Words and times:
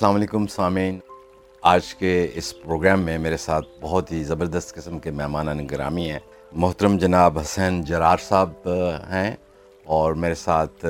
السلام 0.00 0.14
علیکم 0.14 0.46
سامعین۔ 0.46 0.98
آج 1.62 1.94
کے 1.94 2.28
اس 2.34 2.60
پروگرام 2.62 3.00
میں 3.02 3.18
میرے 3.18 3.36
ساتھ 3.36 3.66
بہت 3.80 4.12
ہی 4.12 4.22
زبردست 4.24 4.74
قسم 4.74 4.98
کے 4.98 5.10
مہمان 5.10 5.66
گرامی 5.70 6.10
ہیں۔ 6.10 6.18
محترم 6.52 6.96
جناب 6.98 7.38
حسین 7.38 7.82
جرار 7.84 8.16
صاحب 8.28 8.68
ہیں 9.10 9.36
اور 9.84 10.12
میرے 10.12 10.34
ساتھ 10.34 10.84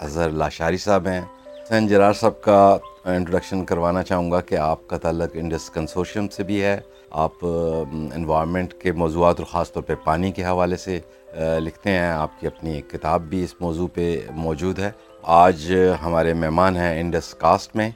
اظہر 0.00 0.30
لاشاری 0.30 0.76
صاحب 0.76 1.06
ہیں۔ 1.08 1.20
حسین 1.62 1.86
جرار 1.86 2.12
صاحب 2.12 2.40
کا 2.42 2.76
انٹروڈکشن 3.04 3.64
کروانا 3.64 4.02
چاہوں 4.02 4.30
گا 4.30 4.40
کہ 4.40 4.54
آپ 4.54 4.86
کا 4.88 4.98
تعلق 4.98 5.30
انڈس 5.34 5.70
کنسورشیم 5.70 6.28
سے 6.28 6.42
بھی 6.42 6.62
ہے۔ 6.62 6.80
آپ 7.10 7.32
انوائرمنٹ 7.42 8.74
کے 8.74 8.92
موضوعات 8.92 9.38
اور 9.38 9.46
خاص 9.46 9.72
طور 9.72 9.82
پہ 9.82 9.94
پانی 10.04 10.32
کے 10.32 10.44
حوالے 10.44 10.76
سے 10.76 10.98
لکھتے 11.58 11.90
ہیں۔ 11.90 12.08
آپ 12.08 12.40
کی 12.40 12.46
اپنی 12.46 12.74
ایک 12.74 12.90
کتاب 12.90 13.20
بھی 13.20 13.44
اس 13.44 13.54
موضوع 13.60 13.88
پہ 13.94 14.20
موجود 14.30 14.78
ہے۔ 14.78 14.90
آج 15.22 15.74
ہمارے 16.02 16.34
مہمان 16.34 16.76
ہیں 16.76 17.00
انڈس 17.00 17.34
کاسٹ 17.34 17.76
میں۔ 17.76 17.90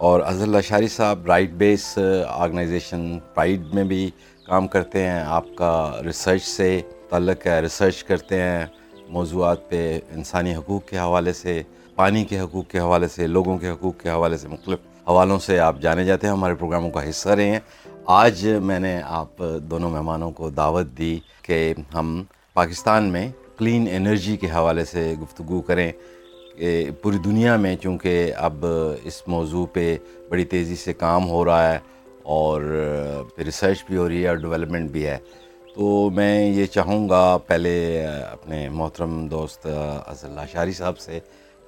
اور 0.00 0.20
اظہر 0.20 0.46
لاشاری 0.46 0.88
صاحب 0.88 1.26
رائٹ 1.26 1.50
بیس 1.50 1.98
آرگنائزیشن 2.28 3.18
پرائڈ 3.34 3.62
میں 3.74 3.84
بھی 3.84 4.10
کام 4.46 4.68
کرتے 4.68 5.06
ہیں۔ 5.06 5.20
آپ 5.20 5.44
کا 5.56 6.00
ریسرچ 6.04 6.42
سے 6.42 6.80
تعلق 7.08 7.46
ہے 7.46 7.60
ریسرچ 7.60 8.04
کرتے 8.04 8.42
ہیں۔ 8.42 8.66
موضوعات 9.08 9.68
پہ 9.70 10.00
انسانی 10.10 10.54
حقوق 10.54 10.88
کے 10.88 10.98
حوالے 10.98 11.32
سے، 11.32 11.62
پانی 11.94 12.24
کے 12.24 12.40
حقوق 12.40 12.68
کے 12.68 12.78
حوالے 12.78 13.08
سے، 13.08 13.26
لوگوں 13.26 13.58
کے 13.58 13.70
حقوق 13.70 13.98
کے 13.98 14.10
حوالے 14.10 14.36
سے 14.36 14.48
مختلف 14.48 14.78
حوالوں 15.08 15.38
سے 15.38 15.58
آپ 15.58 15.76
جانے 15.80 16.04
جاتے 16.04 16.26
ہیں۔ 16.26 16.34
ہمارے 16.34 16.54
پروگراموں 16.54 16.90
کا 16.90 17.10
حصہ 17.10 17.28
رہے 17.28 17.50
ہیں۔ 17.50 17.60
آج 18.06 18.48
میں 18.62 18.78
نے 18.78 19.00
آپ 19.04 19.42
دونوں 19.62 19.90
مہمانوں 19.90 20.30
کو 20.30 20.50
دعوت 20.50 20.86
دی 20.98 21.18
کہ 21.42 21.74
ہم 21.94 22.24
پاکستان 22.54 23.04
میں 23.04 23.30
کلین 23.58 23.88
انرجی 23.90 24.36
کے 24.36 24.46
حوالے 24.46 24.84
سے 24.84 25.14
گفتگو 25.22 25.60
کریں۔ 25.60 25.92
پوری 27.02 27.18
دنیا 27.24 27.56
میں 27.56 27.74
چونکہ 27.82 28.32
اب 28.36 28.64
اس 29.04 29.22
موضوع 29.28 29.64
پہ 29.72 29.96
بڑی 30.28 30.44
تیزی 30.44 30.76
سے 30.76 30.92
کام 30.92 31.28
ہو 31.28 31.44
رہا 31.44 31.72
ہے 31.72 31.78
اور 32.22 32.62
ریسرچ 33.38 33.84
بھی 33.86 33.96
ہو 33.96 34.08
رہی 34.08 34.22
ہے 34.22 34.28
اور 34.28 34.36
ڈیولپمنٹ 34.36 34.90
بھی 34.90 35.06
ہے، 35.06 35.16
تو 35.74 36.10
میں 36.14 36.50
یہ 36.50 36.66
چاہوں 36.66 37.08
گا 37.08 37.36
پہلے 37.46 38.04
اپنے 38.06 38.68
محترم 38.68 39.26
دوست 39.28 39.66
اض 39.66 40.24
اللہ 40.24 40.46
شاری 40.52 40.72
صاحب 40.72 40.98
سے 40.98 41.18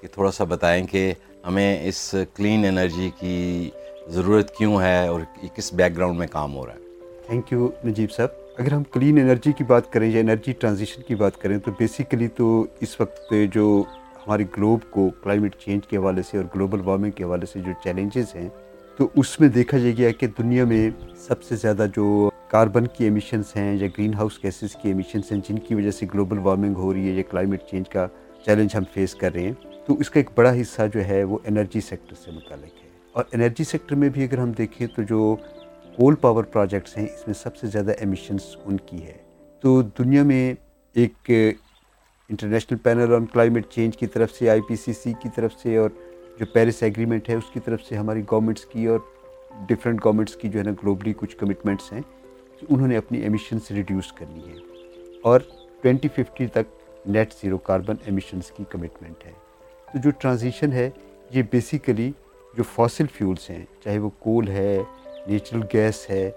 کہ 0.00 0.08
تھوڑا 0.08 0.30
سا 0.30 0.44
بتائیں 0.44 0.86
کہ 0.86 1.12
ہمیں 1.46 1.88
اس 1.88 2.14
کلین 2.36 2.64
انرجی 2.64 3.10
کی 3.18 3.70
ضرورت 4.08 4.54
کیوں 4.56 4.80
ہے 4.82 5.06
اور 5.08 5.20
کس 5.56 5.72
بیک 5.74 5.96
گراؤنڈ 5.96 6.18
میں 6.18 6.26
کام 6.26 6.54
ہو 6.56 6.66
رہا 6.66 6.74
ہے؟ 6.74 6.80
تھینک 7.26 7.52
یو 7.52 7.68
نجیب 7.84 8.12
صاحب. 8.12 8.28
اگر 8.58 8.72
ہم 8.72 8.82
کلین 8.92 9.18
انرجی 9.20 9.52
کی 9.52 9.64
بات 9.64 9.92
کریں 9.92 10.10
یا 10.10 10.20
انرجی 10.20 10.52
ٹرانزیشن 10.52 11.02
کی 11.02 11.14
بات 11.14 11.40
کریں، 11.42 11.58
تو 11.58 11.70
بیسیکلی 11.78 12.28
تو 12.28 12.64
اس 12.80 13.00
وقت 13.00 13.32
جو 13.52 13.82
ہماری 14.26 14.44
گلوب 14.56 14.80
کو 14.90 15.10
کلائمیٹ 15.22 15.56
چینج 15.56 15.86
کے 15.86 15.96
حوالے 15.96 16.22
سے 16.22 16.36
اور 16.36 16.44
گلوبل 16.54 16.80
وارمنگ 16.80 17.10
کے 17.10 17.24
حوالے 17.24 17.46
سے 17.46 17.60
جو 17.60 17.72
چیلنجز 17.84 18.34
ہیں، 18.34 18.48
تو 18.96 19.08
اس 19.16 19.40
میں 19.40 19.48
دیکھا 19.48 19.78
جائے 19.78 19.96
گیا 19.96 20.10
کہ 20.10 20.26
دنیا 20.26 20.64
میں 20.64 20.90
سب 21.16 21.42
سے 21.42 21.56
زیادہ 21.56 21.86
جو 21.96 22.30
کاربن 22.48 22.86
کی 22.86 23.04
ایمیشنز 23.04 23.44
ہیں 23.56 23.76
یا 23.76 23.86
گرین 23.86 24.14
ہاؤس 24.14 24.42
گیسز 24.42 24.76
کی 24.82 24.88
ایمیشنز 24.88 25.32
ہیں، 25.32 25.40
جن 25.48 25.58
کی 25.58 25.74
وجہ 25.74 25.90
سے 25.90 26.06
گلوبل 26.14 26.38
وارمنگ 26.38 26.74
ہو 26.74 26.94
رہی 26.94 27.08
ہے 27.08 27.12
یا 27.12 27.22
کلائمیٹ 27.30 27.62
چینج 27.70 27.88
کا 27.88 28.06
چیلنج 28.46 28.76
ہم 28.76 28.82
فیس 28.92 29.14
کر 29.14 29.32
رہے 29.32 29.42
ہیں، 29.42 29.52
تو 29.86 29.94
اس 29.94 30.10
کا 30.10 30.20
ایک 30.20 30.30
بڑا 30.34 30.60
حصہ 30.60 30.82
جو 30.94 31.04
ہے 31.04 31.24
وہ 31.24 31.38
انرجی 31.44 31.80
سیکٹر 31.80 32.14
سے 32.24 32.30
متعلق 32.30 32.84
ہے۔ 32.84 32.88
اور 33.12 33.24
انرجی 33.32 33.64
سیکٹر 33.64 33.94
میں 33.94 34.08
بھی 34.08 34.24
اگر 34.24 34.38
ہم 34.38 34.52
دیکھیں 34.52 34.86
تو 34.86 35.02
جو 35.02 35.36
کول 35.96 36.14
پاور 36.14 36.44
پروجیکٹس 36.44 36.98
ہیں، 36.98 37.04
اس 37.04 37.26
میں 37.26 37.34
سب 37.34 37.56
سے 37.56 37.66
زیادہ 37.66 37.90
ایمیشنز 37.90 38.56
ان 38.64 38.76
کی 38.76 39.02
ہے۔ 39.06 39.16
تو 39.60 39.82
دنیا 39.82 40.22
میں 40.22 40.54
ایک 40.94 41.30
international 42.32 42.78
panel 42.82 43.12
on 43.14 43.24
climate 43.32 43.68
change 43.70 43.96
کی 43.96 44.06
طرف 44.06 44.30
سے، 44.32 44.48
آئی 44.50 44.60
پی 44.68 44.76
سی 44.76 44.92
سی 44.92 45.12
کی 45.22 45.28
طرف 45.36 45.52
سے 45.62 45.76
اور 45.76 45.90
جو 46.38 46.46
پیرس 46.52 46.82
ایگریمنٹ 46.82 47.28
ہے 47.28 47.34
اس 47.34 47.50
کی 47.52 47.60
طرف 47.60 47.82
سے 47.88 47.96
ہماری 47.96 48.22
گورنمنٹس 48.30 48.64
کی 48.66 48.86
اور 48.86 48.98
ڈفرینٹ 49.68 50.04
گورنمنٹس 50.04 50.36
کی 50.36 50.48
جو 50.48 50.58
ہے 50.58 50.64
نا 50.64 50.70
گلوبلی 50.82 51.12
کچھ 51.16 51.36
کمٹمنٹس 51.36 51.92
ہیں، 51.92 52.00
انہوں 52.68 52.88
نے 52.88 52.96
اپنی 52.96 53.18
ایمیشنس 53.20 53.70
ریڈیوس 53.70 54.12
کرنی 54.12 54.40
ہے 54.48 54.56
اور 55.24 55.40
ٹوینٹی 55.82 56.08
ففٹی 56.08 56.46
تک 56.46 57.06
نیٹ 57.06 57.34
زیرو 57.42 57.58
کاربن 57.68 57.94
ایمیشنس 58.06 58.50
کی 58.56 58.64
کمٹمنٹ 58.70 59.26
ہے۔ 59.26 59.32
تو 59.88 59.98
جو 59.98 60.10
ٹرانزیشن 60.18 60.72
ہے، 60.72 60.88
یہ 61.30 61.42
بیسیکلی 61.50 62.10
جو 62.54 62.62
فاسل 62.74 63.06
فیولس 63.14 63.48
ہیں، 63.50 63.64
چاہے 63.84 63.98
وہ 63.98 64.10
کول 64.18 64.48
ہے 64.48 64.82
نیچرل 65.26 65.62
گیس 65.72 66.08
ہے، 66.10 66.30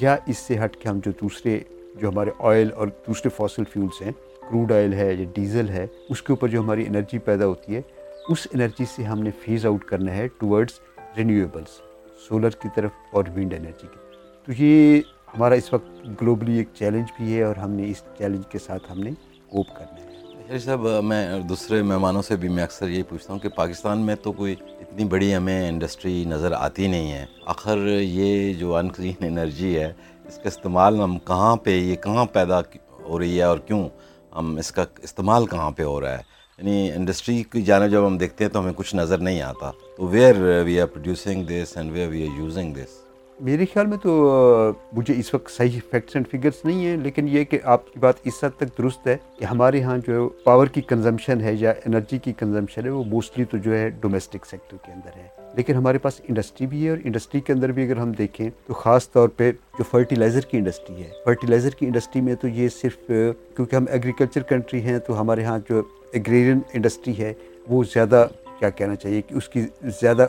یا 0.00 0.16
اس 0.26 0.38
سے 0.38 0.58
ہٹ 0.64 0.76
کے 0.76 0.88
ہم 0.88 1.00
جو 1.04 1.12
دوسرے، 1.20 1.58
جو 2.00 2.08
ہمارے 2.08 2.30
آئل 2.50 2.72
اور 2.72 2.88
دوسرے 3.06 3.30
فاسل 3.36 3.64
فیولس 3.72 4.02
ہیں 4.02 4.12
کروڈ 4.48 4.72
آئل 4.72 4.92
ہے 4.92 5.12
یا 5.14 5.24
ڈیزل 5.34 5.68
ہے، 5.68 5.86
اس 6.08 6.22
کے 6.22 6.32
اوپر 6.32 6.48
جو 6.48 6.60
ہماری 6.60 6.84
انرجی 6.86 7.18
پیدا 7.18 7.46
ہوتی 7.46 7.76
ہے، 7.76 7.80
اس 8.28 8.46
انرجی 8.54 8.84
سے 8.96 9.02
ہم 9.02 9.22
نے 9.22 9.30
فیز 9.44 9.66
آؤٹ 9.66 9.84
کرنا 9.84 10.16
ہے 10.16 10.26
ٹورڈز 10.38 10.80
رینیویبلس 11.16 11.80
سولر 12.28 12.50
کی 12.50 12.68
طرف 12.74 12.90
اور 13.12 13.24
ونڈ 13.36 13.54
انرجی 13.54 13.86
کی 13.92 13.98
تو 14.46 14.52
یہ 14.58 15.00
ہمارا 15.34 15.54
اس 15.54 15.72
وقت 15.72 16.22
گلوبلی 16.22 16.56
ایک 16.58 16.68
چیلنج 16.74 17.10
بھی 17.16 17.36
ہے 17.36 17.42
اور 17.42 17.56
ہم 17.56 17.70
نے 17.70 17.90
اس 17.90 18.02
چیلنج 18.18 18.46
کے 18.48 18.58
ساتھ 18.58 18.90
ہم 18.92 19.00
نے 19.00 19.10
کوپ 19.48 19.66
کرنا 19.76 20.00
ہے۔ 20.00 20.58
صاحب، 20.58 20.86
میں 21.04 21.38
دوسرے 21.40 21.82
مہمانوں 21.82 22.22
سے 22.22 22.36
بھی 22.36 22.48
میں 22.48 22.62
اکثر 22.62 22.88
یہی 22.88 23.02
پوچھتا 23.02 23.32
ہوں 23.32 23.40
کہ 23.40 23.48
پاکستان 23.48 23.98
میں 23.98 24.14
تو 24.22 24.32
کوئی 24.32 24.54
اتنی 24.60 25.04
بڑی 25.04 25.34
ہمیں 25.34 25.68
انڈسٹری 25.68 26.24
نظر 26.28 26.52
آتی 26.52 26.86
نہیں 26.86 27.12
ہے۔ 27.12 27.24
آخر 27.46 27.78
یہ 28.00 28.52
جو 28.54 28.76
ان 28.76 28.88
کلین 28.88 29.24
انرجی 29.24 29.78
ہے، 29.78 29.92
اس 30.24 30.36
کا 30.36 30.48
استعمال 30.48 31.00
ہم 31.00 31.18
کہاں 31.18 31.56
پہ، 31.56 31.70
یہ 31.70 31.96
کہاں 31.96 32.24
پیدا 32.24 32.60
ہو 33.08 33.18
رہی 33.18 33.38
ہے 33.38 33.42
اور 33.42 33.58
کیوں؟ 33.58 33.88
ہم 34.36 34.56
اس 34.56 34.72
کا 34.72 34.84
استعمال 35.02 35.46
کہاں 35.46 35.70
پہ 35.70 35.82
ہو 35.82 36.00
رہا 36.00 36.18
ہے؟ 36.18 36.22
یعنی 36.58 36.92
انڈسٹری 36.92 37.42
کی 37.42 37.62
جانب 37.62 37.90
جب 37.90 38.06
ہم 38.06 38.18
دیکھتے 38.18 38.44
ہیں 38.44 38.50
تو 38.50 38.60
ہمیں 38.60 38.72
کچھ 38.76 38.94
نظر 38.94 39.18
نہیں 39.18 39.42
آتا۔ 39.42 39.70
تو 39.96 40.06
where 40.06 40.62
we 40.64 40.80
are 40.80 40.86
producing 40.86 41.44
this 41.44 41.76
and 41.76 41.92
where 41.92 42.08
we 42.08 42.28
are 42.28 42.38
using 42.38 42.74
this 42.74 43.01
میرے 43.42 43.64
خیال 43.72 43.86
میں 43.86 43.96
تو 44.02 44.12
مجھے 44.92 45.14
اس 45.18 45.32
وقت 45.34 45.50
صحیح 45.50 45.78
فیکٹس 45.90 46.16
اینڈ 46.16 46.26
فگرس 46.28 46.64
نہیں 46.64 46.84
ہیں، 46.86 46.96
لیکن 46.96 47.28
یہ 47.28 47.44
کہ 47.44 47.58
آپ 47.64 47.86
کی 47.92 47.98
بات 47.98 48.14
اس 48.24 48.42
حد 48.44 48.50
تک 48.56 48.76
درست 48.78 49.06
ہے 49.06 49.16
کہ 49.38 49.44
ہمارے 49.44 49.82
ہاں 49.82 49.96
جو 50.06 50.28
پاور 50.44 50.66
کی 50.66 50.80
کنزمپشن 50.80 51.40
ہے 51.40 51.54
یا 51.54 51.72
انرجی 51.86 52.18
کی 52.18 52.32
کنزمپشن 52.32 52.84
ہے، 52.84 52.90
وہ 52.90 53.02
موسٹلی 53.04 53.44
تو 53.44 53.58
جو 53.58 53.74
ہے 53.78 53.88
ڈومیسٹک 54.00 54.46
سیکٹر 54.46 54.76
کے 54.84 54.92
اندر 54.92 55.16
ہے۔ 55.16 55.26
لیکن 55.56 55.74
ہمارے 55.74 55.98
پاس 55.98 56.20
انڈسٹری 56.28 56.66
بھی 56.66 56.84
ہے 56.84 56.90
اور 56.90 56.98
انڈسٹری 57.04 57.40
کے 57.40 57.52
اندر 57.52 57.72
بھی 57.72 57.84
اگر 57.84 57.96
ہم 57.96 58.12
دیکھیں 58.12 58.48
تو 58.66 58.74
خاص 58.74 59.10
طور 59.10 59.28
پہ 59.28 59.50
جو 59.78 59.84
فرٹیلائزر 59.90 60.40
کی 60.40 60.58
انڈسٹری 60.58 61.02
ہے 61.02 61.10
فرٹیلائزر 61.24 61.70
کی 61.70 61.86
انڈسٹری 61.86 62.22
میں 62.22 62.34
تو 62.34 62.48
یہ 62.48 62.68
صرف 62.68 63.06
کیونکہ 63.06 63.76
ہم 63.76 63.84
ایگریکلچر 63.90 64.42
کنٹری 64.42 64.80
ہیں 64.80 64.98
تو 64.98 65.20
ہمارے 65.20 65.44
ہاں 65.44 65.58
جو 65.68 65.82
ایگریرین 66.12 66.60
انڈسٹری 66.72 67.18
ہے 67.18 67.32
وہ 67.68 67.82
زیادہ، 67.94 68.26
کیا 68.58 68.70
کہنا 68.70 68.96
چاہیے 68.96 69.22
کہ 69.22 69.34
اس 69.34 69.48
کی 69.48 69.66
زیادہ 70.00 70.26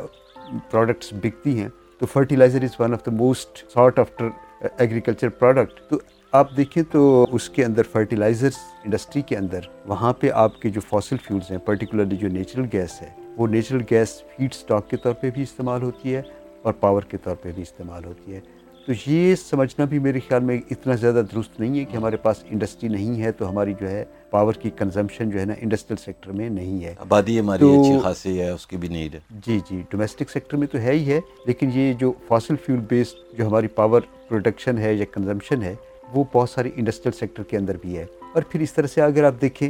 پروڈکٹس 0.71 1.13
بکتی 1.13 1.59
ہیں۔ 1.59 1.69
تو 2.03 2.07
fertilizer 2.11 2.63
is 2.63 2.75
one 2.79 2.93
of 2.93 3.05
the 3.05 3.11
most 3.11 3.57
sought 3.73 3.99
after 3.99 4.29
agriculture 4.77 5.29
product 5.29 5.79
تو 5.89 5.97
آپ 6.33 6.49
دیکھیں 6.57 6.81
تو 6.91 7.03
اس 7.31 7.47
کے 7.49 7.63
اندر 7.65 7.83
فرٹیلائزرس 7.91 8.57
انڈسٹری 8.83 9.21
کے 9.21 9.37
اندر، 9.37 9.59
وہاں 9.85 10.11
پہ 10.13 10.29
آپ 10.33 10.59
کے 10.61 10.69
جو 10.69 10.81
فاسل 10.81 11.17
فیولز 11.27 11.51
ہیں 11.51 11.57
پرٹیکولرلی 11.57 12.15
جو 12.15 12.27
نیچرل 12.27 12.65
گیس 12.73 13.01
ہے، 13.01 13.09
وہ 13.37 13.47
نیچرل 13.47 13.83
گیس 13.91 14.21
فیڈ 14.35 14.53
سٹاک 14.53 14.89
کے 14.89 14.97
طور 14.97 15.13
پہ 15.13 15.29
بھی 15.29 15.43
استعمال 15.43 15.83
ہوتی 15.83 16.15
ہے 16.15 16.21
اور 16.61 16.73
پاور 16.73 17.01
کے 17.01 17.17
طور 17.23 17.35
پہ 17.35 17.51
بھی 17.55 17.61
استعمال 17.61 18.05
ہوتی 18.05 18.35
ہے۔ 18.35 18.39
تو 18.85 18.93
یہ 19.07 19.35
سمجھنا 19.35 19.85
بھی 19.85 19.99
میرے 19.99 20.19
خیال 20.19 20.43
میں 20.43 20.59
اتنا 20.71 20.95
زیادہ 20.95 21.21
درست 21.35 21.59
نہیں 21.59 21.79
ہے 21.79 21.83
کہ 21.85 21.97
ہمارے 21.97 22.17
پاس 22.17 22.43
انڈسٹری 22.49 22.89
نہیں 22.89 23.21
ہے 23.21 23.31
تو 23.31 23.49
ہماری 23.49 23.73
جو 23.81 23.89
ہے 23.89 24.05
پاور 24.29 24.53
کی 24.53 24.69
کنزمپشن 24.69 25.29
جو 25.29 25.39
ہے 25.39 25.45
نا 25.45 25.53
انڈسٹریل 25.61 25.97
سیکٹر 25.97 26.31
میں 26.31 26.49
نہیں 26.49 26.83
ہے۔ 26.83 26.95
آبادی 26.99 27.39
ہماری 27.39 27.63
اچھی 27.63 27.99
خاصی 27.99 28.41
ہے 28.41 28.49
اس 28.49 28.67
کی 28.67 28.77
بھی 28.77 28.87
نیڈ 28.87 29.15
ہے۔ 29.15 29.19
جی 29.47 29.59
جی 29.69 29.81
ڈومیسٹک 29.89 30.29
سیکٹر 30.29 30.57
میں 30.57 30.67
تو 30.67 30.77
ہے 30.77 30.91
ہی 30.91 31.11
ہے 31.11 31.19
لیکن 31.45 31.69
یہ 31.73 31.93
جو 31.93 32.13
فاسل 32.27 32.55
فیول 32.55 32.79
بیسڈ 32.79 33.37
جو 33.37 33.47
ہماری 33.47 33.67
پاور 33.67 34.01
پروڈکشن 34.29 34.77
ہے 34.77 34.93
یا 34.93 35.05
کنزمپشن 35.11 35.61
ہے 35.61 35.75
وہ 36.13 36.23
بہت 36.33 36.49
ساری 36.49 36.69
انڈسٹریل 36.75 37.11
سیکٹر 37.19 37.43
کے 37.43 37.57
اندر 37.57 37.77
بھی 37.81 37.97
ہے۔ 37.97 38.05
اور 38.33 38.41
پھر 38.49 38.59
اس 38.59 38.73
طرح 38.73 38.87
سے 38.87 39.01
اگر 39.01 39.23
آپ 39.23 39.33
دیکھیں 39.41 39.69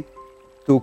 تو 0.66 0.78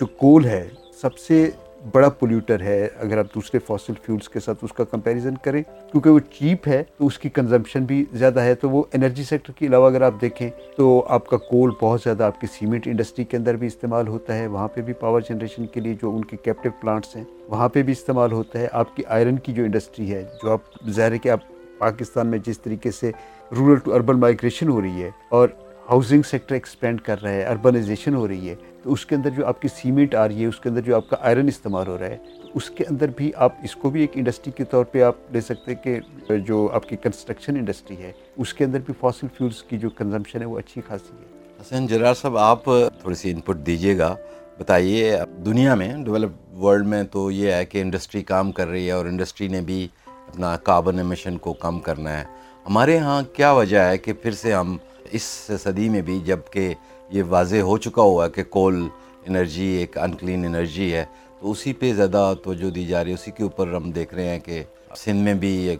جو 0.00 0.06
کول 0.06 0.44
ہے 0.44 0.68
سب 1.02 1.18
سے 1.18 1.50
بڑا 1.92 2.08
پولیوٹر 2.08 2.60
ہے، 2.60 2.88
اگر 2.96 3.18
آپ 3.18 3.34
دوسرے 3.34 3.58
فاسل 3.66 3.92
فیولز 4.02 4.28
کے 4.28 4.40
ساتھ 4.40 4.64
اس 4.64 4.72
کا 4.72 4.84
کمپیریزن 4.84 5.36
کریں، 5.44 5.62
کیونکہ 5.92 6.10
وہ 6.10 6.18
چیپ 6.30 6.68
ہے 6.68 6.82
تو 6.98 7.06
اس 7.06 7.18
کی 7.18 7.28
کنزمپشن 7.28 7.84
بھی 7.84 8.04
زیادہ 8.12 8.40
ہے، 8.40 8.54
تو 8.54 8.70
وہ 8.70 8.82
انرجی 8.94 9.24
سیکٹر 9.24 9.52
کے 9.52 9.66
علاوہ 9.66 9.86
اگر 9.86 10.02
آپ 10.02 10.20
دیکھیں 10.20 10.48
تو 10.76 11.04
آپ 11.08 11.26
کا 11.26 11.36
کول 11.36 11.70
بہت 11.80 12.00
زیادہ 12.04 12.24
آپ 12.24 12.40
کی 12.40 12.46
سیمنٹ 12.52 12.86
انڈسٹری 12.86 13.24
کے 13.24 13.36
اندر 13.36 13.56
بھی 13.56 13.66
استعمال 13.66 14.08
ہوتا 14.08 14.36
ہے، 14.36 14.46
وہاں 14.46 14.68
پہ 14.68 14.80
بھی 14.80 14.92
پاور 14.92 15.20
جنریشن 15.28 15.66
کے 15.66 15.80
لیے 15.80 15.94
جو 16.02 16.14
ان 16.16 16.24
کے 16.24 16.36
کیپٹیو 16.36 16.72
پلانٹس 16.80 17.16
ہیں، 17.16 17.24
وہاں 17.48 17.68
پہ 17.68 17.82
بھی 17.82 17.92
استعمال 17.92 18.32
ہوتا 18.32 18.58
ہے۔ 18.58 18.68
آپ 18.72 18.96
کی 18.96 19.02
آئرن 19.08 19.38
کی 19.38 19.52
جو 19.52 19.64
انڈسٹری 19.64 20.12
ہے، 20.14 20.22
جو 20.42 20.50
آپ 20.52 20.88
ظاہر 20.88 21.12
ہے 21.12 21.18
کہ 21.18 21.28
آپ 21.28 21.40
پاکستان 21.78 22.26
میں 22.26 22.38
جس 22.46 22.60
طریقے 22.60 22.90
سے 22.90 23.10
رورل 23.50 23.78
ٹو 23.78 23.94
اربن 23.94 24.20
مائگریشن 24.20 24.68
ہو 24.68 24.80
رہی 24.82 25.02
ہے 25.02 25.10
اور 25.28 25.48
ہاؤسنگ 25.88 26.22
سیکٹر 26.22 26.54
ایکسپینڈ 26.54 27.00
کر 27.00 27.22
رہا 27.22 27.30
ہے 27.30 27.44
اربنائزیشن 27.44 28.14
ہو 28.14 28.26
رہی 28.28 28.48
ہے 28.48 28.54
تو 28.82 28.92
اس 28.92 29.04
کے 29.06 29.14
اندر 29.14 29.30
جو 29.30 29.46
آپ 29.46 29.60
کی 29.62 29.68
سیمنٹ 29.68 30.14
آ 30.14 30.26
رہی 30.28 30.42
ہے 30.42 30.46
اس 30.46 30.58
کے 30.60 30.68
اندر 30.68 30.80
جو 30.80 30.96
آپ 30.96 31.08
کا 31.08 31.16
آئرن 31.20 31.48
استعمال 31.48 31.86
ہو 31.86 31.98
رہا 31.98 32.06
ہے 32.06 32.16
تو 32.42 32.48
اس 32.54 32.70
کے 32.70 32.84
اندر 32.90 33.10
بھی 33.16 33.30
آپ 33.36 33.52
اس 33.62 33.74
کو 33.76 33.90
بھی 33.90 34.00
ایک 34.00 34.12
انڈسٹری 34.14 34.52
کے 34.56 34.64
طور 34.64 34.84
پہ 34.84 35.02
آپ 35.02 35.16
لے 35.32 35.40
سکتے 35.40 35.74
ہیں 35.74 36.00
کہ 36.28 36.36
جو 36.38 36.68
آپ 36.72 36.88
کی 36.88 36.96
کنسٹرکشن 36.96 37.56
انڈسٹری 37.56 37.96
ہے 37.96 38.12
اس 38.36 38.54
کے 38.54 38.64
اندر 38.64 38.80
بھی 38.86 38.94
فاسل 39.00 39.26
فیولز 39.36 39.62
کی 39.62 39.78
جو 39.78 39.90
کنزمپشن 39.90 40.40
ہے 40.40 40.46
وہ 40.46 40.58
اچھی 40.58 40.80
خاصی 40.88 41.16
ہے 41.16 41.60
حسین 41.60 41.86
جرار 41.86 42.14
صاحب 42.14 42.36
آپ 42.38 42.64
تھوڑی 43.00 43.14
سی 43.14 43.30
انپٹ 43.30 43.66
دیجیے 43.66 43.96
گا 43.98 44.14
بتائیے 44.58 45.16
دنیا 45.46 45.74
میں 45.74 45.92
ڈیولپ 46.04 46.32
ورلڈ 46.56 46.86
میں 46.86 47.02
تو 47.02 47.30
یہ 47.30 47.52
ہے 47.52 47.64
کہ 47.64 47.82
انڈسٹری 47.82 48.22
کام 48.22 48.52
کر 48.52 48.68
رہی 48.68 48.86
ہے 48.86 48.92
اور 48.92 49.06
انڈسٹری 49.06 49.48
نے 49.48 49.60
بھی 49.60 49.86
اپنا 50.06 50.56
کاربن 50.62 50.98
ایمیشن 50.98 51.38
کو 51.38 51.52
کم 51.52 51.80
کرنا 51.80 52.18
ہے 52.18 52.24
ہمارے 52.66 52.98
ہاں 52.98 53.22
کیا 53.32 53.50
وجہ 53.52 53.78
ہے 53.78 53.98
کہ 53.98 54.12
پھر 54.12 54.32
سے 54.32 54.52
ہم 54.52 54.76
اس 55.16 55.22
صدی 55.62 55.88
میں 55.88 56.02
بھی 56.02 56.18
جبکہ 56.24 56.74
یہ 57.10 57.22
واضح 57.28 57.56
ہو 57.62 57.76
چکا 57.78 58.02
ہوا 58.02 58.24
ہے 58.24 58.30
کہ 58.30 58.42
کول 58.50 58.82
انرجی 59.26 59.66
ایک 59.80 59.98
انکلین 59.98 60.44
انرجی 60.44 60.92
ہے، 60.94 61.04
تو 61.40 61.50
اسی 61.50 61.72
پہ 61.72 61.92
زیادہ 61.92 62.32
توجہ 62.44 62.70
دی 62.70 62.86
جا 62.86 63.02
رہی 63.04 63.10
ہے۔ 63.10 63.14
اسی 63.14 63.30
کے 63.30 63.42
اوپر 63.42 63.72
ہم 63.74 63.90
دیکھ 63.90 64.14
رہے 64.14 64.28
ہیں 64.28 64.38
کہ 64.38 64.62
سندھ 64.96 65.22
میں 65.24 65.34
بھی 65.34 65.52
ایک 65.68 65.78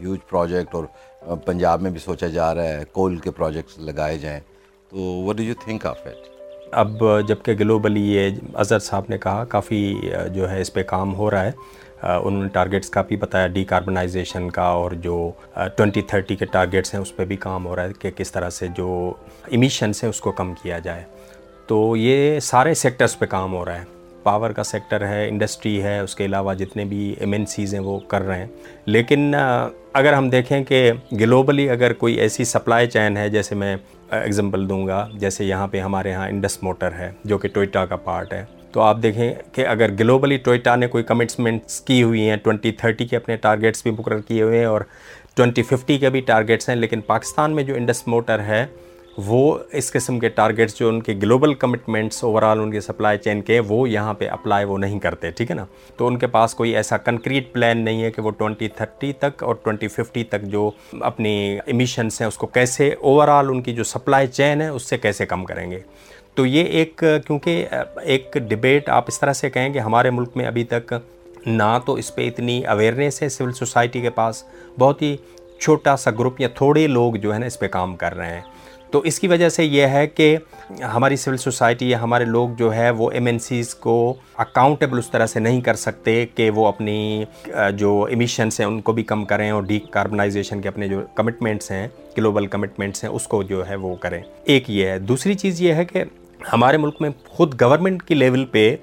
ہیوج 0.00 0.18
پروجیکٹ 0.30 0.74
اور 0.74 1.36
پنجاب 1.44 1.82
میں 1.82 1.90
بھی 1.90 2.00
سوچا 2.00 2.26
جا 2.26 2.54
رہا 2.54 2.68
ہے 2.68 2.84
کول 2.92 3.16
کے 3.16 3.30
پروجیکٹس 3.30 3.78
لگائے 3.78 4.18
جائیں۔ 4.18 4.40
تو 4.90 4.96
what 5.26 5.36
do 5.36 5.42
you 5.42 5.54
think 5.64 5.86
of 5.86 6.06
it 6.06 6.28
اب 6.72 7.02
جبکہ 7.28 7.52
گلوبلی 7.52 8.00
یہ 8.14 8.30
اظہر 8.54 8.78
صاحب 8.78 9.04
نے 9.08 9.18
کہا، 9.18 9.44
کافی 9.44 9.94
جو 10.34 10.50
ہے 10.50 10.60
اس 10.60 10.72
پہ 10.72 10.82
کام 10.82 11.14
ہو 11.14 11.30
رہا 11.30 11.44
ہے۔ 11.44 11.52
انہوں 12.04 12.42
نے 12.42 12.48
ٹارگیٹس 12.48 12.90
کا 12.90 13.02
بھی 13.02 13.16
بتایا 13.16 13.46
ڈی 13.46 13.64
کاربنائزیشن 13.64 14.50
کا 14.50 14.62
اور 14.62 14.90
جو 14.90 15.30
ٹونٹی 15.76 16.02
تھرٹی 16.02 16.36
کے 16.36 16.44
ٹارگیٹس 16.44 16.94
ہیں، 16.94 17.00
اس 17.00 17.16
پہ 17.16 17.24
بھی 17.24 17.36
کام 17.36 17.66
ہو 17.66 17.76
رہا 17.76 17.84
ہے 17.84 17.92
کہ 17.98 18.10
کس 18.10 18.32
طرح 18.32 18.50
سے 18.50 18.66
جو 18.76 19.14
امیشنس 19.52 20.02
ہیں، 20.02 20.10
اس 20.10 20.20
کو 20.20 20.32
کم 20.32 20.54
کیا 20.62 20.78
جائے۔ 20.78 21.02
تو 21.66 21.96
یہ 21.96 22.40
سارے 22.40 22.74
سیکٹرز 22.74 23.18
پہ 23.18 23.26
کام 23.26 23.54
ہو 23.54 23.64
رہا 23.64 23.80
ہے۔ 23.80 23.84
پاور 24.22 24.50
کا 24.50 24.62
سیکٹر 24.62 25.06
ہے 25.06 25.28
انڈسٹری 25.28 25.82
ہے، 25.82 25.98
اس 25.98 26.14
کے 26.14 26.24
علاوہ 26.24 26.54
جتنے 26.54 26.84
بھی 26.84 27.14
ایم 27.18 27.32
این 27.32 27.46
سیز 27.46 27.74
ہیں، 27.74 27.80
وہ 27.80 27.98
کر 27.98 28.22
رہے 28.22 28.38
ہیں۔ 28.38 28.46
لیکن 28.86 29.34
اگر 29.92 30.12
ہم 30.12 30.30
دیکھیں 30.30 30.64
کہ 30.64 30.92
گلوبلی 31.12 31.70
اگر 31.70 31.92
کوئی 31.92 32.14
ایسی 32.14 32.44
سپلائی 32.44 32.86
چین 32.86 33.16
ہے، 33.16 33.28
جیسے 33.28 33.54
میں 33.54 33.76
ایگزامپل 34.10 34.68
دوں 34.68 34.86
گا، 34.86 35.08
جیسے 35.14 35.44
یہاں 35.44 35.66
پہ 35.66 35.80
ہمارے 35.80 36.12
ہاں 36.12 36.28
انڈس 36.28 36.62
موٹر 36.62 36.92
ہے، 36.92 37.10
جو 37.24 37.38
کہ 37.38 37.48
ٹوئٹا 37.48 37.86
کا 37.86 37.96
پارٹ 37.96 38.32
ہے۔ 38.32 38.44
تو 38.74 38.80
آپ 38.80 39.02
دیکھیں 39.02 39.32
کہ 39.54 39.66
اگر 39.66 39.90
گلوبلی 39.98 40.36
ٹوئٹا 40.36 40.74
نے 40.76 40.86
کوئی 40.86 41.04
کمٹمنٹس 41.04 41.80
کی 41.80 42.02
ہوئی 42.02 42.28
ہیں 42.28 42.36
ٹونٹی 42.36 42.72
تھرٹی 42.72 43.06
کے 43.06 43.16
اپنے 43.16 43.36
ٹارگیٹس 43.36 43.82
بھی 43.82 43.90
مقرر 43.90 44.20
کیے 44.20 44.42
ہوئے 44.42 44.58
ہیں 44.58 44.64
اور 44.64 44.80
ٹونٹی 45.36 45.62
ففٹی 45.62 45.98
کے 45.98 46.10
بھی 46.10 46.20
ٹارگیٹس 46.20 46.68
ہیں، 46.68 46.76
لیکن 46.76 47.00
پاکستان 47.00 47.54
میں 47.54 47.62
جو 47.64 47.74
انڈس 47.74 48.06
موٹر 48.06 48.40
ہے، 48.40 48.64
وہ 49.18 49.58
اس 49.72 49.90
قسم 49.92 50.18
کے 50.18 50.28
ٹارگیٹس 50.28 50.78
جو 50.78 50.88
ان 50.88 51.00
کے 51.02 51.14
گلوبل 51.22 51.54
کمٹمنٹس 51.54 52.22
اوور 52.24 52.42
آل 52.42 52.60
ان 52.60 52.70
کے 52.70 52.80
سپلائی 52.80 53.18
چین 53.18 53.42
کے، 53.42 53.58
وہ 53.68 53.88
یہاں 53.88 54.14
پہ 54.14 54.28
اپلائی 54.28 54.64
وہ 54.64 54.78
نہیں 54.78 54.98
کرتے، 54.98 55.30
ٹھیک 55.30 55.50
ہے 55.50 55.56
نا؟ 55.56 55.64
تو 55.96 56.06
ان 56.06 56.18
کے 56.18 56.26
پاس 56.26 56.54
کوئی 56.54 56.74
ایسا 56.76 56.96
کنکریٹ 56.96 57.52
پلان 57.52 57.84
نہیں 57.84 58.02
ہے 58.02 58.10
کہ 58.10 58.22
وہ 58.22 58.30
ٹونٹی 58.30 58.68
تھرٹی 58.68 59.12
تک 59.18 59.42
اور 59.44 59.54
ٹونٹی 59.54 59.88
ففٹی 59.88 60.24
تک 60.24 60.42
جو 60.42 60.70
اپنی 61.00 61.36
ایمیشنس 61.66 62.20
ہیں، 62.20 62.28
اس 62.28 62.36
کو 62.36 62.46
کیسے 62.46 62.92
اوور 62.92 63.28
آل 63.28 63.50
ان 63.50 63.62
کی 63.62 63.74
جو 63.74 63.84
سپلائی 63.84 64.26
چین 64.26 64.60
ہے، 64.60 64.68
اس 64.68 64.88
سے 64.88 64.98
کیسے 64.98 65.26
کم 65.26 65.44
کریں 65.44 65.70
گے۔ 65.70 65.80
تو 66.34 66.46
یہ 66.46 66.64
ایک، 66.64 67.04
کیونکہ، 67.26 67.66
ایک 68.02 68.36
ڈبیٹ 68.48 68.88
آپ 68.88 69.04
اس 69.08 69.20
طرح 69.20 69.32
سے 69.32 69.50
کہیں 69.50 69.72
کہ 69.72 69.78
ہمارے 69.78 70.10
ملک 70.10 70.36
میں 70.36 70.46
ابھی 70.46 70.64
تک 70.64 70.94
نہ 71.46 71.78
تو 71.86 71.92
اس 71.92 72.14
پہ 72.14 72.28
اتنی 72.28 72.66
اویئرنیس 72.66 73.22
ہے 73.22 73.28
سول 73.28 73.52
سوسائٹی 73.52 74.00
کے 74.00 74.10
پاس، 74.10 74.44
بہت 74.78 75.02
ہی 75.02 75.16
چھوٹا 75.60 75.96
سا 75.96 76.10
گروپ 76.10 76.40
یا 76.40 76.48
تھوڑے 76.48 76.86
لوگ 76.86 77.14
جو 77.14 77.34
ہے 77.34 77.38
نا 77.38 77.46
اس 77.46 77.58
پہ 77.58 77.68
کام 77.68 77.96
کر 77.96 78.16
رہے 78.16 78.34
ہیں۔ 78.34 78.40
تو 78.90 78.98
اس 78.98 79.20
کی 79.20 79.28
وجہ 79.28 79.48
سے 79.48 79.64
یہ 79.64 79.86
ہے 79.86 80.06
کہ 80.06 80.36
ہماری 80.94 81.16
سول 81.16 81.36
سوسائٹی 81.36 81.90
یا 81.90 82.02
ہمارے 82.02 82.24
لوگ 82.24 82.48
جو 82.58 82.74
ہے 82.74 82.90
وہ 82.90 83.10
ایم 83.10 83.26
این 83.26 83.38
سیز 83.38 83.74
کو 83.74 84.14
اکاؤنٹیبل 84.36 84.98
اس 84.98 85.10
طرح 85.10 85.26
سے 85.26 85.40
نہیں 85.40 85.60
کر 85.60 85.74
سکتے 85.74 86.26
کہ 86.26 86.50
وہ 86.50 86.66
اپنی، 86.66 87.24
جو 87.76 88.02
ایمیشنس 88.02 88.60
ہیں 88.60 88.66
ان 88.66 88.80
کو 88.80 88.92
بھی 88.92 89.02
کم 89.02 89.24
کریں 89.24 89.50
اور 89.50 89.62
ڈی 89.62 89.78
کاربنائزیشن 89.78 90.60
کے 90.60 90.68
اپنے 90.68 90.88
جو 90.88 91.02
کمٹمنٹس 91.14 91.70
ہیں 91.70 91.88
گلوبل 92.18 92.46
کمٹمنٹس 92.46 93.04
ہیں، 93.04 93.10
اس 93.10 93.26
کو 93.26 93.42
جو 93.42 93.68
ہے 93.68 93.74
وہ 93.74 93.94
کریں۔ 93.96 94.22
ایک 94.44 94.70
یہ 94.70 94.86
ہے۔ 94.86 94.98
دوسری 94.98 95.34
چیز 95.34 95.62
یہ 95.62 95.72
ہے 95.72 95.84
کہ 95.84 96.04
ہمارے 96.52 96.76
ملک 96.76 97.00
میں 97.00 97.10
خود 97.28 97.60
گورنمنٹ 97.60 98.02
کی 98.02 98.14
لیول 98.14 98.44
پہ 98.44 98.74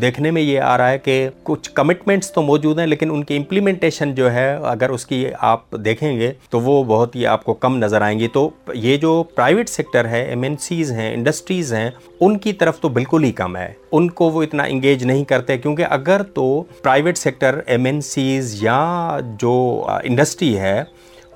دیکھنے 0.00 0.30
میں 0.30 0.42
یہ 0.42 0.60
آ 0.60 0.76
رہا 0.78 0.90
ہے 0.90 0.98
کہ 0.98 1.28
کچھ 1.42 1.70
کمٹمنٹس 1.74 2.32
تو 2.32 2.42
موجود 2.42 2.78
ہیں، 2.78 2.86
لیکن 2.86 3.10
ان 3.10 3.22
کی 3.24 3.36
امپلیمنٹیشن 3.36 4.14
جو 4.14 4.32
ہے، 4.32 4.48
اگر 4.62 4.90
اس 4.90 5.06
کی 5.06 5.24
آپ 5.38 5.76
دیکھیں 5.84 6.18
گے 6.20 6.32
تو 6.50 6.60
وہ 6.60 6.82
بہت 6.84 7.16
ہی 7.16 7.26
آپ 7.26 7.44
کو 7.44 7.54
کم 7.54 7.76
نظر 7.78 8.02
آئیں 8.02 8.18
گی۔ 8.18 8.28
تو 8.28 8.48
یہ 8.74 8.96
جو 8.96 9.22
پرائیویٹ 9.34 9.68
سیکٹر 9.68 10.08
ہے 10.08 10.22
ایم 10.22 10.42
این 10.42 10.56
سیز 10.60 10.92
ہیں 10.92 11.12
انڈسٹریز 11.14 11.72
ہیں، 11.72 11.90
ان 12.20 12.38
کی 12.38 12.52
طرف 12.52 12.80
تو 12.80 12.88
بالکل 12.88 13.24
ہی 13.24 13.32
کم 13.32 13.56
ہے۔ 13.56 13.72
ان 13.92 14.10
کو 14.10 14.30
وہ 14.30 14.42
اتنا 14.42 14.62
انگیج 14.62 15.04
نہیں 15.04 15.24
کرتے، 15.24 15.58
کیونکہ 15.58 15.84
اگر 15.90 16.22
تو 16.22 16.62
private 16.82 17.18
sector 17.18 17.60
M 17.66 17.84
N 17.84 18.00
Cs 18.00 18.56
یا 18.62 19.18
جو 19.40 19.86
انڈسٹری 20.04 20.58
ہے 20.58 20.82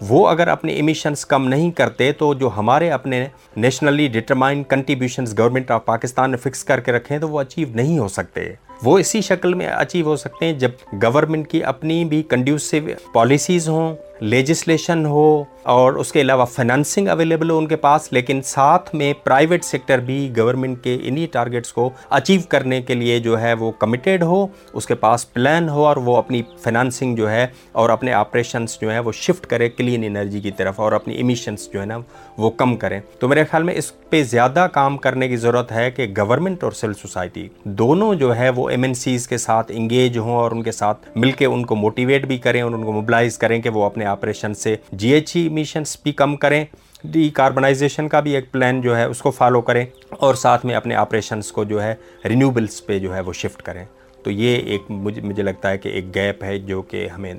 وہ 0.09 0.29
اگر 0.29 0.49
اپنے 0.49 0.73
ایمیشنز 0.73 1.27
کم 1.27 1.49
نہیں 1.49 1.71
کرتے 1.71 2.13
تو 2.13 2.35
جو 2.35 2.51
ہمارے 2.57 2.91
اپنے 2.91 3.27
nationally 3.57 4.09
determine 4.09 4.63
contributions 4.65 5.39
government 5.39 5.71
of 5.71 5.85
Pakistan 5.85 6.31
نے 6.31 6.37
فکس 6.37 6.65
کر 6.65 6.81
کے 6.81 6.93
رکھے 6.93 7.15
ہیں 7.15 7.21
تو 7.21 7.29
وہ 7.29 7.41
اچیو 7.41 7.69
نہیں 7.75 7.99
ہو 7.99 8.09
سکتے۔ 8.09 8.55
وہ 8.83 8.99
اسی 8.99 9.21
شکل 9.21 9.55
میں 9.55 9.67
اچیو 9.67 10.07
ہو 10.07 10.17
سکتے 10.17 10.47
ہیں 10.47 10.53
جب 10.53 10.71
گورنمنٹ 11.03 11.49
کی 11.49 11.65
اپنی 11.65 12.05
بھی 12.05 12.23
کنڈیوسو 12.23 12.77
پالیسیز 13.13 13.69
ہوں۔ 13.69 13.97
لیجسلیشن 14.21 15.07
ہو 15.07 15.45
اور 15.63 15.93
اس 15.93 16.13
کے 16.13 16.21
علاوہ 16.21 16.45
فنانسنگ 16.45 17.09
اویلیبل 17.09 17.51
ہو 17.51 17.59
ان 17.59 17.67
کے 17.67 17.77
پاس، 17.77 18.13
لیکن 18.13 18.41
ساتھ 18.43 18.95
میں 18.95 19.13
پرائیویٹ 19.25 19.65
سیکٹر 19.65 19.99
بھی 19.99 20.33
گورنمنٹ 20.37 20.83
کے 20.85 20.99
انہی 21.03 21.27
ٹارگیٹس 21.27 21.73
کو 21.73 21.91
اچیو 22.11 22.41
کرنے 22.49 22.81
کے 22.83 22.95
لیے 22.95 23.19
جو 23.19 23.41
ہے 23.41 23.53
وہ 23.53 23.71
کمیٹیڈ 23.73 24.23
ہو، 24.23 24.47
اس 24.73 24.87
کے 24.87 24.95
پاس 24.95 25.33
پلان 25.33 25.69
ہو 25.69 25.87
اور 25.87 25.97
وہ 25.97 26.17
اپنی 26.17 26.43
فنانسنگ 26.63 27.17
جو 27.17 27.31
ہے 27.31 27.47
اور 27.73 27.91
اپنے 27.91 28.13
آپریشنس 28.13 28.79
جو 28.81 28.93
ہے 28.93 28.99
وہ 28.99 29.13
شفٹ 29.13 29.47
کرے 29.47 29.69
کلین 29.69 30.05
انرجی 30.05 30.41
کی 30.41 30.51
طرف 30.51 30.81
اور 30.81 30.93
اپنی 30.93 31.15
ایمیشنس 31.15 31.69
جو 31.73 31.81
ہے 31.81 31.87
نا 31.87 31.99
وہ 32.39 32.51
کم 32.51 32.77
کریں۔ 32.77 33.01
تو 33.19 33.29
میرے 33.29 33.45
خیال 33.45 33.63
میں 33.63 33.75
اس 33.75 33.93
پہ 34.11 34.23
زیادہ 34.23 34.67
کام 34.73 34.97
کرنے 34.97 35.29
کی 35.29 35.37
ضرورت 35.37 35.73
ہے 35.73 35.91
کہ 35.91 36.07
گورنمنٹ 36.17 36.65
اور 36.65 36.73
سول 36.73 36.95
سوسائٹی 36.95 37.49
دونوں 37.65 38.15
جو 38.15 38.37
ہے 38.37 38.51
وہ 38.51 38.69
ایم 38.71 38.83
این 38.83 38.95
سیز 38.95 39.29
کے 39.29 39.39
ساتھ 39.39 39.73
انگیج 39.75 40.19
ہوں 40.19 40.35
اور 40.35 40.51
ان 40.51 40.63
کے 40.63 40.73
ساتھ 40.73 41.09
مل 41.17 41.33
کے 41.33 41.45
ان 41.45 41.65
کو 41.67 41.77
موٹیویٹ 41.77 42.27
بھی 42.27 42.39
کریں 42.39 42.63
اور 42.63 42.73
ان 42.73 42.85
کو 42.85 42.93
موبلائز 42.93 43.39
کریں 43.39 43.61
کہ 43.63 43.71
وہ 43.71 43.85
اپنے 43.85 44.04
اپنے 44.05 44.13
آپریشن 44.13 44.55
سے 44.55 44.77
جی 44.93 45.09
ایچ 45.09 45.37
ای 45.37 45.43
ایمیشنس 45.43 45.97
بھی 46.03 46.13
کم 46.13 46.37
کریں 46.37 46.65
ڈی 47.05 47.31
کاربنائزیشن 47.31 48.09
کا 48.09 48.21
بھی 48.21 48.35
ایک 48.35 48.53
پلان 48.53 48.81
جو 48.81 48.97
ہے 48.97 49.05
اس 49.05 49.19
کو 49.19 49.31
فالو 49.31 49.61
کریں 49.61 49.87
اور 50.11 50.35
ساتھ 50.35 50.67
میں 50.67 50.75
اپنے 50.75 50.95
آپریشنس 50.95 51.53
کو 51.53 51.65
جو 51.65 51.83
ہے 51.83 51.95
رینیوبلس 52.25 52.87
پہ 52.87 52.99
جو 52.99 53.15
ہے 53.15 53.21
وہ 53.21 53.33
شفٹ 53.33 53.63
کریں۔ 53.63 53.85
تو 54.23 54.31
یہ 54.31 54.57
ایک 54.57 54.83
مجھے 54.89 55.23
مجھے 55.23 55.43
لگتا 55.43 55.71
ہے 55.71 55.79
کہ 55.79 55.89
ایک 55.89 56.15
گیپ 56.15 56.45
ہے 56.45 56.59
جو 56.59 56.83
کہ 56.83 57.09
ہمیں 57.09 57.35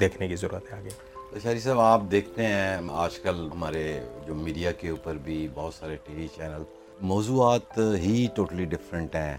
دیکھنے 0.00 0.28
کی 0.28 0.36
ضرورت 0.36 0.72
ہے 0.72 0.78
آگے۔ 0.78 0.90
شہری 1.42 1.60
صاحب، 1.60 1.80
آپ 1.80 2.00
دیکھتے 2.10 2.46
ہیں، 2.46 2.76
آج 2.90 3.18
کل 3.18 3.48
ہمارے 3.54 4.00
جو 4.26 4.34
میڈیا 4.34 4.72
کے 4.72 4.88
اوپر 4.88 5.14
بھی 5.14 5.48
بہت 5.54 5.74
سارے 5.74 5.96
ٹی 5.96 6.14
وی 6.16 6.26
چینل 6.36 6.62
موضوعات 7.00 7.78
ہی 7.78 8.26
ٹوٹلی 8.34 8.64
ڈفرینٹ 8.64 9.14
ہیں۔ 9.16 9.36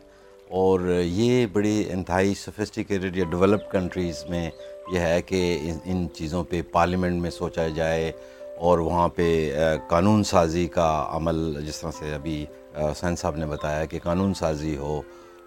اور 0.52 0.80
یہ 1.04 1.46
بڑی 1.54 1.84
انتہائی 1.90 2.34
سفسٹیکیٹڈ 2.34 3.18
یا 3.18 3.24
ڈیولپڈ 3.24 3.72
کنٹریز 3.72 4.24
میں 4.30 4.50
یہ 4.92 5.00
ہے 5.00 5.22
کہ 5.22 5.72
ان 5.86 6.08
چیزوں 6.14 6.44
پہ 6.44 6.62
پارلیمنٹ 6.72 7.22
میں 7.22 7.30
سوچا 7.30 7.68
جائے 7.68 8.12
اور 8.58 8.80
وہاں 8.80 9.08
پہ 9.08 9.52
قانون 9.90 10.24
سازی 10.24 10.68
کا 10.68 11.08
عمل 11.12 11.66
جس 11.66 11.80
طرح 11.82 11.92
سے 12.00 12.14
ابھی 12.14 12.46
سین 12.96 13.16
صاحب 13.16 13.36
نے 13.36 13.46
بتایا 13.46 13.86
کہ 13.86 14.00
قانون 14.04 14.34
سازی 14.34 14.76
ہو 14.78 15.02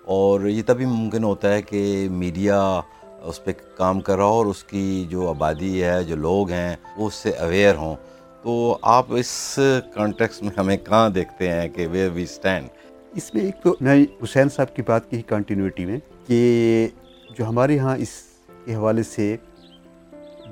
اور 0.04 0.46
یہ 0.46 0.62
تبھی 0.66 0.84
ممکن 0.84 1.24
ہوتا 1.24 1.52
ہے 1.52 1.62
کہ 1.62 2.08
میڈیا 2.10 2.60
اس 3.22 3.44
پہ 3.44 3.52
کام 3.76 4.00
کر 4.00 4.16
رہا 4.16 4.24
ہو 4.24 4.32
اور 4.32 4.46
اس 4.46 4.64
کی 4.64 5.04
جو 5.10 5.28
آبادی 5.28 5.82
ہے، 5.82 6.02
جو 6.04 6.16
لوگ 6.16 6.50
ہیں، 6.50 6.74
وہ 6.96 7.06
اس 7.06 7.14
سے 7.14 7.30
اویئر 7.30 7.74
ہوں۔ 7.74 7.94
تو 8.42 8.76
آپ 8.82 9.06
اس 9.18 9.58
کانٹیکس 9.94 10.42
میں 10.42 10.50
ہمیں 10.56 10.76
کہاں 10.76 11.08
دیکھتے 11.08 11.50
ہیں 11.50 11.68
کہ 11.68 11.86
ویئر 11.90 12.10
وی 12.14 12.22
اسٹینڈ 12.22 12.68
اس 13.14 13.34
میں 13.34 13.42
ایک 13.42 13.54
تو 13.62 13.76
میں 13.80 14.04
حسین 14.22 14.48
صاحب 14.48 14.76
کی 14.76 14.82
بات 14.82 15.10
کی 15.10 15.22
کنٹینیوٹی 15.22 15.84
میں 15.84 15.98
کہ 16.26 16.88
جو 17.38 17.48
ہمارے 17.48 17.78
ہاں 17.78 17.96
اس 17.96 18.08
کے 18.64 18.74
حوالے 18.74 19.02
سے 19.02 19.36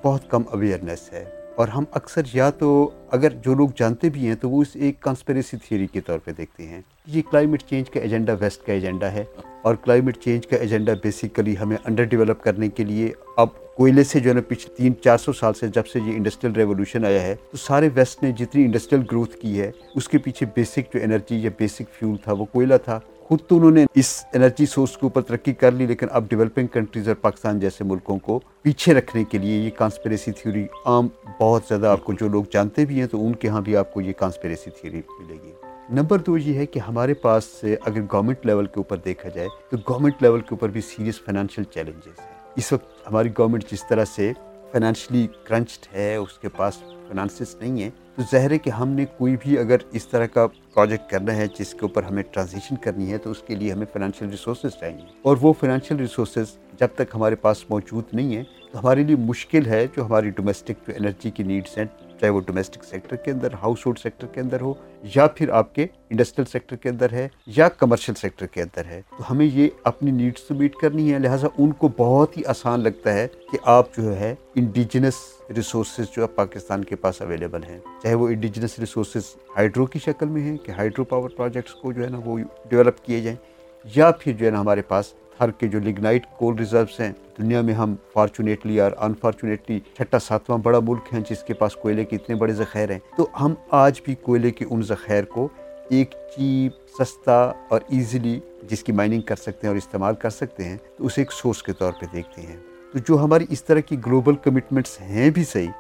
بہت 0.03 0.31
کم 0.31 0.43
اویئرنیس 0.53 1.13
ہے۔ 1.13 1.42
اور 1.57 1.69
ہم 1.69 1.85
اکثر 1.93 2.23
یا 2.33 2.51
تو 2.51 2.91
اگر 3.11 3.29
جو 3.45 3.55
لوگ 3.55 3.69
جانتے 3.77 4.09
بھی 4.11 4.27
ہیں 4.27 4.35
تو 4.35 4.51
وہ 4.51 4.63
اس 4.63 4.69
ایک 4.75 5.01
کانسپریسی 5.01 5.57
تھیوری 5.57 5.87
کے 5.87 6.01
طور 6.01 6.19
پہ 6.19 6.31
دیکھتے 6.31 6.67
ہیں۔ 6.67 6.81
یہ 7.07 7.23
کلائمیٹ 7.31 7.63
چینج 7.63 7.91
کا 7.91 8.01
ایجنڈا 8.01 8.35
ویسٹ 8.41 8.67
کا 8.67 8.73
ایجنڈا 8.73 9.13
ہے 9.13 9.25
اور 9.63 9.75
کلائمیٹ 9.75 10.19
چینج 10.19 10.47
کا 10.47 10.57
ایجنڈا 10.57 10.93
بیسیکلی 11.03 11.59
ہمیں 11.59 11.77
انڈر 11.85 12.05
ڈیولپ 12.05 12.43
کرنے 12.43 12.69
کے 12.69 12.85
لیے 12.85 13.13
اب 13.37 13.49
کوئلے 13.77 14.05
سے 14.05 14.21
جو 14.21 14.31
ہے 14.31 14.35
نا 14.35 14.41
پچھلے 14.49 14.75
تین 14.77 14.93
چار 15.05 15.19
سو 15.19 15.33
سال 15.33 15.55
سے 15.55 15.69
جب 15.69 15.87
سے 15.87 15.99
یہ 15.99 16.13
انڈسٹریل 16.13 16.53
ریولوشن 16.53 17.05
آیا 17.05 17.23
ہے 17.23 17.35
تو 17.51 17.57
سارے 17.57 17.89
ویسٹ 17.95 18.23
نے 18.23 18.33
جتنی 18.33 18.65
انڈسٹریل 18.65 19.03
گروتھ 19.13 19.37
کی 19.37 19.61
ہے 19.61 19.71
اس 19.95 20.09
کے 20.09 20.19
پیچھے 20.19 20.47
بیسک 20.55 20.95
جو 20.95 21.01
انرجی 21.03 21.37
یا 21.37 21.51
بیسک 21.59 21.83
فیول 21.99 22.17
تھا 22.17 22.33
وہ 22.33 22.45
کوئلہ 22.45 22.75
تھا۔ 22.85 23.01
خود 23.33 23.41
تو 23.49 23.57
انہوں 23.57 23.71
نے 23.71 23.85
اس 23.95 24.09
انرجی 24.35 24.65
سورس 24.67 24.93
کے 24.93 25.01
اوپر 25.03 25.23
ترقی 25.23 25.53
کر 25.53 25.73
لی، 25.73 25.85
لیکن 25.87 26.07
اب 26.11 26.25
ڈیولپنگ 26.29 26.67
کنٹریز 26.67 27.07
اور 27.09 27.17
پاکستان 27.17 27.61
جیسے 27.61 27.85
ملکوں 27.85 28.19
کو 28.19 28.39
پیچھے 28.63 28.95
رکھنے 28.95 29.23
کے 29.25 29.39
لیے 29.39 29.57
یہ 29.59 29.71
کانسپریسی 29.79 30.33
تھیوری 30.33 30.65
عام 30.87 31.09
بہت 31.41 31.63
زیادہ 31.69 31.87
آپ 31.87 32.05
کو 32.05 32.13
جو 32.13 32.29
لوگ 32.29 32.45
جانتے 32.53 32.85
بھی 32.85 33.01
ہیں 33.01 33.07
تو 33.07 33.25
ان 33.27 33.35
کے 33.35 33.49
ہاں 33.49 33.61
بھی 33.61 33.77
آپ 33.77 33.95
کو 33.95 34.01
یہ 34.01 34.13
کانسپریسی 34.13 34.71
تھیوری 34.71 35.01
ملے 35.21 35.37
گی۔ 35.45 35.53
نمبر 35.91 36.19
دو 36.19 36.37
یہ 36.39 36.59
ہے 36.59 36.67
کہ 36.67 36.79
ہمارے 36.79 37.15
پاس 37.15 37.49
اگر 37.63 38.03
گورنمنٹ 38.13 38.47
لیول 38.47 38.67
کے 38.67 38.81
اوپر 38.81 38.97
دیکھا 38.97 39.29
جائے 39.29 39.49
تو 39.71 39.77
گورنمنٹ 39.89 40.23
لیول 40.23 40.41
کے 40.41 40.49
اوپر 40.51 40.69
بھی 40.69 40.81
سیریس 40.81 41.21
فائنینشیل 41.25 41.65
چیلنجز 41.65 42.21
ہیں۔ 42.21 42.33
اس 42.57 42.73
وقت 42.73 43.07
ہماری 43.11 43.31
گورنمنٹ 43.39 43.71
جس 43.71 43.89
طرح 43.89 44.05
سے 44.05 44.33
فائنینشلی 44.73 45.27
کرنچڈ 45.45 45.95
ہے، 45.95 46.15
اس 46.17 46.39
کے 46.39 46.49
پاس 46.49 46.83
فنانسز 47.13 47.55
نہیں 47.61 47.83
ہیں، 47.83 47.91
تو 48.17 48.23
ظاہر 48.33 48.51
ہے 48.51 48.59
کہ 48.59 48.71
ہم 48.71 48.89
نے 48.89 49.05
کوئی 49.19 49.37
بھی 49.41 49.59
اگر 49.59 49.77
اس 49.93 50.07
طرح 50.07 50.27
کا 50.27 50.47
پروجیکٹ 50.47 51.11
کرنا 51.11 51.37
ہے 51.37 51.47
جس 51.59 51.73
کے 51.73 51.79
اوپر 51.83 52.03
ہمیں 52.03 52.23
ٹرانزیشن 52.23 52.77
کرنی 52.77 53.13
ہے، 53.13 53.19
تو 53.19 53.31
اس 53.31 53.43
کے 53.47 53.55
لیے 53.55 53.73
ہمیں 53.73 53.87
فنانشیل 53.93 54.29
ریسورسز 54.29 54.79
چاہیے۔ 54.81 55.05
اور 55.23 55.37
وہ 55.41 55.53
فائنینشیل 55.53 55.97
ریسورسز 55.97 56.57
جب 56.81 56.89
تک 56.95 57.15
ہمارے 57.15 57.35
پاس 57.35 57.65
موجود 57.71 58.05
نہیں 58.13 58.37
ہیں، 58.37 58.45
تو 58.73 58.79
ہمارے 58.79 59.05
لیے 59.05 59.17
مشکل 59.17 59.67
ہے 59.67 59.87
جو 59.97 60.05
ہماری 60.07 60.31
ڈومیسٹک 60.31 60.87
جو 60.87 60.93
انرجی 60.97 61.31
کی 61.31 61.43
نیڈس 61.43 61.79
ہیں 61.79 61.85
چاہے 62.23 62.33
وہ 62.33 62.41
ڈومیسٹک 62.47 62.85
سیکٹر 62.85 63.17
کے 63.17 63.31
اندر 63.31 63.55
ہاؤس 63.63 63.85
ہولڈ 63.87 63.99
سیکٹر 63.99 64.27
کے 64.35 64.41
اندر 64.41 64.61
ہو، 64.61 64.73
یا 65.15 65.27
پھر 65.27 65.51
آپ 65.51 65.75
کے 65.75 65.87
انڈسٹریل 66.11 66.47
سیکٹر 66.47 66.77
کے 66.77 66.89
اندر 66.89 67.13
ہے، 67.13 67.27
یا 67.47 67.69
کمرشل 67.69 68.15
سیکٹر 68.15 68.47
کے 68.47 68.63
اندر 68.63 68.87
ہے، 68.87 69.01
تو 69.11 69.31
ہمیں 69.31 69.45
یہ 69.47 69.69
اپنی 69.85 70.11
نیڈس 70.11 70.43
تو 70.49 70.55
میٹ 70.55 70.75
کرنی 70.81 71.13
ہے۔ 71.13 71.19
لہٰذا 71.19 71.49
ان 71.59 71.73
کو 71.73 71.89
بہت 71.97 72.37
ہی 72.37 72.43
آسان 72.49 72.81
لگتا 72.81 73.15
ہے 73.15 73.27
کہ 73.51 73.59
آپ 73.71 73.97
جو 73.97 74.17
ہے 74.17 74.35
انڈیجنس 74.55 75.17
ریسورسز 75.57 76.15
جو 76.17 76.27
پاکستان 76.35 76.85
کے 76.85 76.97
پاس 76.97 77.21
اویلیبل 77.23 77.65
ہیں، 77.65 77.79
چاہے 78.03 78.15
وہ 78.15 78.29
انڈیجنس 78.29 78.79
ریسورسز 78.79 79.35
ہائیڈرو 79.57 79.87
کی 79.87 79.99
شکل 80.05 80.27
میں 80.27 80.43
ہیں 80.43 80.57
کہ 80.57 80.73
ہائیڈرو 80.73 81.05
پاور 81.05 81.31
پروجیکٹس 81.37 81.75
کو 81.75 81.93
جو 81.93 82.05
ہے 82.05 82.09
نا 82.09 82.21
وہ 82.25 82.39
ڈیولپ 82.71 83.05
کیے 83.05 83.21
جائیں، 83.21 83.37
یا 83.85 84.11
پھر 84.11 84.33
جو 84.33 84.47
ہے 84.47 84.51
نا 84.51 84.61
ہمارے 84.61 84.83
پاس 84.89 85.13
ہر 85.43 85.51
کے 85.51 85.67
جو 85.69 85.81
لگنائٹ 85.81 86.27
کول 86.39 86.57
ریزروس 86.59 87.01
ہیں، 87.01 87.13
دنیا 87.39 87.61
میں 87.61 87.75
ہم 87.75 87.95
فارچونیٹلی 88.13 88.81
اور 88.81 88.93
انفارچونیٹلی 88.99 89.81
چھٹا 89.95 90.19
ساتواں 90.19 90.59
بڑا 90.59 90.79
ملک 90.81 91.13
ہیں 91.13 91.21
جس 91.31 91.43
کے 91.43 91.55
پاس 91.55 91.77
کوئلے 91.77 92.05
کے 92.05 92.17
اتنے 92.17 92.35
بڑے 92.35 92.53
ذخیر 92.53 92.91
ہیں۔ 92.91 92.99
تو 93.17 93.27
ہم 93.41 93.55
آج 93.71 94.01
بھی 94.05 94.15
کوئلے 94.15 94.51
کے 94.51 94.65
ان 94.71 94.83
ذخیر 94.83 95.25
کو 95.25 95.49
ایک 95.91 96.15
چیپ 96.37 97.03
سستا 97.03 97.53
اور 97.69 97.81
ایزیلی 97.89 98.41
جس 98.71 98.83
کی 98.83 98.93
مائننگ 98.93 99.21
کر 99.21 99.37
سکتے 99.37 99.59
ہیں 99.63 99.69
اور 99.69 99.77
استعمال 99.77 100.15
کر 100.15 100.31
سکتے 100.31 100.65
ہیں، 100.65 100.77
تو 100.97 101.07
اسے 101.07 101.21
ایک 101.21 101.33
سورس 101.33 101.63
کے 101.63 101.73
طور 101.73 101.93
پہ 102.01 102.07
دیکھتے 102.13 102.43
ہیں۔ 102.43 102.57
تو 102.93 102.99
جو 102.99 103.25
ہماری 103.25 103.47
اس 103.51 103.65
طرح 103.65 103.81
کی 103.81 103.97
گلوبل 104.07 104.37
کمٹمنٹس 104.37 105.01
ہیں 105.01 105.31
بھی 105.31 105.45
صحیح، 105.45 105.71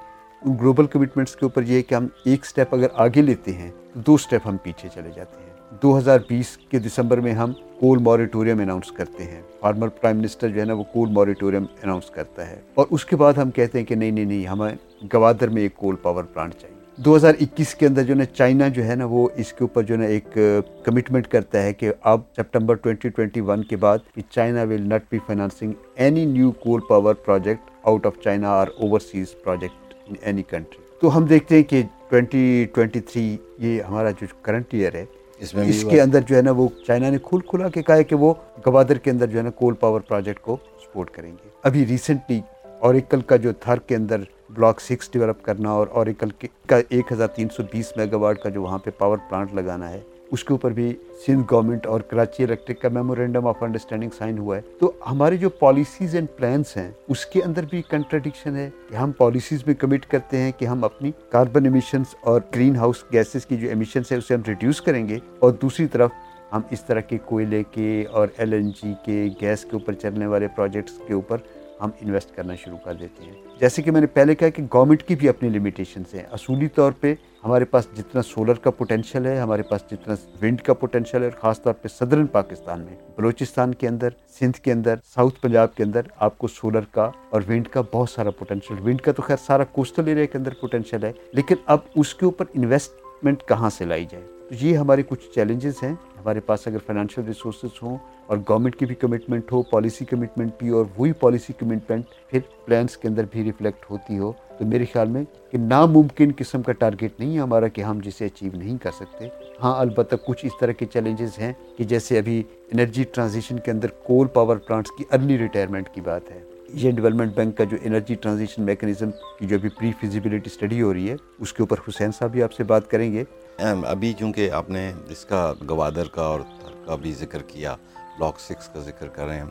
ان 0.42 0.56
گلوبل 0.60 0.86
کمٹمنٹس 0.86 1.36
کے 1.36 1.44
اوپر 1.44 1.62
یہ 1.62 1.76
ہے 1.76 1.82
کہ 1.82 1.94
ہم 1.94 2.06
ایک 2.24 2.46
سٹیپ 2.46 2.74
اگر 2.74 2.86
آگے 2.94 3.22
لیتے 3.22 3.52
ہیں، 3.52 3.70
تو 3.92 4.00
دو 4.00 4.16
سٹیپ 4.16 4.48
ہم 4.48 4.56
پیچھے 4.56 4.88
چلے 4.94 5.10
جاتے 5.16 5.42
ہیں۔ 5.42 5.51
دو 5.82 5.98
ہزار 5.98 6.18
بیس 6.28 6.56
کے 6.56 6.78
دسمبر 6.78 7.20
میں 7.20 7.32
ہم 7.32 7.52
کول 7.80 7.98
موریٹوریم 7.98 8.60
اناؤنس 8.60 8.92
کرتے 8.92 9.24
ہیں۔ 9.24 9.42
فارمر 9.60 9.88
پرائم 9.88 10.16
منسٹر 10.16 10.48
جو 10.48 10.60
ہے 10.60 10.64
نا 10.64 10.72
وہ 10.72 10.82
کول 10.82 11.08
موریٹوریم 11.08 11.64
اناؤنس 11.82 12.10
کرتا 12.10 12.50
ہے۔ 12.50 12.60
اور 12.74 12.86
اس 12.90 13.04
کے 13.04 13.16
بعد 13.16 13.32
ہم 13.32 13.50
کہتے 13.50 13.78
ہیں 13.78 13.86
کہ 13.86 13.94
نہیں 13.94 14.10
نہیں 14.10 14.24
نہیں، 14.24 14.46
ہمیں 14.46 14.74
گوادر 15.14 15.48
میں 15.48 15.62
ایک 15.62 15.76
کول 15.76 15.96
پاور 15.96 16.24
پلانٹ 16.24 16.54
چاہیے۔ 16.54 16.76
دو 16.96 17.16
ہزار 17.16 17.34
اکیس 17.40 17.74
کے 17.74 17.86
اندر 17.86 18.02
جو 18.02 18.14
ہے 18.14 18.24
چائنا 18.24 18.68
جو 18.68 18.84
ہے 18.84 18.94
نا 18.94 19.04
وہ 19.04 19.28
اس 19.36 19.52
کے 19.52 19.56
اوپر 19.60 19.82
جو 19.82 19.98
ہے 19.98 20.06
ایک 20.06 20.38
کمٹمنٹ 20.84 21.26
کرتا 21.26 21.62
ہے 21.62 21.72
کہ 21.72 21.92
اب 22.02 22.20
سپٹمبر 22.36 22.74
ٹوئنٹی 22.74 23.08
ٹوئنٹی 23.08 23.40
ون 23.40 23.64
کے 23.64 23.76
بعد 23.76 23.98
China 24.30 24.62
will 24.62 24.88
not 24.88 25.02
be 25.10 25.18
financing 25.26 25.72
any 25.94 26.24
new 26.24 26.50
coal 26.50 26.80
power 26.88 27.14
project 27.14 27.70
out 27.82 28.06
of 28.06 28.12
China 28.24 28.48
اور 28.48 28.66
overseas 28.80 29.34
project 29.44 29.94
in 30.08 30.14
any 30.22 30.42
country 30.42 30.82
تو 31.00 31.16
ہم 31.16 31.24
دیکھتے 31.24 31.56
ہیں 31.56 31.62
کہ 31.62 31.82
ٹوئنٹی 32.08 32.66
ٹوئنٹی 32.74 33.00
تھری 33.00 33.36
یہ 33.58 33.82
ہمارا 33.82 34.10
جو 34.10 34.26
کرنٹ 34.42 34.66
ایئر 34.70 34.94
ہے 34.94 35.04
اس 35.42 35.54
میں 35.54 35.64
اس 35.68 35.84
کے 35.90 36.00
اندر 36.00 36.20
جو 36.20 36.36
ہے 36.36 36.42
نا 36.42 36.50
وہ 36.50 36.68
چائنا 36.86 37.10
نے 37.10 37.18
کھل 37.18 37.40
کھلا 37.40 37.68
کے 37.68 37.82
کہا 37.82 37.96
ہے 37.96 38.04
کہ 38.04 38.16
وہ 38.16 38.34
گوادر 38.66 38.98
کے 38.98 39.10
اندر 39.10 39.26
جو 39.26 39.38
ہے 39.38 39.42
نا 39.42 39.50
کول 39.50 39.74
پاور 39.74 40.00
پروجیکٹ 40.00 40.40
کو 40.40 40.56
سپورٹ 40.84 41.10
کریں 41.10 41.32
گے۔ 41.32 41.48
ابھی 41.62 41.86
ریسنٹلی 41.86 42.40
اوریکل 42.80 43.20
کا 43.20 43.36
جو 43.36 43.52
تھر 43.52 43.78
کے 43.78 43.96
اندر 43.96 44.20
بلاک 44.50 44.80
سکس 44.80 45.12
ڈیولپ 45.12 45.42
کرنا 45.42 45.70
اور 45.70 45.86
اوریکل 45.90 46.28
کا 46.66 46.76
ایک 46.88 47.12
ہزار 47.12 47.28
تین 47.28 47.48
سو 47.56 47.62
بیس 47.72 47.92
میگا 47.96 48.16
واٹ 48.16 48.38
کا 48.38 48.48
جو 48.48 48.62
وہاں 48.62 48.78
پہ 48.78 48.90
پاور 48.98 49.18
پلانٹ 49.28 49.54
لگانا 49.54 49.90
ہے 49.90 50.00
اس 50.32 50.44
کے 50.44 50.54
اوپر 50.54 50.70
بھی 50.70 50.94
سندھ 51.26 51.42
گورنمنٹ 51.50 51.86
اور 51.86 52.00
کراچی 52.00 52.44
الیکٹرک 52.44 52.80
کا 52.80 52.88
میمورینڈم 52.88 53.46
آف 53.46 53.62
انڈرسٹینڈنگ 53.62 54.10
سائن 54.18 54.38
ہوا 54.38 54.56
ہے۔ 54.56 54.60
تو 54.78 54.92
ہماری 55.10 55.38
جو 55.38 55.50
پالیسیز 55.50 56.14
اینڈ 56.14 56.28
پلانس 56.36 56.76
ہیں، 56.76 56.90
اس 57.08 57.26
کے 57.26 57.42
اندر 57.42 57.64
بھی 57.70 57.82
کنٹرڈکشن 57.82 58.56
ہے 58.56 58.70
کہ 58.90 58.94
ہم 58.94 59.12
پالیسیز 59.12 59.66
میں 59.66 59.74
کمٹ 59.74 60.06
کرتے 60.06 60.36
ہیں 60.36 60.52
کہ 60.58 60.64
ہم 60.64 60.84
اپنی 60.84 61.12
کاربن 61.30 61.64
ایمیشنز 61.64 62.14
اور 62.20 62.40
گرین 62.54 62.76
ہاؤس 62.76 63.04
گیسز 63.12 63.46
کی 63.46 63.56
جو 63.56 63.68
ایمیشنس 63.68 64.12
ہے 64.12 64.16
اسے 64.16 64.34
ہم 64.34 64.40
ریڈیوس 64.48 64.80
کریں 64.80 65.08
گے۔ 65.08 65.18
اور 65.38 65.52
دوسری 65.52 65.86
طرف 65.86 66.10
ہم 66.52 66.60
اس 66.70 66.84
طرح 66.84 67.00
کے 67.00 67.18
کوئلے 67.24 67.62
کے 67.70 68.04
اور 68.10 68.28
ایل 68.36 68.52
این 68.52 68.70
جی 68.70 68.92
کے 69.04 69.28
گیس 69.40 69.62
کے 69.62 69.70
اوپر 69.72 69.92
چلنے 69.92 70.26
والے 70.26 70.48
پروجیکٹس 70.48 70.92
کے 71.06 71.14
اوپر 71.14 71.36
ہم 71.82 71.90
انویسٹ 72.00 72.34
کرنا 72.36 72.54
شروع 72.54 72.76
کر 72.84 72.94
دیتے 72.94 73.24
ہیں۔ 73.24 73.32
جیسے 73.60 73.82
کہ 73.82 73.90
میں 73.90 74.00
نے 74.00 74.06
پہلے 74.06 74.34
کہا 74.34 74.48
کہ 74.48 74.62
گورنمنٹ 74.74 75.02
کی 75.02 75.14
بھی 75.14 75.28
اپنی 75.28 75.48
لمیٹیشنس 75.48 76.14
ہیں۔ 76.14 76.22
اصولی 76.32 76.68
طور 76.68 76.92
پہ 77.00 77.14
ہمارے 77.44 77.64
پاس 77.64 77.86
جتنا 77.96 78.22
سولر 78.22 78.54
کا 78.54 78.70
پوٹینشیل 78.70 79.26
ہے، 79.26 79.38
ہمارے 79.38 79.62
پاس 79.62 79.80
جتنا 79.90 80.14
ونڈ 80.42 80.60
کا 80.62 80.74
پوٹینشیل 80.74 81.22
ہے، 81.22 81.26
اور 81.26 81.40
خاص 81.40 81.62
طور 81.62 81.72
پہ 81.72 81.88
صدرن 81.88 82.26
پاکستان 82.26 82.80
میں، 82.80 82.96
بلوچستان 83.16 83.74
کے 83.74 83.88
اندر، 83.88 84.08
سندھ 84.38 84.60
کے 84.60 84.72
اندر 84.72 84.96
ساؤتھ 85.14 85.40
پنجاب 85.40 85.74
کے 85.74 85.82
اندر 85.82 86.00
آپ 86.16 86.38
کو 86.38 86.48
سولر 86.48 86.84
کا 86.90 87.10
اور 87.30 87.42
ونڈ 87.48 87.68
کا 87.68 87.82
بہت 87.92 88.10
سارا 88.10 88.30
پوٹینشیل 88.30 88.80
ونڈ 88.80 89.00
کا 89.00 89.12
تو 89.12 89.22
خیر 89.22 89.36
سارا 89.36 89.64
کوسٹل 89.64 90.08
ایریا 90.08 90.24
کے 90.24 90.38
اندر 90.38 90.54
پوٹینشیل 90.60 91.04
ہے، 91.04 91.12
لیکن 91.32 91.54
اب 91.66 91.78
اس 91.94 92.14
کے 92.14 92.24
اوپر 92.24 92.44
انویسٹمنٹ 92.54 93.42
کہاں 93.48 93.70
سے 93.70 93.84
لائی 93.84 94.06
جائے؟ 94.10 94.24
تو 94.48 94.54
یہ 94.60 94.76
ہمارے 94.76 95.02
کچھ 95.02 95.28
چیلنجز 95.34 95.82
ہیں۔ 95.82 95.94
ہمارے 96.16 96.40
پاس 96.40 96.66
اگر 96.66 96.78
فائنینشیل 96.86 97.24
ریسورسز 97.24 97.82
ہوں 97.82 97.96
اور 98.32 98.40
گورنمنٹ 98.48 98.76
کی 98.76 98.86
بھی 98.86 98.94
کمٹمنٹ 98.94 99.50
ہو 99.52 99.60
پالیسی 99.62 100.04
کمٹمنٹ 100.04 100.52
بھی 100.58 100.68
اور 100.68 100.84
وہی 100.98 101.12
پالیسی 101.20 101.52
کمٹمنٹ 101.58 102.02
پھر 102.30 102.38
پلانس 102.66 102.96
کے 102.96 103.08
اندر 103.08 103.24
بھی 103.32 103.42
ریفلیکٹ 103.44 103.84
ہوتی 103.90 104.18
ہو، 104.18 104.30
تو 104.58 104.66
میرے 104.66 104.84
خیال 104.92 105.08
میں 105.08 105.22
کہ 105.50 105.58
ناممکن 105.58 106.30
قسم 106.38 106.62
کا 106.62 106.72
ٹارگیٹ 106.72 107.20
نہیں 107.20 107.34
ہے 107.34 107.40
ہمارا 107.40 107.68
کہ 107.68 107.80
ہم 107.80 107.98
جسے 108.04 108.26
اچیو 108.26 108.50
نہیں 108.54 108.78
کر 108.82 108.90
سکتے۔ 108.90 109.28
ہاں 109.62 109.74
البتہ 109.80 110.16
کچھ 110.26 110.44
اس 110.46 110.58
طرح 110.60 110.72
کے 110.72 110.86
چیلنجز 110.92 111.38
ہیں 111.38 111.52
کہ 111.78 111.84
جیسے 111.84 112.18
ابھی 112.18 112.42
انرجی 112.72 113.04
ٹرانزیشن 113.14 113.58
کے 113.64 113.70
اندر 113.70 113.88
کول 114.04 114.26
پاور 114.34 114.56
پلانٹس 114.56 114.90
کی 114.98 115.04
ارلی 115.12 115.38
ریٹائرمنٹ 115.38 115.94
کی 115.94 116.00
بات 116.00 116.30
ہے۔ 116.30 116.42
یہ 116.74 116.90
ڈیولپمنٹ 116.90 117.34
بینک 117.36 117.56
کا 117.58 117.64
جو 117.64 117.76
انرجی 117.82 118.14
ٹرانزیشن 118.14 118.62
میکنزم 118.64 119.10
کی 119.38 119.46
جو 119.46 119.56
ابھی 119.56 119.68
پری 119.78 119.90
فیزیبلٹی 120.00 120.50
اسٹڈی 120.52 120.82
ہو 120.82 120.92
رہی 120.94 121.10
ہے، 121.10 121.16
اس 121.38 121.52
کے 121.52 121.62
اوپر 121.62 121.88
حسین 121.88 122.12
صاحب 122.18 122.32
بھی 122.32 122.42
آپ 122.42 122.52
سے 122.52 122.64
بات 122.64 122.90
کریں 122.90 123.12
گے۔ 123.12 123.24
ابھی 123.58 124.12
چونکہ 124.18 124.50
آپ 124.50 124.70
نے 124.70 124.90
اس 125.10 125.24
کا 125.24 125.52
گوادر 125.68 126.08
کا 126.12 126.22
اور 126.22 126.40
کا 126.86 126.94
بھی 126.94 127.12
ذکر 127.12 127.42
کیا 127.46 127.74
بلاک 128.18 128.40
سکس 128.40 128.68
کا 128.68 128.80
ذکر 128.80 129.08
کر 129.08 129.26
رہے 129.26 129.36
ہیں 129.36 129.44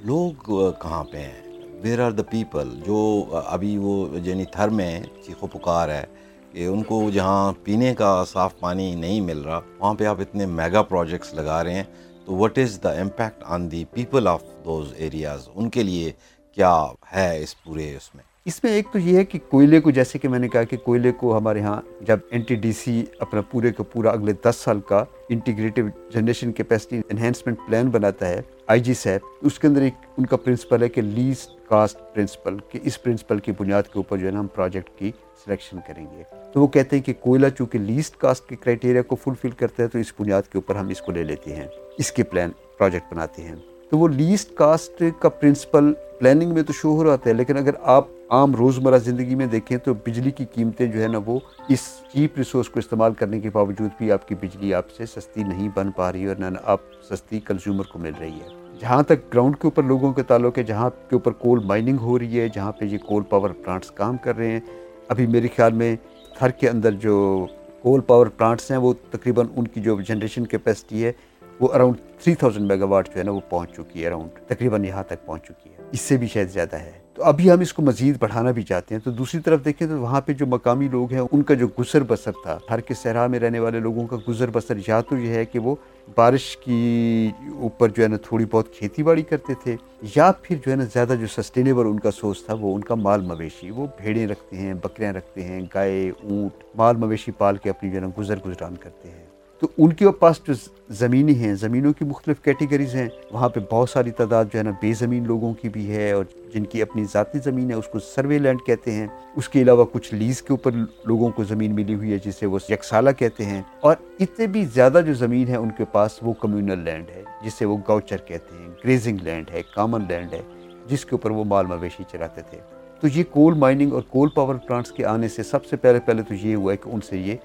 لوگ 0.00 0.50
کہاں 0.80 1.04
پہ 1.04 1.18
ہیں؟ 1.18 1.42
ویر 1.82 2.04
آر 2.04 2.10
دا 2.10 2.22
پیپل 2.22 2.68
جو 2.86 3.24
ابھی 3.46 3.76
وہ 3.78 4.06
یعنی 4.24 4.44
تھر 4.44 4.68
میں 4.68 5.00
چیخ 5.26 5.42
و 5.44 5.46
پکار 5.46 5.88
ہے 5.88 6.04
کہ 6.52 6.66
ان 6.66 6.82
کو 6.82 7.10
جہاں 7.14 7.52
پینے 7.64 7.94
کا 7.94 8.24
صاف 8.32 8.58
پانی 8.60 8.94
نہیں 8.94 9.20
مل 9.20 9.40
رہا، 9.40 9.60
وہاں 9.78 9.94
پہ 9.94 10.04
آپ 10.04 10.20
اتنے 10.20 10.46
میگا 10.46 10.82
پروجیکٹس 10.82 11.34
لگا 11.34 11.62
رہے 11.64 11.74
ہیں۔ 11.74 11.84
تو 12.24 12.34
what 12.34 12.58
is 12.58 12.78
the 12.82 12.92
impact 12.92 13.42
on 13.46 13.70
the 13.70 13.84
people 13.92 14.26
of 14.28 14.42
those 14.64 14.92
areas 14.96 15.48
ان 15.54 15.70
کے 15.70 15.82
لیے 15.82 16.12
کیا 16.56 16.74
ہے 17.12 17.42
اس 17.42 17.62
پورے 17.62 17.96
اس 17.96 18.14
میں؟ 18.14 18.24
اس 18.48 18.62
میں 18.64 18.72
ایک 18.72 18.86
تو 18.92 18.98
یہ 18.98 19.16
ہے 19.18 19.24
کہ 19.24 19.38
کوئلے 19.48 19.80
کو 19.80 19.90
جیسے 19.90 20.18
کہ 20.18 20.28
میں 20.28 20.38
نے 20.38 20.48
کہا 20.48 20.62
کہ 20.62 20.76
کوئلے 20.76 21.10
کو 21.12 21.36
ہمارے 21.36 21.60
ہاں 21.60 21.80
جب 22.00 22.18
این 22.30 22.42
ٹی 22.42 22.54
ڈی 22.54 22.70
سی 22.72 23.04
اپنا 23.18 23.40
پورے 23.40 23.72
کا 23.72 23.82
پورا 23.82 24.10
اگلے 24.10 24.32
دس 24.44 24.56
سال 24.56 24.80
کا 24.80 25.04
integrative 25.28 25.82
generation 26.10 26.52
capacity 26.52 27.00
enhancement 27.10 27.58
plan 27.66 27.90
بناتا 27.90 28.28
ہے 28.28 28.40
آئی 28.66 28.80
جی 28.80 28.94
سیپ 28.94 29.22
اس 29.42 29.58
کے 29.58 29.66
اندر 29.68 29.82
ایک 29.82 29.94
ان 30.16 30.26
کا 30.26 30.36
پرنسپل 30.36 30.82
ہے 30.82 30.88
کہ 30.88 31.02
لیسٹ 31.02 31.50
کاسٹ 31.68 31.98
پرنسپل، 32.14 32.56
کہ 32.70 32.78
اس 32.82 33.02
پرنسپل 33.02 33.38
کی 33.38 33.52
بنیاد 33.58 33.82
کے 33.82 33.98
اوپر 33.98 34.16
جو 34.16 34.26
ہے 34.26 34.32
نا 34.32 34.40
ہم 34.40 34.46
پروجیکٹ 34.46 34.98
کی 34.98 35.10
سلیکشن 35.44 35.78
کریں 35.86 36.04
گے۔ 36.04 36.22
تو 36.52 36.60
وہ 36.60 36.66
کہتے 36.66 36.96
ہیں 36.96 37.02
کہ 37.02 37.12
کوئلہ 37.20 37.46
چونکہ 37.58 37.78
لیسٹ 37.78 38.16
کاسٹ 38.16 38.48
کے 38.48 38.56
کرائٹیریا 38.56 39.02
کو 39.02 39.16
فلفل 39.16 39.50
کرتا 39.50 39.82
ہے 39.82 39.88
تو 39.88 39.98
اس 39.98 40.12
بنیاد 40.20 40.52
کے 40.52 40.58
اوپر 40.58 40.76
ہم 40.76 40.88
اس 40.88 41.00
کو 41.00 41.12
لے 41.12 41.24
لیتے 41.24 41.56
ہیں، 41.56 41.66
اس 41.98 42.12
کے 42.12 42.22
پلان 42.22 42.50
پروجیکٹ 42.78 43.12
بناتے 43.12 43.42
ہیں۔ 43.42 43.56
تو 43.90 43.98
وہ 43.98 44.08
لیسٹ 44.08 44.54
کاسٹ 44.54 45.02
کا 45.18 45.28
پرنسپل 45.28 45.92
پلاننگ 46.18 46.54
میں 46.54 46.62
تو 46.62 46.72
شو 46.72 46.96
ہو 46.96 47.04
رہا 47.04 47.14
ہے 47.26 47.32
لیکن 47.32 47.56
اگر 47.56 47.70
آپ 47.82 48.06
عام 48.28 48.54
روزمرہ 48.54 48.98
زندگی 48.98 49.34
میں 49.34 49.46
دیکھیں 49.46 49.78
تو 49.78 49.94
بجلی 49.94 50.30
کی 50.30 50.44
قیمتیں 50.54 50.86
جو 50.86 51.02
ہے 51.02 51.06
نا 51.06 51.18
وہ 51.26 51.38
اس 51.68 51.80
چیپ 52.12 52.38
ریسورس 52.38 52.68
کو 52.68 52.78
استعمال 52.78 53.14
کرنے 53.14 53.40
کے 53.40 53.50
باوجود 53.50 53.90
بھی 53.98 54.12
آپ 54.12 54.28
کی 54.28 54.34
بجلی 54.34 54.74
آپ 54.74 54.90
سے 54.90 55.06
سستی 55.06 55.42
نہیں 55.42 55.68
بن 55.74 55.90
پا 55.90 56.12
رہی 56.12 56.26
اور 56.26 56.36
نہ 56.36 56.44
آپ 56.64 56.80
سستی 57.10 57.40
کنزیومر 57.40 57.84
کو 57.84 57.98
مل 57.98 58.12
رہی 58.20 58.32
ہے۔ 58.32 58.54
جہاں 58.80 59.02
تک 59.02 59.34
گراؤنڈ 59.34 59.56
کے 59.56 59.66
اوپر 59.66 59.82
لوگوں 59.82 60.12
کے 60.12 60.22
تعلق 60.22 60.58
ہے، 60.58 60.62
جہاں 60.62 60.90
کے 60.90 61.16
اوپر 61.16 61.32
کول 61.32 61.64
مائننگ 61.64 61.98
ہو 61.98 62.18
رہی 62.18 62.40
ہے، 62.40 62.48
جہاں 62.54 62.72
پہ 62.72 62.84
یہ 62.84 62.98
کول 62.98 63.22
پاور 63.22 63.50
پلانٹس 63.50 63.90
کام 63.90 64.16
کر 64.16 64.36
رہے 64.36 64.50
ہیں، 64.50 64.60
ابھی 65.08 65.26
میرے 65.26 65.48
خیال 65.56 65.72
میں 65.72 65.96
تھر 66.38 66.50
کے 66.50 66.68
اندر 66.68 66.90
جو 66.92 67.46
کول 67.82 68.00
پاور 68.00 68.26
پلانٹس 68.26 68.70
ہیں، 68.70 68.78
وہ 68.78 68.92
تقریباً 69.10 69.46
ان 69.56 69.68
کی 69.68 69.80
جو 69.80 70.00
جنریشن 70.00 70.46
کیپیسٹی 70.46 71.04
ہے 71.04 71.12
وہ 71.60 71.68
around 71.72 71.96
three 72.22 72.34
thousand 72.34 72.66
mega 72.66 72.84
what 72.84 73.08
جو 73.08 73.18
ہے 73.18 73.24
نا 73.24 73.30
وہ 73.30 73.40
پہنچ 73.48 73.70
چکی 73.72 74.02
ہے 74.02 74.06
اراؤنڈ 74.06 74.48
تقریباً 74.48 74.84
یہاں 74.84 75.02
تک 75.02 75.26
پہنچ 75.26 75.44
چکی 75.44 75.70
ہے۔ 75.70 75.74
اس 75.92 76.00
سے 76.00 76.16
بھی 76.16 76.26
شاید 76.26 76.50
زیادہ 76.50 76.76
ہے۔ 76.76 76.92
تو 77.14 77.24
ابھی 77.24 77.50
ہم 77.50 77.60
اس 77.60 77.72
کو 77.72 77.82
مزید 77.82 78.16
بڑھانا 78.18 78.50
بھی 78.50 78.62
چاہتے 78.62 78.94
ہیں۔ 78.94 79.02
تو 79.02 79.10
دوسری 79.10 79.40
طرف 79.40 79.64
دیکھیں 79.64 79.88
تو 79.88 80.00
وہاں 80.00 80.20
پہ 80.20 80.32
جو 80.32 80.46
مقامی 80.46 80.88
لوگ 80.88 81.12
ہیں، 81.12 81.22
ان 81.32 81.42
کا 81.42 81.54
جو 81.54 81.68
گزر 81.78 82.02
بسر 82.02 82.30
تھا، 82.32 82.58
ہر 82.70 82.80
کے 82.80 82.94
صحرا 82.94 83.26
میں 83.26 83.38
رہنے 83.38 83.58
والے 83.58 83.80
لوگوں 83.80 84.06
کا 84.06 84.16
گزر 84.28 84.50
بسر، 84.52 84.76
یا 84.88 85.00
تو 85.00 85.18
یہ 85.18 85.28
ہے 85.28 85.44
کہ 85.44 85.58
وہ 85.58 85.74
بارش 86.14 86.56
کی 86.56 87.30
اوپر 87.58 87.88
جو 87.88 88.02
ہے 88.02 88.08
نا 88.08 88.16
تھوڑی 88.16 88.44
بہت 88.50 88.74
کھیتی 88.74 89.02
باڑی 89.02 89.22
کرتے 89.22 89.52
تھے، 89.62 89.76
یا 90.16 90.32
پھر 90.42 90.56
جو 90.56 90.70
ہے 90.70 90.76
نا 90.76 90.84
زیادہ 90.84 91.14
جو 91.20 91.26
سسٹینیبل 91.26 91.86
ان 91.86 92.00
کا 92.00 92.10
سورس 92.10 92.44
تھا، 92.44 92.54
وہ 92.54 92.74
ان 92.74 92.84
کا 92.84 92.94
مال 92.94 93.20
مویشی، 93.20 93.70
وہ 93.70 93.86
بھیڑیں 93.96 94.26
رکھتے 94.26 94.56
ہیں، 94.56 94.74
بکریاں 94.74 95.12
رکھتے 95.12 95.42
ہیں، 95.42 95.60
گائے، 95.74 96.10
اونٹ، 96.10 96.64
مال 96.74 96.96
مویشی 96.96 97.32
پال 97.32 97.56
کے 97.56 97.70
اپنی 97.70 97.90
جو 97.90 97.96
ہے 97.96 98.00
نا 98.00 98.08
گزر 98.18 98.36
گزران 98.46 98.76
کرتے 98.76 99.08
ہیں۔ 99.10 99.37
تو 99.60 99.68
ان 99.78 99.92
کے 99.92 100.10
پاس 100.10 100.40
جو 100.46 100.52
زمینیں 100.88 101.34
ہیں، 101.34 101.54
زمینوں 101.54 101.92
کی 101.92 102.04
مختلف 102.04 102.40
کیٹیگریز 102.40 102.94
ہیں، 102.94 103.08
وہاں 103.30 103.48
پہ 103.48 103.60
بہت 103.70 103.90
ساری 103.90 104.10
تعداد 104.10 104.44
جو 104.52 104.58
ہے 104.58 104.64
نا 104.64 104.70
بے 104.70 104.92
زمین 104.92 105.26
لوگوں 105.26 105.54
کی 105.54 105.68
بھی 105.68 105.90
ہے 105.90 106.12
اور 106.12 106.24
جن 106.54 106.64
کی 106.64 106.82
اپنی 106.82 107.04
ذاتی 107.12 107.38
زمین 107.44 107.70
ہے، 107.70 107.74
اس 107.74 107.86
کو 107.86 107.98
سروے 107.98 108.38
لینڈ 108.38 108.58
کہتے 108.66 108.92
ہیں۔ 108.92 109.06
اس 109.36 109.48
کے 109.48 109.62
علاوہ 109.62 109.84
کچھ 109.92 110.14
لیز 110.14 110.42
کے 110.42 110.52
اوپر 110.52 110.70
لوگوں 111.04 111.30
کو 111.30 111.44
زمین 111.44 111.74
ملی 111.74 111.94
ہوئی 111.94 112.12
ہے، 112.12 112.18
جسے 112.24 112.46
وہ 112.46 112.58
یکسالہ 112.68 113.10
کہتے 113.10 113.44
ہیں۔ 113.44 113.62
اور 113.80 113.96
اتنے 114.20 114.46
بھی 114.46 114.64
زیادہ 114.64 115.00
جو 115.06 115.14
زمین 115.14 115.48
ہے 115.48 115.56
ان 115.56 115.70
کے 115.70 115.84
پاس 115.84 116.18
وہ 116.22 116.32
کمیونل 116.32 116.78
لینڈ 116.78 117.08
ہے، 117.08 117.22
جسے 117.44 117.64
وہ 117.64 117.76
گوچر 117.88 118.16
کہتے 118.16 118.62
ہیں۔ 118.62 118.68
گریزنگ 118.84 119.18
لینڈ 119.22 119.50
ہے 119.50 119.62
کامن 119.74 120.00
لینڈ 120.08 120.32
ہے، 120.32 120.42
جس 120.86 121.04
کے 121.04 121.10
اوپر 121.12 121.30
وہ 121.30 121.44
مال 121.44 121.66
مویشی 121.66 122.04
چراتے 122.12 122.42
تھے۔ 122.50 122.58
تو 123.00 123.08
یہ 123.14 123.24
کول 123.30 123.54
مائننگ 123.54 123.92
اور 123.92 124.02
کول 124.08 124.28
پاور 124.28 124.54
پلانٹس 124.54 124.92
کے 124.92 125.04
آنے 125.04 125.28
سے 125.28 125.42
سب 125.42 125.64
سے 125.64 125.76
پہلے 125.76 126.00
پہلے 126.00 126.22
تو 126.22 126.34
یہ 126.34 126.54
ہوا 126.54 126.72
ہے 126.72 126.76
کہ 126.76 126.90
ان 126.90 127.00
سے 127.00 127.16
یہ 127.16 127.36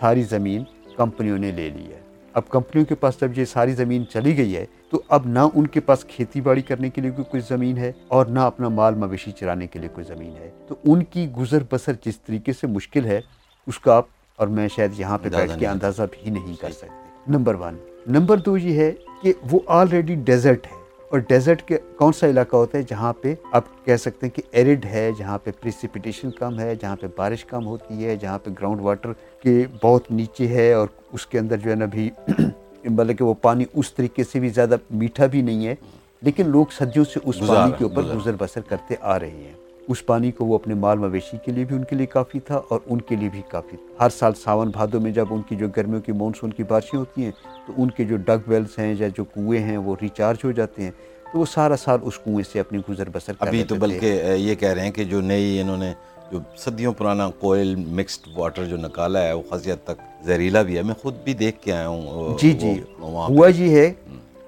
ساری 0.00 0.22
زمین 0.22 0.64
کمپنیوں 0.96 1.38
نے 1.38 1.50
لے 1.50 1.70
لی 1.70 1.92
ہے۔ 1.92 2.00
اب 2.32 2.48
کمپنیوں 2.48 2.86
کے 2.86 2.94
پاس 2.94 3.20
جب 3.20 3.38
یہ 3.38 3.44
ساری 3.44 3.72
زمین 3.72 4.04
چلی 4.08 4.36
گئی 4.36 4.56
ہے 4.56 4.66
تو 4.90 5.02
اب 5.08 5.26
نہ 5.26 5.38
ان 5.54 5.66
کے 5.66 5.80
پاس 5.80 6.04
کھیتی 6.04 6.40
باڑی 6.40 6.62
کرنے 6.62 6.90
کے 6.90 7.00
لیے 7.00 7.10
کوئی 7.10 7.40
زمین 7.48 7.78
ہے 7.78 7.92
اور 8.08 8.26
نہ 8.26 8.40
اپنا 8.40 8.68
مال 8.68 8.94
مویشی 8.94 9.32
چرانے 9.32 9.66
کے 9.66 9.78
لیے 9.78 9.88
کوئی 9.88 10.06
زمین 10.06 10.30
ہے۔ 10.30 10.50
تو 10.68 10.74
ان 10.84 11.04
کی 11.04 11.30
گزر 11.30 11.62
بسر 11.70 11.92
جس 12.04 12.20
طریقے 12.20 12.52
سے 12.52 12.66
مشکل 12.66 13.04
ہے 13.04 13.20
اس 13.66 13.78
کا 13.78 13.96
آپ 13.96 14.06
اور 14.36 14.48
میں 14.48 14.68
شاید 14.68 14.90
یہاں 14.96 15.18
پہ 15.18 15.28
بیٹھ 15.28 15.58
کے 15.58 15.66
اندازہ 15.66 16.02
بھی 16.12 16.30
نہیں 16.30 16.60
کر 16.60 16.70
سکتے۔ 16.70 16.86
Number 17.28 17.54
one. 17.54 17.76
نمبر 18.06 18.36
دو 18.36 18.58
یہ 18.58 18.76
ہے 18.76 18.92
کہ 19.22 19.32
وہ 19.50 19.60
آلریڈی 19.66 20.14
ڈیزرٹ 20.14 20.66
ہے۔ 20.66 20.81
اور 21.12 21.20
ڈیزرٹ 21.20 21.62
کے 21.62 21.78
کون 21.96 22.12
سا 22.12 22.26
علاقہ 22.26 22.56
ہوتا 22.56 22.78
ہے 22.78 22.82
جہاں 22.82 23.12
پہ 23.12 23.34
آپ 23.52 23.64
کہہ 23.84 23.96
سکتے 23.96 24.26
ہیں 24.26 24.34
کہ 24.36 24.42
ایرڈ 24.50 24.84
ہے 24.84 25.10
جہاں 25.18 25.38
پہ 25.38 25.50
پریسیپیٹیشن 25.60 26.30
کم 26.30 26.58
ہے 26.60 26.74
جہاں 26.74 26.96
پہ 26.96 27.06
بارش 27.16 27.44
کم 27.44 27.66
ہوتی 27.66 28.04
ہے 28.04 28.16
جہاں 28.16 28.38
پہ 28.38 28.50
گراؤنڈ 28.50 28.80
واٹر 28.80 29.12
کے 29.42 29.64
بہت 29.82 30.10
نیچے 30.10 30.46
ہے 30.48 30.72
اور 30.72 30.88
اس 31.12 31.26
کے 31.26 31.38
اندر 31.38 31.56
جو 31.56 31.70
ہے 31.70 31.74
نا 31.74 31.84
بھی 31.84 32.08
مطلب 32.84 33.18
کہ 33.18 33.24
وہ 33.24 33.34
پانی 33.42 33.64
اس 33.74 33.92
طریقے 33.94 34.24
سے 34.24 34.40
بھی 34.40 34.48
زیادہ 34.48 34.76
میٹھا 34.90 35.26
بھی 35.26 35.42
نہیں 35.42 35.66
ہے 35.66 35.74
لیکن 36.22 36.48
لوگ 36.48 36.72
صدیوں 36.78 37.04
سے 37.04 37.20
اس 37.24 37.42
پانی 37.48 37.72
کے 37.78 37.84
اوپر 37.84 38.14
گزر 38.16 38.36
بسر 38.38 38.60
کرتے 38.68 38.94
آ 39.00 39.18
رہے 39.18 39.30
ہیں۔ 39.30 39.61
اس 39.88 40.04
پانی 40.06 40.30
کو 40.32 40.44
وہ 40.44 40.54
اپنے 40.54 40.74
مال 40.74 40.98
مویشی 40.98 41.36
کے 41.44 41.52
لیے 41.52 41.64
بھی 41.64 41.76
ان 41.76 41.84
کے 41.84 41.96
لیے 41.96 42.06
کافی 42.06 42.40
تھا 42.40 42.60
اور 42.68 42.80
ان 42.86 43.00
کے 43.00 43.16
لیے 43.16 43.28
بھی 43.28 43.40
کافی 43.48 43.76
تھا۔ 43.76 44.04
ہر 44.04 44.10
سال 44.10 44.34
ساون 44.34 44.68
بھادوں 44.70 45.00
میں 45.00 45.10
جب 45.12 45.26
ان 45.30 45.42
کی 45.42 45.56
جو 45.56 45.68
گرمیوں 45.76 46.00
کی 46.00 46.12
مونسون 46.12 46.50
کی 46.50 46.62
بارشیں 46.64 46.98
ہوتی 46.98 47.24
ہیں 47.24 47.30
تو 47.66 47.72
ان 47.76 47.90
کے 47.90 48.04
جو 48.04 48.16
ڈگ 48.24 48.48
ویلز 48.48 48.78
ہیں 48.78 48.94
یا 48.98 49.08
جو 49.16 49.24
کنویں 49.24 49.58
ہیں 49.60 49.76
وہ 49.78 49.94
ریچارج 50.02 50.44
ہو 50.44 50.52
جاتے 50.52 50.82
ہیں۔ 50.82 50.90
تو 51.32 51.38
وہ 51.38 51.44
سارا 51.48 51.76
سال 51.76 51.98
اس 52.02 52.18
کنویں 52.18 52.44
سے 52.52 52.60
اپنی 52.60 52.78
گزر 52.88 53.08
بسر 53.08 53.32
ابھی 53.40 53.62
تو 53.64 53.74
بلکہ 53.76 54.06
یہ 54.38 54.54
کہہ 54.54 54.68
رہے 54.68 54.84
ہیں 54.84 54.92
کہ 54.92 55.04
جو 55.04 55.20
نئی 55.22 55.60
انہوں 55.60 55.76
نے 55.76 55.92
جو 56.32 56.38
صدیوں 56.56 56.92
پرانا 56.92 57.28
کوئل 57.40 57.74
مکسڈ 57.90 58.28
واٹر 58.36 58.64
جو 58.64 58.76
نکالا 58.76 59.22
ہے 59.22 59.32
وہ 59.32 59.42
خاصیت 59.50 59.84
تک 59.84 60.00
زہریلا 60.24 60.62
بھی 60.62 60.76
ہے۔ 60.76 60.82
میں 60.82 60.94
خود 61.02 61.14
بھی 61.24 61.34
دیکھ 61.34 61.60
کے 61.60 61.72
آیا 61.72 61.88
ہوں 61.88 62.36
جی 62.38 62.52
جی۔ 62.54 62.72
ہوا 63.00 63.48
یہ 63.48 63.70
ہے 63.70 63.92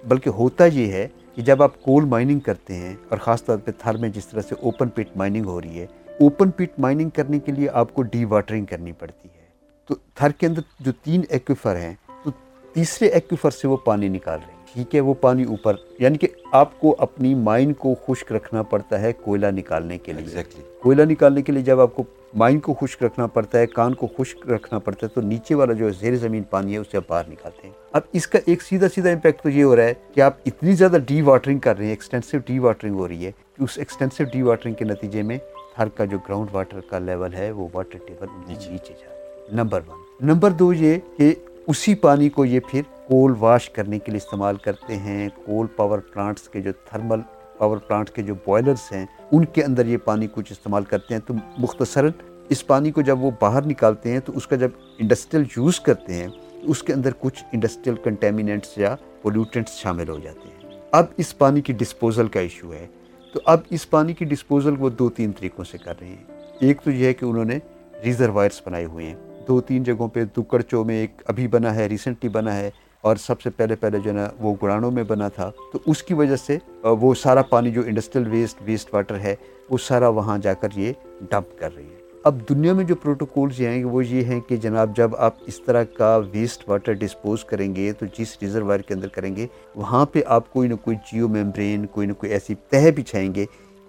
بلکہ 0.05 0.31
ہوتا 0.33 0.65
یہ 0.67 0.93
ہے 0.93 1.07
کہ 1.35 1.43
جب 1.43 1.63
آپ 1.63 1.83
کول 1.83 2.05
مائننگ 2.05 2.39
کرتے 2.41 2.75
ہیں 2.75 2.95
اور 3.09 3.19
خاص 3.19 3.45
طور 3.45 3.59
پہ 3.59 3.71
تھر 3.79 3.97
میں 3.97 4.09
جس 4.09 4.27
طرح 4.27 4.41
سے 4.41 4.55
اوپن 4.63 4.89
پٹ 4.89 5.17
مائننگ 5.17 5.45
ہو 5.45 5.61
رہی 5.61 5.81
ہے 5.81 5.87
اوپن 6.21 6.51
پٹ 6.51 6.79
مائننگ 6.79 7.11
کرنے 7.11 7.39
کے 7.39 7.53
لیے 7.53 7.69
آپ 7.69 7.95
کو 7.95 8.03
ڈی 8.03 8.25
واٹرنگ 8.25 8.65
کرنی 8.65 8.93
پڑتی 8.93 9.29
ہے۔ 9.29 9.45
تو 9.89 9.95
تھر 10.15 10.31
کے 10.31 10.47
اندر 10.47 10.61
جو 10.81 10.93
تین 10.93 11.23
ایکوفر 11.29 11.77
ہیں، 11.77 11.95
تو 12.25 12.31
تیسرے 12.73 13.09
ایکویفر 13.09 13.51
سے 13.51 13.69
وہ 13.69 13.77
پانی 13.77 14.09
نکال 14.09 14.39
رہے 14.47 14.53
ہیں۔ 14.53 14.54
ٹھیک 14.75 14.95
ہے 14.95 15.01
وہ 15.01 15.15
پانی 15.21 15.45
اوپر 15.45 15.75
یعنی 15.99 16.19
کہ 16.19 16.27
آپ 16.53 16.81
کو 16.81 16.97
اپنی 16.99 17.35
مائن 17.35 17.73
کو 17.73 17.95
خشک 18.07 18.33
رکھنا 18.33 18.63
پڑتا 18.63 19.01
ہے 19.01 19.13
کوئلہ 19.13 19.47
نکالنے 19.47 19.99
کے 19.99 20.13
لیے۔ 20.13 20.43
کوئلہ 20.83 21.03
نکالنے 21.03 21.43
کے 21.43 21.53
لیے 21.53 21.63
جب 21.63 21.81
آپ 21.81 21.95
کو 21.95 22.03
مائن 22.35 22.61
کو 22.61 22.75
خشک 22.75 23.03
رکھنا 23.03 23.27
پڑتا 23.27 23.59
ہے 23.59 23.67
کان 23.67 23.95
کو 23.95 24.07
خشک 24.19 24.51
رکھنا 24.51 24.79
پڑتا 24.79 25.07
ہے 25.07 25.13
تو 25.15 25.21
نیچے 25.21 25.55
والا 25.55 25.73
جو 25.73 25.91
زیر 25.91 26.17
زمین 26.17 26.43
پانی 26.43 26.73
ہے 26.73 26.79
اسے 26.79 26.97
آپ 26.97 27.03
باہر 27.09 27.23
نکالتے 27.31 27.67
ہیں۔ 27.69 27.75
اب 27.93 28.03
اس 28.13 28.27
کا 28.27 28.39
ایک 28.47 28.63
سیدھا 28.63 28.89
سیدھا 28.89 29.11
امپیکٹ 29.11 29.43
تو 29.43 29.49
یہ 29.49 29.65
ہو 29.65 29.77
رہا 29.77 29.85
ہے 29.85 29.95
کہ 30.15 30.21
آپ 30.21 30.37
اتنی 30.47 30.73
زیادہ 30.73 30.97
ڈی 31.07 31.21
واٹرنگ 31.21 31.59
کر 31.59 31.77
رہے 31.77 31.85
ہیں 31.85 31.93
ایکسٹینسو 31.93 32.39
ڈی 32.47 32.59
واٹرنگ 32.59 32.95
ہو 32.95 33.09
رہی 33.09 33.27
ہے۔ 33.27 33.31
کہ 33.57 33.63
اس 33.63 33.79
ایکسٹینسو 33.79 34.25
ڈی 34.25 34.43
واٹرنگ 34.43 34.75
کے 34.75 34.85
نتیجے 34.85 35.23
میں 35.23 35.39
ہر 35.79 35.89
کا 35.89 36.05
جو 36.05 36.19
گراؤنڈ 36.19 36.49
واٹر 36.53 36.81
کا 36.91 36.99
لیول 36.99 37.35
ہے 37.35 37.51
وہ 37.51 37.69
واٹر 37.73 37.99
ٹیبل 38.07 38.27
نیچے 38.49 38.69
جا 38.69 39.07
رہا 39.07 39.15
ہے۔ 39.15 39.47
نمبر 39.53 39.81
ون 39.89 40.27
نمبر 40.27 40.51
دو 40.51 40.73
یہ 40.73 40.99
کہ 41.17 41.35
اسی 41.67 41.95
پانی 41.95 42.29
کو 42.29 42.45
یہ 42.45 42.61
پھر 42.71 42.83
کول 43.09 43.35
واش 43.39 43.71
کرنے 43.71 43.99
کے 43.99 44.11
لیے 44.11 44.17
استعمال 44.17 44.57
کرتے 44.57 44.97
ہیں۔ 44.97 45.29
کول 45.47 45.67
پاور 45.77 45.99
پلانٹس 45.99 46.49
کے 46.49 46.61
جو 46.61 46.73
تھرمل 46.73 47.21
پاور 47.59 47.77
پلانٹس 47.77 48.13
کے 48.13 48.23
جو 48.23 48.35
بوائلرز 48.35 48.93
ہیں، 48.93 49.07
ان 49.33 49.45
کے 49.45 49.65
اندر 49.65 49.87
یہ 49.87 49.97
پانی 49.97 50.27
کچھ 50.33 50.53
استعمال 50.53 50.85
کرتے 50.85 51.15
ہیں۔ 51.15 51.21
تو 51.27 51.35
مختصراً 51.59 52.11
اس 52.49 52.67
پانی 52.67 52.91
کو 52.91 53.01
جب 53.01 53.19
وہ 53.19 53.31
باہر 53.41 53.67
نکالتے 53.67 54.13
ہیں، 54.13 54.21
تو 54.21 54.33
اس 54.37 54.47
کا 54.47 54.57
جب 54.57 54.69
انڈسٹریل 54.99 55.43
یوز 55.43 55.81
کرتے 55.81 56.15
ہیں 56.15 56.29
تو 56.29 56.71
اس 56.71 56.83
کے 56.83 56.93
اندر 56.93 57.11
کچھ 57.21 57.45
انڈسٹریل 57.53 57.95
کنٹیمنٹس 58.05 58.79
یا 58.79 58.97
پولیوٹنٹس 59.23 59.73
شامل 59.73 60.09
ہو 60.09 60.19
جاتے 60.19 60.49
ہیں۔ 60.49 60.81
اب 60.91 61.05
اس 61.17 61.39
پانی 61.39 61.61
کی 61.61 61.73
ڈسپوزل 61.73 62.29
کا 62.29 62.41
ایشو 62.41 62.73
ہے۔ 62.73 62.87
تو 63.33 63.41
اب 63.45 63.61
اس 63.71 63.91
پانی 63.91 64.15
کی 64.15 64.25
ڈسپوزل 64.25 64.75
وہ 64.79 64.91
دو 64.91 65.11
تین 65.11 65.33
طریقوں 65.33 65.65
سے 65.65 65.79
کر 65.79 65.95
رہے 66.01 66.09
ہیں۔ 66.09 66.41
ایک 66.61 66.81
تو 66.81 66.91
یہ 66.91 67.07
ہے 67.07 67.15
کہ 67.15 67.25
انہوں 67.25 67.45
نے 67.45 67.59
ریزروائرس 68.05 68.63
بنائے 68.67 68.85
ہوئے 68.85 69.07
ہیں۔ 69.07 69.34
دو 69.49 69.61
تین 69.61 69.83
جگہوں 69.83 70.09
پہ 70.09 70.25
دکڑچوں 70.37 70.85
میں 70.85 71.01
ایک 71.01 71.23
ابھی 71.27 71.47
بنا 71.49 71.75
ہے 71.75 71.87
ریسنٹلی 71.87 72.29
بنا 72.31 72.57
ہے 72.57 72.71
اور 73.05 73.17
سب 73.17 73.41
سے 73.41 73.51
پہلے 73.51 73.75
پہلے 73.77 73.99
جو 73.99 74.11
ہے 74.11 74.15
نا 74.17 74.29
وہ 74.41 74.55
گڑانوں 74.63 74.91
میں 74.91 75.03
بنا 75.05 75.29
تھا۔ 75.29 75.51
تو 75.73 75.79
اس 75.87 76.03
کی 76.03 76.15
وجہ 76.15 76.37
سے 76.37 76.59
وہ 76.83 77.15
سارا 77.15 77.43
پانی 77.43 77.71
جو 77.71 77.83
انڈسٹریل 77.87 78.29
ویسٹ 78.29 78.63
ویسٹ 78.65 78.95
واٹر 78.95 79.19
ہے، 79.21 79.35
وہ 79.71 79.79
سارا 79.79 80.09
وہاں 80.09 80.39
جا 80.39 80.55
کر 80.55 80.69
یہ 80.77 80.93
ڈمپ 81.31 81.59
کر 81.59 81.75
رہی 81.77 81.85
ہے۔ 81.85 82.03
اب 82.25 82.39
دنیا 82.49 82.73
میں 82.73 82.85
جو 82.85 82.95
پروٹوکولز 82.95 83.61
یہ 83.61 83.69
ہیں، 83.69 83.85
وہ 83.85 84.05
یہ 84.07 84.25
ہیں 84.25 84.41
کہ 84.41 84.57
جناب 84.57 84.97
جب 84.97 85.17
آپ 85.17 85.35
اس 85.47 85.61
طرح 85.61 85.85
کا 85.85 86.17
ویسٹ 86.33 86.69
واٹر 86.69 86.93
ڈسپوز 86.93 87.45
کریں 87.45 87.75
گے، 87.77 87.93
تو 87.93 88.07
جس 88.19 88.37
ریزروائر 88.43 88.81
کے 88.81 88.95
اندر 88.95 89.09
کریں 89.09 89.35
گے، 89.37 89.47
وہاں 89.75 90.05
پہ 90.07 90.23
آپ 90.27 90.53
کوئی 90.53 90.69
نہ 90.69 90.75
کوئی 90.75 90.97
جیو 91.13 91.29
میمبرین 91.29 91.87
کوئی 91.87 92.07
نہ 92.07 92.13
کوئی 92.13 92.33
ایسی 92.33 92.55
تہ 92.69 92.91
بچھائیں 92.97 93.35
گے 93.35 93.45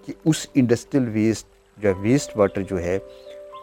کہ 0.06 0.12
اس 0.24 0.46
انڈسٹریل 0.54 1.08
ویسٹ 1.08 1.46
جو 1.78 1.94
ویسٹ 2.00 2.36
واٹر 2.36 2.62
جو 2.62 2.82
ہے، 2.82 2.98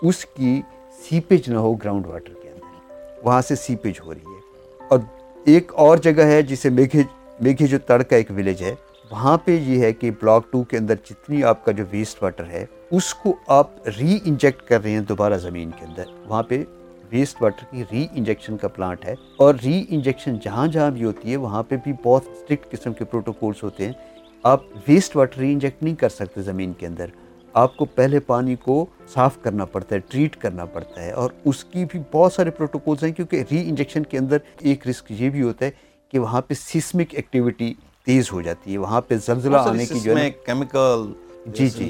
اس 0.02 0.26
کی 0.26 0.62
سیپیج 1.00 1.50
نہ 1.50 1.58
ہو 1.58 1.74
گراؤنڈ 1.74 2.06
واٹر 2.08 2.34
کے 2.34 2.50
اندر 2.50 3.26
وہاں 3.26 3.42
سے 3.42 3.56
سیپیج 3.56 4.00
ہو 4.06 4.14
رہی 4.14 4.34
ہے 4.34 4.88
اور 4.88 5.00
ایک 5.46 5.72
اور 5.76 5.98
جگہ 5.98 6.24
ہے 6.26 6.42
جسے 6.42 6.70
میگھے 6.70 7.04
میگھے 7.40 7.68
جو 7.68 7.78
تڑ 7.86 8.02
کا 8.02 8.16
ایک 8.16 8.32
ولیج 8.32 8.62
ہے 8.64 8.74
وہاں 9.12 9.38
پہ 9.38 9.58
یہ 9.60 9.84
ہے 9.84 9.92
کہ 9.94 10.12
بلاک 10.22 10.52
ٹو 10.52 10.64
کے 10.64 10.78
اندر 10.78 10.96
جتنی 11.06 11.44
آپ 11.44 11.66
کا 11.66 11.72
جو 11.72 11.84
ویسٹ 11.92 12.24
واٹر 12.24 12.46
ہے 12.46 12.66
اس 12.92 13.14
کو 13.14 13.34
آپ 13.48 13.88
ری 14.00 14.18
انجیکٹ 14.26 14.62
کر 14.62 14.82
رہے 14.84 14.92
ہیں 14.92 15.02
دوبارہ 15.10 15.38
زمین 15.40 15.72
کے 15.72 15.86
اندر 15.86 16.12
وہاں 16.28 16.44
پہ 16.44 16.64
ویسٹ 17.12 17.42
واٹر 17.42 17.66
کی 17.72 17.84
ری 17.92 18.06
انجیکشن 18.12 18.58
کا 18.58 18.68
پلانٹ 18.68 19.06
ہے 19.06 19.14
اور 19.38 19.56
ری 19.66 19.84
انجیکشن 19.90 20.38
جہاں 20.44 20.68
جہاں 20.68 20.90
بھی 20.92 21.04
ہوتی 21.04 21.32
ہے 21.32 21.38
وہاں 21.38 21.64
پہ 21.64 21.76
بھی 21.84 21.94
بہت 22.04 22.28
اسٹرکٹ 22.28 22.72
قسم 22.72 22.94
کے 22.94 23.06
پروٹوکولس 23.06 23.64
ہوتے 23.64 23.86
ہیں 23.86 23.94
آپ 24.44 24.64
ویسٹ 24.88 25.16
واٹر 25.16 25.40
ری 25.40 25.52
انجیکٹ 25.54 25.84
نہیں 25.84 25.96
کر 25.96 26.10
سکتے 26.10 26.42
زمین 26.42 26.74
کے 26.74 26.86
اندر 26.88 27.10
آپ 27.54 27.76
کو 27.78 27.86
پہلے 27.86 28.20
پانی 28.20 28.56
کو 28.56 28.86
صاف 29.14 29.42
کرنا 29.42 29.66
پڑتا 29.66 29.96
ہے 29.96 30.00
ٹریٹ 30.10 30.36
کرنا 30.36 30.66
پڑتا 30.66 31.02
ہے 31.02 31.12
اور 31.14 31.30
اس 31.46 31.64
کی 31.64 31.86
بھی 31.86 32.00
بہت 32.12 32.34
سارے 32.34 32.52
پروٹوکولز 32.52 33.04
ہیں 33.04 33.12
کیونکہ 33.12 33.44
ری 33.52 33.62
انجیکشن 33.70 34.04
کے 34.04 34.18
اندر 34.18 34.38
ایک 34.62 34.88
رسک 34.88 35.12
یہ 35.12 35.30
بھی 35.30 35.42
ہوتا 35.42 35.66
ہے 35.66 35.72
کہ 36.14 36.20
وہاں 36.20 36.42
پہ 36.42 36.54
سسمک 36.54 37.14
ایکٹیویٹی 37.16 37.74
تیز 38.08 38.32
ہو 38.32 38.42
جاتی 38.42 38.74
ہے 38.74 38.78
وہاں 38.78 39.02
پہ 39.02 39.18
زلزلہ 39.26 39.58
آنے 39.60 39.86
کی 39.86 40.00
جو 40.00 40.18
ہے 40.18 40.30
کیمیکل 40.46 41.12
جی 41.48 41.68
جی۔ 41.70 41.90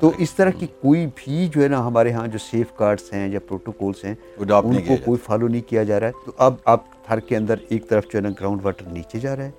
تو 0.00 0.10
اس 0.18 0.32
طرح 0.34 0.50
کی 0.50 0.66
کوئی 0.80 1.06
بھی 1.16 1.46
جو 1.48 1.62
ہے 1.62 1.68
نا 1.68 1.86
ہمارے 1.86 2.12
ہاں 2.12 2.26
جو 2.26 2.38
سیف 2.40 2.72
کارڈز 2.76 3.12
ہیں 3.12 3.26
یا 3.28 3.40
پروٹوکولز 3.48 4.04
ہیں 4.04 4.14
ان 4.38 4.80
کو 4.80 4.96
کوئی 5.04 5.18
فالو 5.24 5.48
نہیں 5.48 5.68
کیا 5.68 5.82
جا 5.82 6.00
رہا 6.00 6.06
ہے۔ 6.06 6.24
تو 6.26 6.32
اب 6.36 6.54
آپ 6.64 6.84
تھر 7.06 7.20
کے 7.20 7.36
اندر 7.36 7.58
ایک 7.68 7.88
طرف 7.88 8.04
جو 8.04 8.18
ہے 8.18 8.22
نا 8.22 8.28
گراؤنڈ 8.30 8.64
واٹر 8.64 8.86
نیچے 8.86 9.18
جا 9.18 9.36
رہا 9.36 9.44
ہے۔ 9.44 9.50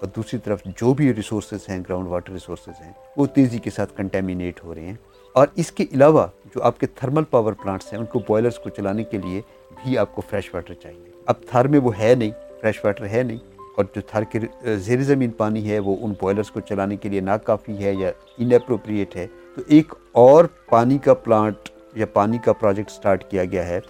اور 0.00 0.08
دوسری 0.16 0.38
طرف 0.38 0.62
جو 0.64 0.94
بھی 0.94 1.14
ریسورسز 1.14 1.68
ہیں 1.68 1.78
گراؤنڈ 1.78 2.08
واٹر 2.08 2.32
ریسورسز 2.32 2.82
ہیں، 2.84 2.92
وہ 3.16 3.26
تیزی 3.26 3.58
کے 3.58 3.70
ساتھ 3.70 3.96
کنٹیمینیٹ 3.96 4.64
ہو 4.64 4.74
رہے 4.74 4.84
ہیں۔ 4.84 4.94
اور 5.32 5.46
اس 5.54 5.72
کے 5.72 5.84
علاوہ 5.92 6.26
جو 6.44 6.62
آپ 6.62 6.80
کے 6.80 6.86
تھرمل 6.86 7.24
پاور 7.24 7.52
پلانٹس 7.52 7.92
ہیں، 7.92 8.00
ان 8.00 8.06
کو 8.06 8.18
بوائلرز 8.18 8.58
کو 8.58 8.70
چلانے 8.70 9.04
کے 9.04 9.18
لیے 9.18 9.40
بھی 9.84 9.98
آپ 9.98 10.14
کو 10.14 10.22
فریش 10.30 10.54
واٹر 10.54 10.74
چاہیے۔ 10.74 11.10
اب 11.26 11.34
تھر 11.50 11.68
میں 11.68 11.80
وہ 11.80 11.98
ہے 11.98 12.14
نہیں 12.14 12.30
فریش 12.60 12.84
واٹر 12.84 13.06
ہے 13.08 13.22
نہیں۔ 13.22 13.38
اور 13.76 13.84
جو 13.96 14.00
تھر 14.00 14.24
کے 14.24 14.38
زیر 14.76 15.02
زمین 15.02 15.30
پانی 15.30 15.70
ہے، 15.70 15.78
وہ 15.78 15.96
ان 16.00 16.12
بوائلرز 16.20 16.50
کو 16.50 16.60
چلانے 16.60 16.96
کے 16.96 17.08
لیے 17.08 17.20
ناکافی 17.20 17.84
ہے 17.84 17.94
یا 17.94 18.10
ان 18.38 18.52
اپروپریٹ 18.52 19.16
ہے۔ 19.16 19.26
تو 19.56 19.62
ایک 19.66 19.94
اور 20.12 20.44
پانی 20.70 20.98
کا 20.98 21.14
پلانٹ 21.14 21.56
یا 21.94 22.06
پانی 22.06 22.38
کا 22.44 22.52
پروجیکٹ 22.52 22.90
سٹارٹ 22.90 23.30
کیا 23.30 23.44
گیا 23.44 23.66
ہے۔ 23.66 23.80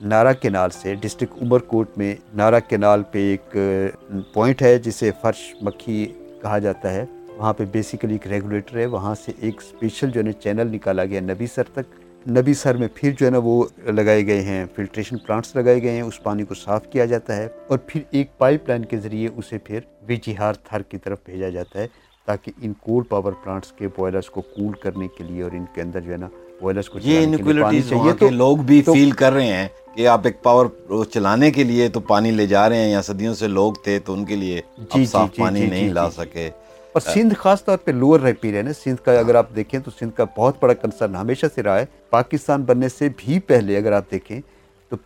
نارا 0.00 0.32
کینال 0.32 0.70
سے، 0.70 0.94
ڈسٹرکٹ 0.94 1.42
عمر 1.42 1.58
کوٹ 1.58 1.88
میں 1.96 2.16
نارا 2.34 2.58
کینال 2.58 3.02
پہ 3.02 3.18
ایک 3.18 3.56
پوائنٹ 4.34 4.62
ہے 4.62 4.78
جسے 4.78 5.10
فرش 5.20 5.54
مکھی 5.62 6.12
کہا 6.42 6.58
جاتا 6.58 6.92
ہے۔ 6.92 7.04
وہاں 7.36 7.52
پہ 7.52 7.64
بیسیکلی 7.64 8.14
ایک 8.14 8.26
ریگولیٹر 8.26 8.78
ہے۔ 8.78 8.86
وہاں 8.86 9.14
سے 9.14 9.32
ایک 9.40 9.54
اسپیشل 9.56 10.10
جو 10.10 10.20
ہے 10.20 10.24
نا 10.24 10.32
چینل 10.32 10.66
نکالا 10.66 11.04
گیا 11.04 11.20
نبی 11.20 11.46
سر 11.46 11.62
تک۔ 11.62 12.00
نبی 12.30 12.54
سر 12.54 12.76
میں 12.76 12.88
پھر 12.94 13.10
جو 13.20 13.26
ہے 13.26 13.30
نا 13.30 13.38
وہ 13.42 13.64
لگائے 13.86 14.26
گئے 14.26 14.40
ہیں 14.40 14.66
فلٹریشن 14.76 15.18
پلانٹس 15.18 15.56
لگائے 15.56 15.82
گئے 15.82 15.90
ہیں۔ 15.90 16.02
اس 16.02 16.22
پانی 16.22 16.44
کو 16.44 16.54
صاف 16.54 16.86
کیا 16.90 17.04
جاتا 17.04 17.36
ہے 17.36 17.48
اور 17.66 17.78
پھر 17.78 18.00
ایک 18.10 18.38
پائپ 18.38 18.68
لائن 18.68 18.84
کے 18.84 18.96
ذریعے 18.96 19.28
اسے 19.36 19.58
پھر 19.58 19.80
ویجیہار 20.06 20.54
تھر 20.54 20.82
کی 20.82 20.98
طرف 20.98 21.18
بھیجا 21.24 21.48
جاتا 21.48 21.78
ہے 21.78 21.86
تاکہ 22.24 22.52
ان 22.62 22.72
کول 22.80 23.04
پاور 23.04 23.32
پلانٹس 23.32 23.72
کے 23.72 23.88
بوائلرز 23.88 24.30
کو 24.30 24.40
کول 24.40 24.72
کرنے 24.72 25.08
کے 25.18 25.24
لیے 25.24 25.42
اور 25.42 25.50
ان 25.52 25.64
کے 25.74 25.82
اندر 25.82 26.00
جو 26.00 26.12
ہے 26.12 26.16
نا 26.16 26.28
کو 26.60 26.98
یہ 27.02 27.36
چاہیے 27.36 27.94
وہاں 27.94 28.12
کے 28.14 28.30
لوگ 28.30 28.56
بھی 28.64 28.80
فیل 28.82 29.10
کر 29.10 29.32
رہے 29.32 29.46
ہیں 29.46 29.66
کہ 29.96 30.06
آپ 30.06 30.20
ایک 30.24 30.42
پاور 30.42 30.66
چلانے 31.12 31.50
کے 31.50 31.64
لیے 31.64 31.88
تو 31.88 32.00
پانی 32.00 32.30
لے 32.30 32.46
جا 32.46 32.68
رہے 32.68 32.76
ہیں 32.76 32.90
یا 32.90 33.00
صدیوں 33.02 33.34
سے 33.34 33.48
لوگ 33.48 33.74
تھے 33.84 33.98
تو 33.98 34.12
ان 34.12 34.24
کے 34.24 34.36
لیے 34.36 34.60
جی، 34.78 34.84
جی، 34.94 35.04
صاف 35.06 35.28
جی، 35.28 35.42
پانی 35.42 35.66
نہیں 35.66 35.92
لا۔ 35.92 36.08
سکے 36.10 36.50
اور 36.94 37.00
سندھ 37.02 37.34
خاص 37.38 37.64
طور 37.64 37.76
پہ 37.76 37.90
لوور 37.90 38.20
ریپیرین 38.20 38.66
ہے 38.66 38.72
سندھ 38.72 39.04
کا 39.04 39.18
اگر 39.18 39.34
آپ 39.34 39.54
دیکھیں 39.56 39.78
تو 39.80 39.90
سندھ 39.98 40.16
کا 40.16 40.24
بہت 40.36 40.56
بڑا 40.60 40.74
کنسرن 40.74 41.16
ہمیشہ 41.16 41.46
سے 41.54 41.62
رہا 41.62 41.78
ہے 41.78 41.84
پاکستان 42.10 42.62
بننے 42.62 42.88
سے 42.88 43.08
بھی 43.16 43.38
پہلے 43.40 43.76
اگر 43.76 43.92
آپ 43.92 44.10
دیکھیں 44.10 44.40
تو 44.92 44.96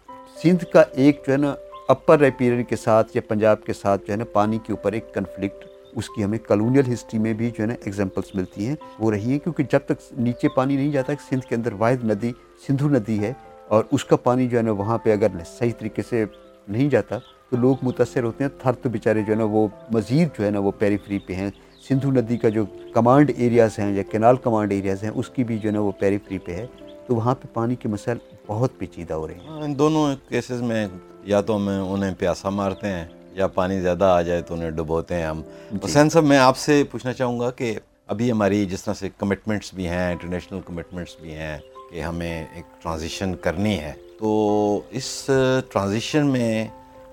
سندھ 0.42 0.64
کا 0.72 0.82
ایک 0.92 1.22
جو 1.26 1.32
ہے 1.32 1.38
نا 1.38 1.54
اپر 1.88 2.18
ریپیرین 2.18 2.62
کے 2.64 2.76
ساتھ 2.76 3.10
یا 3.14 3.22
پنجاب 3.28 3.64
کے 3.64 3.72
ساتھ 3.72 4.06
جو 4.06 4.12
ہے 4.12 4.18
نا 4.18 4.24
پانی 4.32 4.58
کے 4.66 4.72
اوپر 4.72 4.92
ایک 4.92 5.12
کنفلکٹ 5.14 5.64
اس 5.94 6.08
کی 6.08 6.24
ہمیں 6.24 6.38
کلونیل 6.38 6.92
ہسٹری 6.92 7.18
میں 7.18 7.32
بھی 7.32 7.50
جو 7.50 7.62
ہے 7.62 7.66
نا 7.66 7.74
ایگزامپلس 7.84 8.34
ملتی 8.34 8.66
ہیں۔ 8.66 8.76
وہ 8.98 9.10
رہی 9.10 9.30
ہیں 9.30 9.38
کیونکہ 9.38 9.62
جب 9.72 9.78
تک 9.86 10.12
نیچے 10.12 10.48
پانی 10.48 10.76
نہیں 10.76 10.92
جاتا 10.92 11.12
سندھ 11.30 11.46
کے 11.48 11.54
اندر 11.54 11.72
واحد 11.72 12.04
ندی، 12.04 12.32
سندھو 12.66 12.88
ندی 12.88 13.18
ہے 13.18 13.32
اور 13.68 13.84
اس 13.90 14.04
کا 14.04 14.16
پانی 14.16 14.48
جو 14.48 14.58
ہے 14.58 14.62
نا 14.62 14.70
وہاں 14.70 14.98
پہ 14.98 15.12
اگر 15.12 15.26
صحیح 15.58 15.72
طریقے 15.78 16.02
سے 16.10 16.24
نہیں 16.68 16.88
جاتا، 16.88 17.18
تو 17.50 17.56
لوگ 17.56 17.76
متاثر 17.82 18.22
ہوتے 18.24 18.44
ہیں۔ 18.44 18.50
تھر 18.62 18.72
تو 18.72 18.88
بیچارے 18.88 19.22
جو 19.22 19.32
ہے 19.32 19.38
نا 19.38 19.44
وہ 19.44 19.68
مزید 19.90 20.28
جو 20.38 20.44
ہے 20.44 20.50
نا 20.50 20.58
وہ 20.58 20.70
پیری 20.78 20.96
فری 20.96 21.18
پہ 21.18 21.32
ہیں۔ 21.32 21.50
سندھو 21.88 22.10
ندی 22.10 22.36
کا 22.36 22.48
جو 22.48 22.64
کمانڈ 22.94 23.30
ایریاز 23.36 23.78
ہیں 23.78 23.94
یا 23.94 24.02
کینال 24.02 24.36
کمانڈ 24.36 24.72
ایریاز 24.72 25.02
ہیں، 25.02 25.10
اس 25.14 25.28
کی 25.28 25.44
بھی 25.44 25.58
جو 25.58 25.68
ہے 25.68 25.74
نا 25.74 25.80
وہ 25.80 25.92
پیری 25.98 26.18
فری 26.18 26.38
پہ 26.38 26.52
ہے۔ 26.52 26.66
تو 27.06 27.14
وہاں 27.14 27.34
پہ 27.34 27.48
پانی 27.52 27.76
کے 27.76 27.88
مسائل 27.88 28.18
بہت 28.46 28.78
پیچیدہ 28.78 29.14
ہو 29.14 29.26
رہے 29.28 29.34
ہیں۔ 29.34 29.48
ہاں، 29.48 29.60
ان 29.60 29.78
دونوں 29.78 30.16
کیسز 30.28 30.62
میں، 30.62 30.88
یا 31.24 31.40
تو 31.40 31.56
ہم 31.56 31.68
انہیں 31.68 32.14
پیاسا 32.18 32.48
مارتے 32.48 32.86
ہیں 32.86 33.04
یا 33.34 33.46
پانی 33.46 33.80
زیادہ 33.80 34.04
آ 34.04 34.22
جائے 34.22 34.42
تو 34.42 34.54
انہیں 34.54 34.70
ڈبوتے 34.70 35.14
ہیں 35.14 35.26
ہم۔ 35.26 35.42
حسین 35.84 36.10
صاحب 36.10 36.24
میں 36.24 36.38
آپ 36.38 36.56
سے 36.56 36.84
پوچھنا 36.90 37.12
چاہوں 37.12 37.40
گا 37.40 37.50
کہ 37.50 37.74
ابھی 38.06 38.30
ہماری 38.32 38.66
جس 38.66 38.84
طرح 38.84 38.94
سے 38.94 39.08
کمٹمنٹس 39.18 39.74
بھی 39.74 39.88
ہیں 39.88 40.10
انٹرنیشنل 40.12 40.60
کمٹمنٹس 40.66 41.16
بھی 41.20 41.34
ہیں 41.34 41.58
کہ 41.90 42.00
ہمیں 42.00 42.44
ایک 42.54 42.82
ٹرانزیشن 42.82 43.34
کرنی 43.34 43.78
ہے۔ 43.78 43.92
تو 44.18 44.80
اس 44.90 45.30
ٹرانزیشن 45.72 46.26
میں 46.26 46.68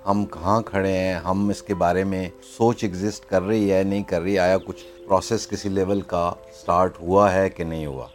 ہم 0.08 0.26
کہاں 0.26 0.62
کھڑے 0.62 0.94
ہیں؟ 0.94 1.14
ہم 1.14 1.50
اس 1.50 1.62
کے 1.62 1.74
بارے 1.74 2.04
میں 2.04 2.30
سوچ 2.58 2.84
ایگزسٹ 2.84 3.26
کر 3.26 3.42
رہی 3.42 3.74
ہے 3.74 3.84
نہیں 3.84 4.04
کر 4.04 4.22
رہی؟ 4.22 4.40
آیا 4.40 4.58
کچھ 4.58 4.84
پروسیس 5.08 5.48
کسی 5.48 5.70
لیول 5.70 6.02
کا 6.02 6.34
سٹارٹ 6.62 7.02
ہوا 7.02 7.34
ہے 7.34 7.50
کہ 7.50 7.64
نہیں 7.64 7.86
ہوا؟ 7.86 8.06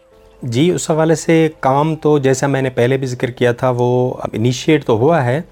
جی 0.42 0.70
اس 0.70 0.90
حوالے 0.90 1.14
سے 1.14 1.48
کام 1.60 1.96
تو 1.96 2.18
جیسا 2.18 2.46
میں 2.46 2.62
نے 2.62 2.70
پہلے 2.70 2.96
بھی 2.96 3.06
ذکر 3.06 3.30
کیا 3.30 3.52
تھا 3.52 3.72
وہ 3.76 4.14
انیشیٹ 4.32 4.84
تو 4.84 4.92
ہوا 4.92 5.24
ہے۔ 5.24 5.42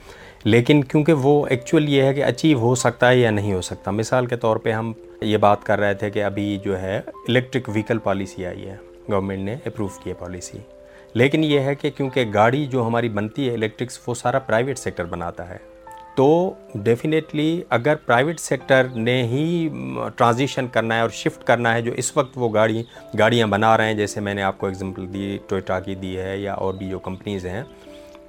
لیکن 0.44 0.84
کیونکہ 0.84 1.12
وہ 1.12 1.46
ایکچوئل 1.46 1.88
یہ 1.88 2.02
ہے 2.02 2.14
کہ 2.14 2.24
اچیو 2.24 2.58
ہو 2.58 2.74
سکتا 2.74 3.08
ہے 3.08 3.16
یا 3.16 3.30
نہیں 3.30 3.52
ہو 3.52 3.60
سکتا۔ 3.60 3.90
مثال 3.90 4.26
کے 4.26 4.36
طور 4.36 4.56
پہ 4.56 4.72
ہم 4.72 4.92
یہ 5.20 5.36
بات 5.36 5.64
کر 5.64 5.78
رہے 5.78 5.94
تھے 5.94 6.10
کہ 6.10 6.24
ابھی 6.24 6.58
جو 6.64 6.80
ہے 6.82 7.00
الیکٹرک 7.28 7.68
وہیکل 7.68 7.98
پالیسی 7.98 8.46
آئی 8.46 8.66
ہے۔ 8.68 8.76
گورنمنٹ 9.10 9.38
نے 9.38 9.56
اپروو 9.64 9.88
کی 9.88 10.10
ہے 10.10 10.14
پالیسی 10.14 10.58
لیکن 11.14 11.44
یہ 11.44 11.60
ہے 11.60 11.74
کہ 11.74 11.90
کیونکہ 11.90 12.24
گاڑی 12.34 12.66
جو 12.66 12.86
ہماری 12.86 13.08
بنتی 13.08 13.48
ہے 13.48 13.54
الیکٹرکس 13.54 14.00
وہ 14.06 14.14
سارا 14.14 14.38
پرائیویٹ 14.38 14.78
سیکٹر 14.78 15.04
بناتا 15.04 15.48
ہے۔ 15.48 15.56
تو 16.16 16.54
ڈیفینیٹلی 16.74 17.62
اگر 17.68 17.94
پرائیویٹ 17.94 18.40
سیکٹر 18.40 18.86
نے 18.94 19.22
ہی 19.22 19.68
ٹرانزیشن 20.16 20.66
کرنا 20.68 20.96
ہے 20.96 21.00
اور 21.00 21.10
شفٹ 21.10 21.44
کرنا 21.44 21.74
ہے 21.74 21.82
جو 21.82 21.92
اس 21.92 22.16
وقت 22.16 22.32
وہ 22.36 22.54
گاڑی، 22.54 22.82
گاڑیاں 23.18 23.46
بنا 23.46 23.76
رہے 23.76 23.86
ہیں، 23.86 23.94
جیسے 23.94 24.20
میں 24.20 24.34
نے 24.34 24.42
آپ 24.42 24.58
کو 24.58 24.66
اگزامپل 24.66 25.12
دی 25.12 25.38
ٹوئٹا 25.48 25.80
کی 25.80 25.94
دی 25.94 26.18
ہے 26.18 26.38
یا 26.38 26.54
اور 26.54 26.74
بھی 26.74 26.88
جو 26.88 26.98
کمپنیز 26.98 27.46
ہیں۔ 27.46 27.62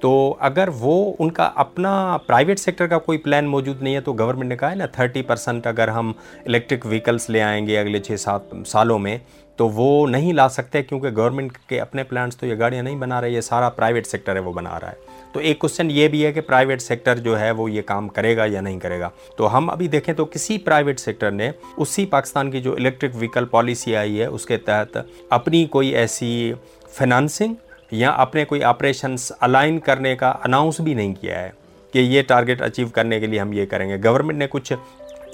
تو 0.00 0.36
اگر 0.40 0.68
وہ 0.78 1.14
ان 1.18 1.30
کا 1.30 1.50
اپنا 1.54 2.16
پرائیویٹ 2.26 2.58
سیکٹر 2.58 2.86
کا 2.86 2.98
کوئی 2.98 3.18
پلان 3.18 3.46
موجود 3.46 3.82
نہیں 3.82 3.94
ہے 3.94 4.00
تو 4.00 4.12
گورنمنٹ 4.12 4.48
نے 4.48 4.56
کہا 4.56 4.70
ہے 4.70 4.74
نا 4.74 4.86
تھرٹی 4.86 5.22
پرسنٹ 5.22 5.66
اگر 5.66 5.88
ہم 5.88 6.12
الیکٹرک 6.46 6.86
وہیکلس 6.86 7.30
لے 7.30 7.42
آئیں 7.42 7.66
گے 7.66 7.78
اگلے 7.78 8.00
چھ 8.00 8.20
سات 8.20 8.54
سالوں 8.66 8.98
میں، 8.98 9.18
تو 9.56 9.68
وہ 9.68 10.06
نہیں 10.06 10.32
لا 10.32 10.48
سکتے 10.48 10.82
کیونکہ 10.82 11.08
گورنمنٹ 11.16 11.58
کے 11.68 11.80
اپنے 11.80 12.04
پلانٹس 12.04 12.36
تو 12.36 12.46
یہ 12.46 12.54
گاڑیاں 12.58 12.82
نہیں 12.82 12.96
بنا 12.96 13.20
رہے 13.20 13.30
یہ 13.30 13.40
سارا 13.40 13.68
پرائیویٹ 13.68 14.06
سیکٹر 14.06 14.34
ہے، 14.34 14.40
وہ 14.40 14.52
بنا 14.52 14.80
رہا 14.80 14.90
ہے۔ 14.90 15.14
تو 15.32 15.40
ایک 15.40 15.58
کوشچن 15.58 15.90
یہ 15.90 16.08
بھی 16.08 16.24
ہے 16.26 16.32
کہ 16.32 16.40
پرائیویٹ 16.40 16.82
سیکٹر 16.82 17.18
جو 17.18 17.38
ہے 17.40 17.50
وہ 17.50 17.70
یہ 17.70 17.82
کام 17.82 18.08
کرے 18.08 18.36
گا 18.36 18.44
یا 18.46 18.60
نہیں 18.60 18.78
کرے 18.80 19.00
گا۔ 19.00 19.08
تو 19.36 19.56
ہم 19.56 19.70
ابھی 19.70 19.88
دیکھیں 19.88 20.14
تو 20.14 20.24
کسی 20.24 20.58
پرائیویٹ 20.58 21.00
سیکٹر 21.00 21.30
نے 21.30 21.50
اسی 21.76 22.06
پاکستان 22.06 22.50
کی 22.50 22.60
جو 22.60 22.72
الیکٹرک 22.72 23.16
وہیکل 23.16 23.44
پالیسی 23.44 23.96
آئی 23.96 24.20
ہے، 24.20 24.26
اس 24.26 24.46
کے 24.46 24.56
تحت 24.56 24.98
اپنی 25.30 25.64
کوئی 25.66 25.88
ایسی 25.88 26.52
فنانسنگ 26.98 27.54
یا 27.90 28.10
اپنے 28.10 28.44
کوئی 28.44 28.64
آپریشنس 28.64 29.32
الائن 29.40 29.78
کرنے 29.78 30.16
کا 30.16 30.34
اناؤنس 30.44 30.80
بھی 30.80 30.94
نہیں 30.94 31.14
کیا 31.14 31.42
ہے 31.42 31.50
کہ 31.92 31.98
یہ 31.98 32.22
ٹارگٹ 32.22 32.62
اچیو 32.62 32.88
کرنے 32.88 33.20
کے 33.20 33.26
لیے 33.26 33.40
ہم 33.40 33.52
یہ 33.52 33.66
کریں 33.66 33.88
گے۔ 33.88 33.96
گورنمنٹ 34.04 34.38
نے 34.38 34.46
کچھ 34.50 34.72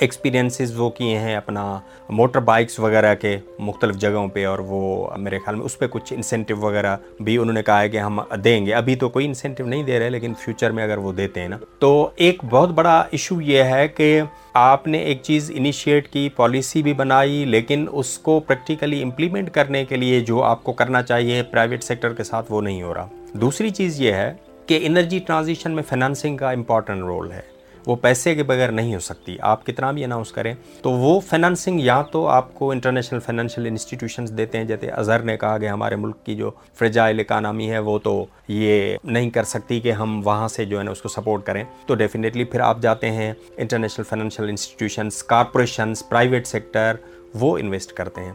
ایکسپیرینسز 0.02 0.78
وہ 0.78 0.90
کیے 0.90 1.18
ہیں 1.18 1.36
اپنا 1.36 1.78
موٹر 2.08 2.40
بائکس 2.40 2.78
وغیرہ 2.78 3.14
کے 3.14 3.36
مختلف 3.58 3.96
جگہوں 3.96 4.28
پہ 4.28 4.46
اور 4.46 4.58
وہ 4.58 5.10
میرے 5.16 5.38
خیال 5.38 5.56
میں 5.56 5.64
اس 5.64 5.78
پہ 5.78 5.86
کچھ 5.90 6.12
انسینٹیو 6.12 6.56
وغیرہ 6.56 6.96
بھی 7.20 7.36
انہوں 7.36 7.52
نے 7.52 7.62
کہا 7.62 7.80
ہے 7.80 7.88
کہ 7.88 7.96
ہم 7.96 8.20
دیں 8.44 8.66
گے۔ 8.66 8.74
ابھی 8.74 8.96
تو 8.96 9.08
کوئی 9.08 9.26
انسینٹیو 9.26 9.66
نہیں 9.66 9.82
دے 9.82 9.98
رہے 9.98 10.10
لیکن 10.10 10.32
فیوچر 10.38 10.70
میں 10.70 10.84
اگر 10.84 10.98
وہ 10.98 11.12
دیتے 11.12 11.40
ہیں 11.40 11.48
نا۔ 11.48 11.56
تو 11.78 12.10
ایک 12.16 12.44
بہت 12.50 12.68
بڑا 12.68 13.04
ایشو 13.10 13.40
یہ 13.40 13.62
ہے 13.62 13.88
کہ 13.88 14.20
آپ 14.54 14.86
نے 14.86 14.98
ایک 14.98 15.22
چیز 15.22 15.52
انیشیٹ 15.54 16.08
کی 16.08 16.28
پالیسی 16.36 16.82
بھی 16.82 16.92
بنائی، 16.92 17.44
لیکن 17.44 17.86
اس 17.92 18.18
کو 18.18 18.40
پریکٹیکلی 18.40 19.02
امپلیمنٹ 19.02 19.50
کرنے 19.50 19.84
کے 19.84 19.96
لیے 19.96 20.20
جو 20.20 20.42
آپ 20.42 20.64
کو 20.64 20.72
کرنا 20.72 21.02
چاہیے 21.02 21.42
پرائیویٹ 21.42 21.84
سیکٹر 21.84 22.14
کے 22.14 22.24
ساتھ 22.24 22.52
وہ 22.52 22.62
نہیں 22.62 22.82
ہو 22.82 22.94
رہا۔ 22.94 23.06
دوسری 23.32 23.70
چیز 23.70 24.00
یہ 24.00 24.12
ہے 24.12 24.34
کہ 24.66 24.78
انرجی 24.82 25.18
ٹرانزیشن 25.18 25.72
میں 25.72 25.82
فنانسنگ 25.88 26.36
کا 26.36 26.50
امپورٹنٹ 26.50 27.02
رول 27.02 27.32
ہے۔ 27.32 27.51
وہ 27.86 27.96
پیسے 27.96 28.34
کے 28.34 28.42
بغیر 28.42 28.68
نہیں 28.68 28.94
ہو 28.94 29.00
سکتی۔ 29.00 29.36
آپ 29.40 29.66
کتنا 29.66 29.90
بھی 29.90 30.04
اناؤنس 30.04 30.32
کریں، 30.32 30.54
تو 30.82 30.90
وہ 30.90 31.20
فنانسنگ 31.20 31.80
یا 31.80 32.02
تو 32.02 32.28
آپ 32.28 32.54
کو 32.54 32.70
انٹرنیشنل 32.70 33.20
فائنینشیل 33.20 33.66
انسٹیٹیوشنز 33.66 34.32
دیتے 34.36 34.58
ہیں۔ 34.58 34.64
جیسے 34.64 34.90
اظہر 34.90 35.18
نے 35.18 35.36
کہا 35.36 35.58
کہ 35.58 35.68
ہمارے 35.68 35.96
ملک 35.96 36.26
کی 36.26 36.34
جو 36.34 36.50
فریجائل 36.74 37.20
اکانامی 37.20 37.70
ہے، 37.70 37.78
وہ 37.78 37.98
تو 37.98 38.24
یہ 38.48 38.96
نہیں 39.04 39.30
کر 39.30 39.44
سکتی 39.44 39.80
کہ 39.80 39.92
ہم 39.92 40.22
وہاں 40.24 40.48
سے 40.48 40.64
جو 40.64 40.78
ہے 40.78 40.82
نا 40.82 40.90
اس 40.90 41.02
کو 41.02 41.08
سپورٹ 41.08 41.44
کریں۔ 41.44 41.64
تو 41.86 41.94
ڈیفینیٹلی 41.94 42.44
پھر 42.44 42.60
آپ 42.60 42.80
جاتے 42.80 43.10
ہیں 43.10 43.32
international 43.56 44.04
financial 44.04 44.48
institutions 44.48 45.22
corporations 45.22 46.02
private 46.08 46.46
sector 46.46 46.96
وہ 47.34 47.58
انویسٹ 47.58 47.92
کرتے 47.92 48.20
ہیں۔ 48.20 48.32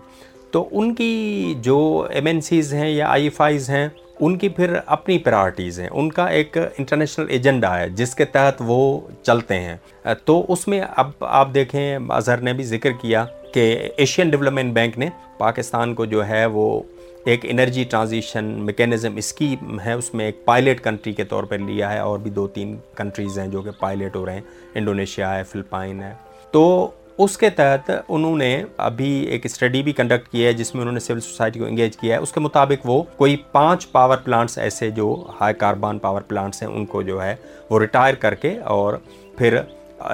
تو 0.51 0.69
ان 0.71 0.95
کی 0.95 1.55
جو 1.61 2.07
ایم 2.09 2.25
این 2.25 2.41
سیز 2.41 2.73
ہیں 2.73 2.89
یا 2.89 3.07
آئی 3.07 3.23
ایف 3.23 3.41
آئیز 3.41 3.69
ہیں 3.69 3.87
ان 4.19 4.37
کی 4.37 4.49
پھر 4.49 4.75
اپنی 4.85 5.17
پرائرٹیز 5.17 5.79
ہیں۔ 5.79 5.87
ان 5.91 6.11
کا 6.11 6.25
ایک 6.25 6.57
انٹرنیشنل 6.77 7.25
ایجنڈا 7.29 7.79
ہے 7.79 7.89
جس 7.89 8.15
کے 8.15 8.25
تحت 8.25 8.55
وہ 8.59 8.99
چلتے 9.23 9.59
ہیں۔ 9.59 9.77
تو 10.25 10.45
اس 10.47 10.67
میں 10.67 10.81
اب 10.95 11.11
آپ 11.19 11.49
دیکھیں، 11.53 11.99
اظہر 12.09 12.37
نے 12.37 12.53
بھی 12.53 12.63
ذکر 12.63 12.91
کیا 12.91 13.25
کہ 13.53 13.89
ایشین 13.97 14.29
ڈیولپمنٹ 14.29 14.73
بینک 14.73 14.97
نے 14.97 15.09
پاکستان 15.37 15.93
کو 15.93 16.05
جو 16.05 16.27
ہے 16.27 16.45
وہ 16.45 16.81
ایک 17.25 17.39
انرجی 17.43 17.83
ٹرانزیشن 17.83 18.45
میکینزم 18.45 19.15
اسکیم 19.15 19.79
ہے، 19.79 19.93
اس 19.93 20.13
میں 20.13 20.25
ایک 20.25 20.45
پائلٹ 20.45 20.83
کنٹری 20.83 21.13
کے 21.13 21.23
طور 21.23 21.43
پر 21.43 21.57
لیا 21.57 21.93
ہے 21.93 21.99
اور 21.99 22.19
بھی 22.19 22.31
دو 22.31 22.47
تین 22.47 22.77
کنٹریز 22.95 23.39
ہیں 23.39 23.47
جو 23.47 23.61
کہ 23.61 23.71
پائلٹ 23.79 24.15
ہو 24.15 24.25
رہے 24.25 24.33
ہیں۔ 24.33 24.41
انڈونیشیا 24.75 25.37
ہے 25.37 25.43
فلپائن 25.43 26.03
ہے۔ 26.03 26.13
تو 26.51 26.91
اس 27.17 27.37
کے 27.37 27.49
تحت 27.49 27.91
انہوں 28.07 28.35
نے 28.37 28.63
ابھی 28.77 29.09
ایک 29.25 29.45
اسٹڈی 29.45 29.81
بھی 29.83 29.93
کنڈکٹ 29.93 30.27
کیا 30.27 30.47
ہے 30.47 30.53
جس 30.53 30.73
میں 30.75 30.81
انہوں 30.81 30.93
نے 30.93 30.99
سول 30.99 31.19
سوسائٹی 31.19 31.59
کو 31.59 31.65
انگیج 31.65 31.97
کیا 31.97 32.15
ہے۔ 32.15 32.21
اس 32.21 32.31
کے 32.31 32.39
مطابق 32.39 32.85
وہ 32.85 33.01
کوئی 33.17 33.35
پانچ 33.51 33.91
پاور 33.91 34.17
پلانٹس 34.17 34.57
ایسے 34.57 34.89
جو 34.91 35.25
ہائی 35.41 35.53
کاربان 35.53 35.99
پاور 35.99 36.21
پلانٹس 36.21 36.61
ہیں، 36.63 36.69
ان 36.69 36.85
کو 36.85 37.01
جو 37.01 37.23
ہے 37.23 37.35
وہ 37.69 37.79
ریٹائر 37.79 38.13
کر 38.13 38.35
کے 38.35 38.57
اور 38.59 38.93
پھر 39.37 39.59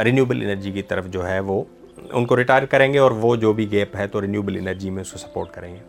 رینیوبل 0.03 0.41
انرجی 0.41 0.71
کی 0.71 0.81
طرف 0.81 1.07
جو 1.07 1.27
ہے 1.29 1.39
وہ 1.39 1.63
ان 2.11 2.25
کو 2.25 2.37
ریٹائر 2.37 2.65
کریں 2.65 2.93
گے 2.93 2.99
اور 2.99 3.11
وہ 3.11 3.35
جو 3.35 3.53
بھی 3.53 3.71
گیپ 3.71 3.95
ہے 3.95 4.07
تو 4.07 4.21
رینیوبل 4.21 4.57
انرجی 4.57 4.89
میں 4.89 5.01
اس 5.01 5.11
کو 5.11 5.17
سپورٹ 5.17 5.51
کریں 5.51 5.73
گے۔ 5.73 5.79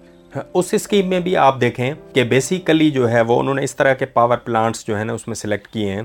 اس 0.54 0.74
اسکیم 0.74 1.08
میں 1.08 1.20
بھی 1.20 1.36
آپ 1.36 1.60
دیکھیں 1.60 1.90
کہ 2.12 2.24
بیسیکلی 2.24 2.90
جو 2.90 3.10
ہے 3.10 3.20
وہ 3.20 3.38
انہوں 3.40 3.54
نے 3.54 3.62
اس 3.62 3.76
طرح 3.76 3.94
کے 3.94 4.06
پاور 4.06 4.36
پلانٹس 4.36 4.86
جو 4.86 4.98
ہے 4.98 5.04
نا 5.04 5.12
اس 5.12 5.26
میں 5.28 5.34
سلیکٹ 5.34 5.68
کیے 5.68 5.92
ہیں 5.92 6.02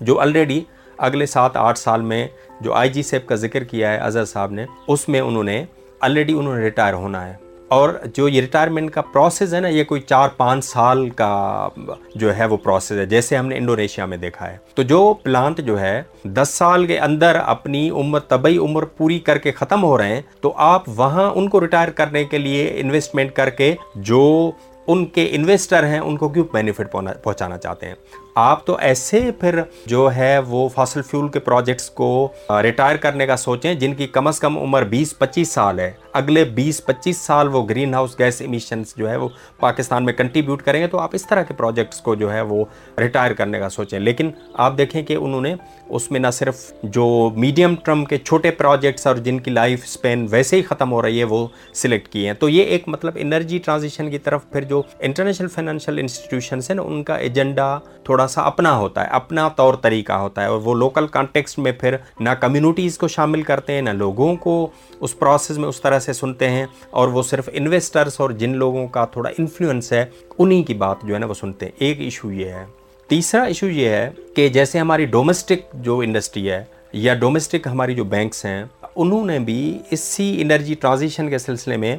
جو 0.00 0.18
آلریڈی 0.20 0.60
اگلے 0.98 1.26
سات، 1.26 1.56
آٹھ 1.56 1.78
سال 1.78 2.02
میں 2.02 2.28
جو 2.60 2.74
آئی 2.74 2.90
جی 2.90 3.02
سیب 3.02 3.28
کا 3.28 3.34
ذکر 3.34 3.64
کیا 3.64 3.92
ہے، 3.92 3.96
اظہر 3.96 4.24
صاحب 4.24 4.52
نے، 4.52 4.66
اس 4.88 5.08
میں 5.08 5.20
انہوں 5.20 5.44
نے 5.44 5.64
آلریڈی 6.00 6.32
انہوں 6.32 6.54
نے 6.56 6.60
ریٹائر 6.60 6.94
ہونا 6.94 7.26
ہے۔ 7.26 7.32
اور 7.68 7.90
جو 8.14 8.28
یہ 8.28 8.40
ریٹائرمنٹ 8.40 8.90
کا 8.90 9.00
پروسیس 9.00 9.54
ہے 9.54 9.60
نا، 9.60 9.68
یہ 9.68 9.84
کوئی 9.84 10.00
چار، 10.00 10.28
پانچ 10.36 10.64
سال 10.64 11.10
کا 11.10 11.68
جو 12.14 12.36
ہے 12.36 12.44
وہ 12.44 12.56
پروسیس 12.56 12.98
ہے، 12.98 13.06
جیسے 13.06 13.36
ہم 13.36 13.46
نے 13.46 13.56
انڈونیشیا 13.56 14.04
میں 14.04 14.16
دیکھا 14.16 14.50
ہے۔ 14.50 14.56
تو 14.74 14.82
جو 14.82 15.14
پلانٹ 15.22 15.58
جو 15.58 15.80
ہے، 15.80 16.02
دس 16.24 16.48
سال 16.52 16.86
کے 16.86 16.98
اندر 16.98 17.38
اپنی 17.46 17.90
عمر 17.90 18.20
طبی 18.20 18.58
عمر 18.58 18.84
پوری 18.84 19.18
کر 19.18 19.38
کے 19.38 19.52
ختم 19.52 19.84
ہو 19.84 19.98
رہے 19.98 20.08
ہیں، 20.08 20.22
تو 20.40 20.52
آپ 20.56 20.82
وہاں 20.86 21.30
ان 21.30 21.48
کو 21.48 21.60
ریٹائر 21.60 21.90
کرنے 21.90 22.24
کے 22.24 22.38
لیے 22.38 22.72
انویسٹمنٹ 22.76 23.32
کر 23.32 23.50
کے 23.50 23.74
جو 23.94 24.50
ان 24.86 25.06
کے 25.06 25.28
انویسٹر 25.30 25.84
ہیں، 25.84 25.98
ان 25.98 26.16
کو 26.16 26.28
کیوں 26.28 26.44
بینیفٹ 26.52 26.92
پہنچانا 27.22 27.58
چاہتے 27.58 27.86
ہیں؟ 27.86 27.94
آپ 28.38 28.66
تو 28.66 28.76
ایسے 28.80 29.30
پھر 29.40 29.60
جو 29.86 30.08
ہے 30.16 30.38
وہ 30.38 30.68
فاسل 30.68 31.02
فیول 31.02 31.28
کے 31.28 31.38
پروجیکٹس 31.38 31.90
کو 31.90 32.28
ریٹائر 32.62 32.96
کرنے 32.96 33.26
کا 33.26 33.36
سوچیں 33.36 33.74
جن 33.74 33.94
کی 33.94 34.06
کم 34.06 34.26
از 34.26 34.40
کم 34.40 34.58
عمر 34.58 34.84
بیس 34.84 35.18
پچیس 35.18 35.48
سال 35.48 35.80
ہے۔ 35.80 35.92
اگلے 36.12 36.44
بیس 36.44 36.84
پچیس 36.84 37.16
سال 37.16 37.48
وہ 37.48 37.68
گرین 37.68 37.94
ہاؤس 37.94 38.18
گیس 38.18 38.40
ایمیشنس 38.40 38.96
جو 38.96 39.10
ہے 39.10 39.16
وہ 39.16 39.28
پاکستان 39.60 40.04
میں 40.04 40.12
کنٹریبیوٹ 40.12 40.62
کریں 40.62 40.82
گے 40.82 40.86
تو 40.86 40.98
آپ 40.98 41.10
اس 41.12 41.26
طرح 41.26 41.42
کے 41.42 41.54
پروجیکٹس 41.54 42.00
کو 42.00 42.14
جو 42.14 42.32
ہے 42.32 42.40
وہ 42.40 42.64
ریٹائر 42.98 43.32
کرنے 43.32 43.58
کا 43.58 43.68
سوچیں۔ 43.68 43.98
لیکن 43.98 44.30
آپ 44.54 44.78
دیکھیں 44.78 45.02
کہ 45.02 45.14
انہوں 45.14 45.40
نے 45.40 45.54
اس 45.88 46.10
میں 46.10 46.20
نہ 46.20 46.30
صرف 46.32 46.72
جو 46.82 47.30
میڈیم 47.36 47.74
ٹرم 47.84 48.04
کے 48.04 48.18
چھوٹے 48.18 48.50
پروجیکٹس 48.50 49.06
اور 49.06 49.16
جن 49.16 49.40
کی 49.40 49.50
لائف 49.50 49.80
اسپین 49.84 50.26
ویسے 50.30 50.56
ہی 50.56 50.62
ختم 50.62 50.92
ہو 50.92 51.02
رہی 51.02 51.18
ہے 51.18 51.24
وہ 51.24 51.46
سلیکٹ 51.74 52.08
کیے 52.08 52.26
ہیں۔ 52.26 52.34
تو 52.34 52.48
یہ 52.48 52.62
ایک 52.62 52.84
مطلب 52.86 53.12
انرجی 53.16 53.58
ٹرانزیشن 53.58 54.10
کی 54.10 54.18
طرف 54.18 54.50
پھر 54.50 54.60
جو 54.60 54.82
انٹرنیشنل 54.98 55.48
فائنینشیل 55.48 55.98
انسٹیٹیوشنس 55.98 56.70
ہیں 56.70 56.74
نا، 56.74 56.82
ان 56.82 57.02
کا 57.04 57.16
ایجنڈا 57.16 57.78
تھوڑا 58.04 58.25
سا 58.26 58.42
اپنا 58.42 58.76
ہوتا 58.76 59.02
ہے، 59.02 59.08
اپنا 59.10 59.48
طور 59.48 59.74
طریقہ 59.74 60.12
ہوتا 60.12 60.42
ہے 60.42 60.46
اور 60.46 60.58
وہ 60.58 60.74
لوکل 60.74 61.06
کانٹیکسٹ 61.06 61.58
میں 61.58 61.72
پھر 61.72 61.96
نہ 62.20 62.30
کمیونٹیز 62.40 62.98
کو 62.98 63.08
شامل 63.08 63.42
کرتے 63.42 63.72
ہیں، 63.72 63.82
نہ 63.82 63.90
لوگوں 63.90 64.34
کو 64.36 64.66
اس 65.00 65.18
پروسیس 65.18 65.58
میں 65.58 65.68
اس 65.68 65.80
طرح 65.80 65.98
سے 65.98 66.12
سنتے 66.12 66.50
ہیں 66.50 66.66
اور 66.90 67.08
وہ 67.08 67.22
صرف 67.22 67.48
انویسٹرس 67.52 68.20
اور 68.20 68.30
جن 68.30 68.56
لوگوں 68.56 68.86
کا 68.86 69.04
تھوڑا 69.04 69.30
انفلوئنس 69.38 69.92
ہے، 69.92 70.04
انہی 70.38 70.62
کی 70.62 70.74
بات 70.74 70.96
جو 71.02 71.14
ہے 71.14 71.18
نا 71.18 71.26
وہ 71.26 71.34
سنتے 71.34 71.66
ہیں۔ 71.66 71.72
ایک 71.78 72.00
ایشو 72.00 72.32
یہ 72.32 72.46
ہے۔ 72.46 72.64
تیسرا 73.08 73.42
ایشو 73.42 73.66
یہ 73.66 73.88
ہے 73.88 74.10
کہ 74.36 74.48
جیسے 74.48 74.78
ہماری 74.78 75.04
ڈومیسٹک 75.06 75.74
جو 75.74 75.98
انڈسٹری 75.98 76.50
ہے 76.50 76.64
یا 76.92 77.14
ڈومیسٹک 77.14 77.66
ہماری 77.66 77.94
جو 77.94 78.04
بینکس 78.04 78.44
ہیں، 78.44 78.64
انہوں 78.96 79.24
نے 79.26 79.38
بھی 79.38 79.78
اسی 79.90 80.42
انرجی 80.42 80.74
ٹرانزیشن 80.74 81.30
کے 81.30 81.38
سلسلے 81.38 81.76
میں 81.76 81.96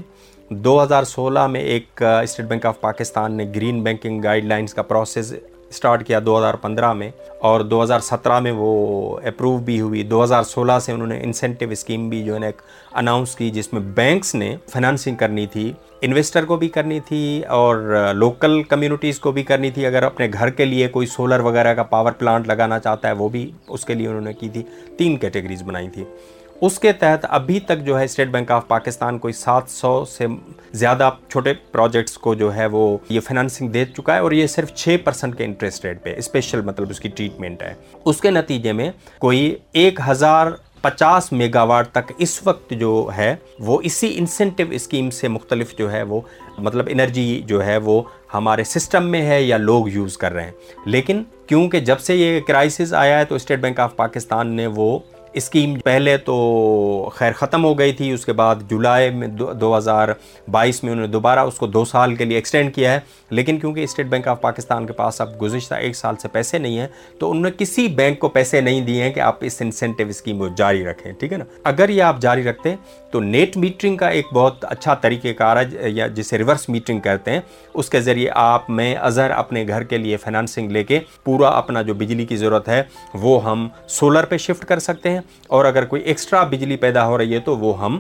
دو 0.50 0.84
ہزار 0.84 1.04
سولہ 1.04 1.46
میں 1.48 1.62
ایک 1.62 2.04
اسٹیٹ 2.04 2.46
بینک 2.46 2.66
آف 2.66 2.80
پاکستان 2.82 3.34
نے 3.34 3.46
گرین 3.56 3.84
بینکنگ 3.84 4.22
گائیڈ 4.22 4.46
لائنس 4.46 4.74
کا 4.74 4.82
پروسیس 4.82 5.34
اسٹارٹ 5.70 6.06
کیا 6.08 6.20
دو 6.26 6.38
ہزار 6.38 6.54
پندرہ 6.54 6.94
میں 6.94 7.10
اور 7.40 7.62
دو 7.62 7.84
ہزار 7.84 8.00
سترہ 8.00 8.40
میں 8.40 8.52
وہ 8.52 9.20
اپروو 9.20 9.58
بھی 9.58 9.82
ہوئی۔ 9.82 10.04
دو 10.04 10.24
ہزار 10.24 10.44
سولہ 10.44 10.80
سے 10.82 10.92
انہوں 10.92 11.08
نے 11.08 11.20
انسینٹیو 11.24 11.70
اسکیم 11.70 12.10
بھی 12.10 12.24
جو 12.24 12.34
ہے 12.34 12.40
نا 12.40 12.46
ایک 12.46 12.62
اناؤنس 12.94 13.36
کی 13.36 13.50
جس 13.50 13.74
میں 13.74 13.82
بینکس 13.82 14.36
نے 14.36 14.56
فنانسنگ 14.70 15.16
کرنی 15.16 15.48
تھی 15.48 15.74
انویسٹر 16.02 16.46
کو 16.46 16.56
بھی 16.56 16.70
کرنی 16.70 17.00
تھی 17.00 17.42
اور 17.48 17.96
لوکل 18.14 18.64
کمیونٹیز 18.64 19.20
کو 19.20 19.32
بھی 19.32 19.44
کرنی 19.44 19.72
تھی۔ 19.72 19.86
اگر 19.86 20.04
اپنے 20.04 20.28
گھر 20.34 20.50
کے 20.50 20.66
لیے 20.66 20.88
کوئی 20.88 21.08
سولر 21.08 21.40
وغیرہ 21.40 21.74
کا 21.74 21.84
پاور 21.84 22.12
پلانٹ 22.12 22.48
لگانا 22.48 22.80
چاہتا 22.80 23.08
ہے، 23.08 23.14
وہ 23.14 23.30
بھی 23.30 23.52
اس 23.68 23.86
کے 23.86 23.94
لیے 23.94 24.08
انہوں 24.08 24.22
نے 24.22 24.34
کی 24.34 24.50
تھی۔ 24.50 24.64
تین 24.98 25.18
کیٹیگریز 25.18 25.64
بنائی 25.64 25.90
تھی۔ 25.90 26.04
اس 26.62 26.80
کے 26.80 26.92
تحت 26.92 27.26
ابھی 27.30 27.60
تک 27.60 27.80
جو 27.80 28.00
ہے 28.00 28.06
اسٹیٹ 28.06 28.28
بینک 28.28 28.52
آف 28.52 28.68
پاکستان 28.68 29.20
کوئی 29.20 29.34
سات 29.34 29.64
سو 29.68 30.06
سے 30.06 30.26
زیادہ 30.72 31.10
چھوٹے 31.30 31.54
پروجیکٹس 31.72 32.18
کو 32.18 32.34
جو 32.34 32.56
ہے 32.56 32.66
وہ 32.66 32.98
یہ 33.10 33.20
فنانسنگ 33.20 33.70
دے 33.70 33.86
چکا 33.86 34.14
ہے 34.14 34.20
اور 34.20 34.32
یہ 34.32 34.48
صرف 34.48 34.74
چھ 34.74 34.98
پرسنٹ 35.04 35.38
کے 35.38 35.44
انٹرسٹ 35.46 35.86
ریٹ 35.86 36.04
پہ 36.04 36.16
اسپیشل 36.18 36.62
مطلب 36.62 36.90
اس 36.90 37.00
کی 37.00 37.10
ٹریٹمنٹ 37.10 37.62
ہے۔ 37.62 37.74
اس 38.06 38.22
کے 38.22 38.32
نتیجے 38.32 38.72
میں 38.72 38.92
کوئی 39.20 39.56
ایک 39.72 40.00
ہزار 40.08 40.48
پچاس 40.82 41.32
میگا 41.32 41.64
واٹ 41.64 41.92
تک 41.92 42.12
اس 42.18 42.42
وقت 42.44 42.72
جو 42.72 43.10
ہے 43.18 43.36
وہ 43.60 43.82
اسی 43.84 44.18
انسینٹیو 44.18 44.68
اسکیم 44.72 45.10
سے 45.10 45.28
مختلف 45.28 45.78
جو 45.78 45.92
ہے 45.92 46.04
وہ 46.04 46.22
مطلب 46.58 46.86
انرجی 46.90 47.42
جو 47.46 47.66
ہے 47.66 47.78
وہ 47.78 48.02
ہمارے 48.34 48.64
سسٹم 48.64 49.06
میں 49.06 49.22
ہے 49.22 49.42
یا 49.42 49.58
لوگ 49.58 49.88
یوز 49.88 50.18
کر 50.18 50.32
رہے 50.34 50.44
ہیں۔ 50.44 50.52
لیکن 50.86 51.24
کیونکہ 51.48 51.80
جب 51.80 52.00
سے 52.00 52.16
یہ 52.16 52.40
کرائسس 52.40 52.94
آیا 52.94 53.20
ہے 53.20 53.26
تو 53.26 53.36
اسٹیٹ 53.36 53.60
بینک 53.60 53.80
آف 53.80 53.96
پاکستان 53.96 54.48
نے 54.48 54.68
وہ 54.68 55.00
اسکیم 55.38 55.80
پہلے 55.80 56.18
تو 56.18 57.10
خیر 57.16 57.32
ختم 57.32 57.66
ہو 57.66 57.80
گئی 57.80 57.92
تھی، 57.92 58.12
اس 58.12 58.26
کے 58.26 58.34
بعد 58.34 58.56
جولائی 58.70 59.10
میں 59.10 59.28
دو 59.28 59.78
ہزار 59.78 60.08
بائیس 60.52 60.84
میں 60.84 60.92
انہوں 60.92 61.06
نے 61.06 61.12
دوبارہ 61.12 61.40
اس 61.40 61.56
کو 61.56 61.68
دو 61.68 61.86
سال 61.86 62.16
کے 62.16 62.26
لیے 62.26 62.38
ایکسٹینڈ 62.38 62.76
کیا 62.76 62.94
ہے۔ 62.94 63.00
لیکن 63.30 63.60
کیونکہ 63.60 63.84
اسٹیٹ 63.84 64.06
بینک 64.06 64.28
آف 64.28 64.42
پاکستان 64.42 64.86
کے 64.86 64.94
پاس 64.94 65.22
اب 65.22 65.42
گزشتہ 65.42 65.76
ایک 65.76 65.96
سال 65.96 66.16
سے 66.16 66.28
پیسے 66.28 66.58
نہیں 66.58 66.80
ہیں، 66.80 66.88
تو 67.20 67.32
انہوں 67.32 67.44
نے 67.44 67.52
کسی 67.58 67.88
بینک 67.88 68.20
کو 68.20 68.30
پیسے 68.30 68.62
نہیں 68.62 68.82
دیے 68.82 69.04
ہیں 69.04 69.14
کہ 69.14 69.20
آپ 69.20 69.38
اس 69.42 69.62
انسینٹیو 69.62 70.08
اسکیم 70.08 70.38
کو 70.38 70.48
جاری 70.48 70.86
رکھیں، 70.86 71.14
ٹھیک 71.14 71.32
ہے 71.32 71.38
نا؟ 71.38 71.44
اگر 71.64 71.90
یہ 71.90 72.04
آپ 72.04 72.20
جاری 72.20 72.44
رکھتے 72.44 72.76
تو 73.12 73.20
نیٹ 73.20 73.58
میٹرنگ 73.58 73.98
کا 73.98 74.08
ایک 74.08 74.26
بہت 74.34 74.66
اچھا 74.70 74.94
طریقہ 74.94 75.28
کار 75.38 75.58
ہے، 75.58 75.90
یا 75.90 76.08
جسے 76.08 76.38
ریورس 76.38 76.70
میٹرنگ 76.70 77.00
کرتے 77.00 77.32
ہیں۔ 77.32 77.42
اس 77.74 77.90
کے 77.90 78.02
ذریعے 78.02 78.30
آپ 78.36 78.70
میں 78.70 78.96
اظہر 78.96 79.32
اپنے 79.32 79.66
گھر 79.68 79.84
کے 79.84 79.98
لیے 79.98 80.18
فائنانسنگ 80.18 80.72
لے 80.72 80.84
کے 80.84 81.00
پورا 81.24 81.48
اپنا 81.48 81.82
جو 81.82 81.94
بجلی 81.94 82.26
کی 82.26 82.36
ضرورت 82.36 82.68
ہے، 82.68 82.84
وہ 83.14 83.44
ہم 83.44 83.68
سولر 83.88 84.26
پہ 84.26 84.38
شفٹ 84.38 84.66
کر 84.66 84.80
سکتے 84.80 85.10
ہیں۔ 85.10 85.20
اور 85.48 85.66
اگر 85.66 85.86
کوئی 85.86 86.02
ایکسٹرا 86.02 86.44
بجلی 86.44 86.78
پیدا 86.78 87.08
ہو 87.08 87.18
رہی 87.18 87.34
ہے 87.34 87.40
تو 87.40 87.58
وہ 87.58 87.80
ہم 87.82 88.00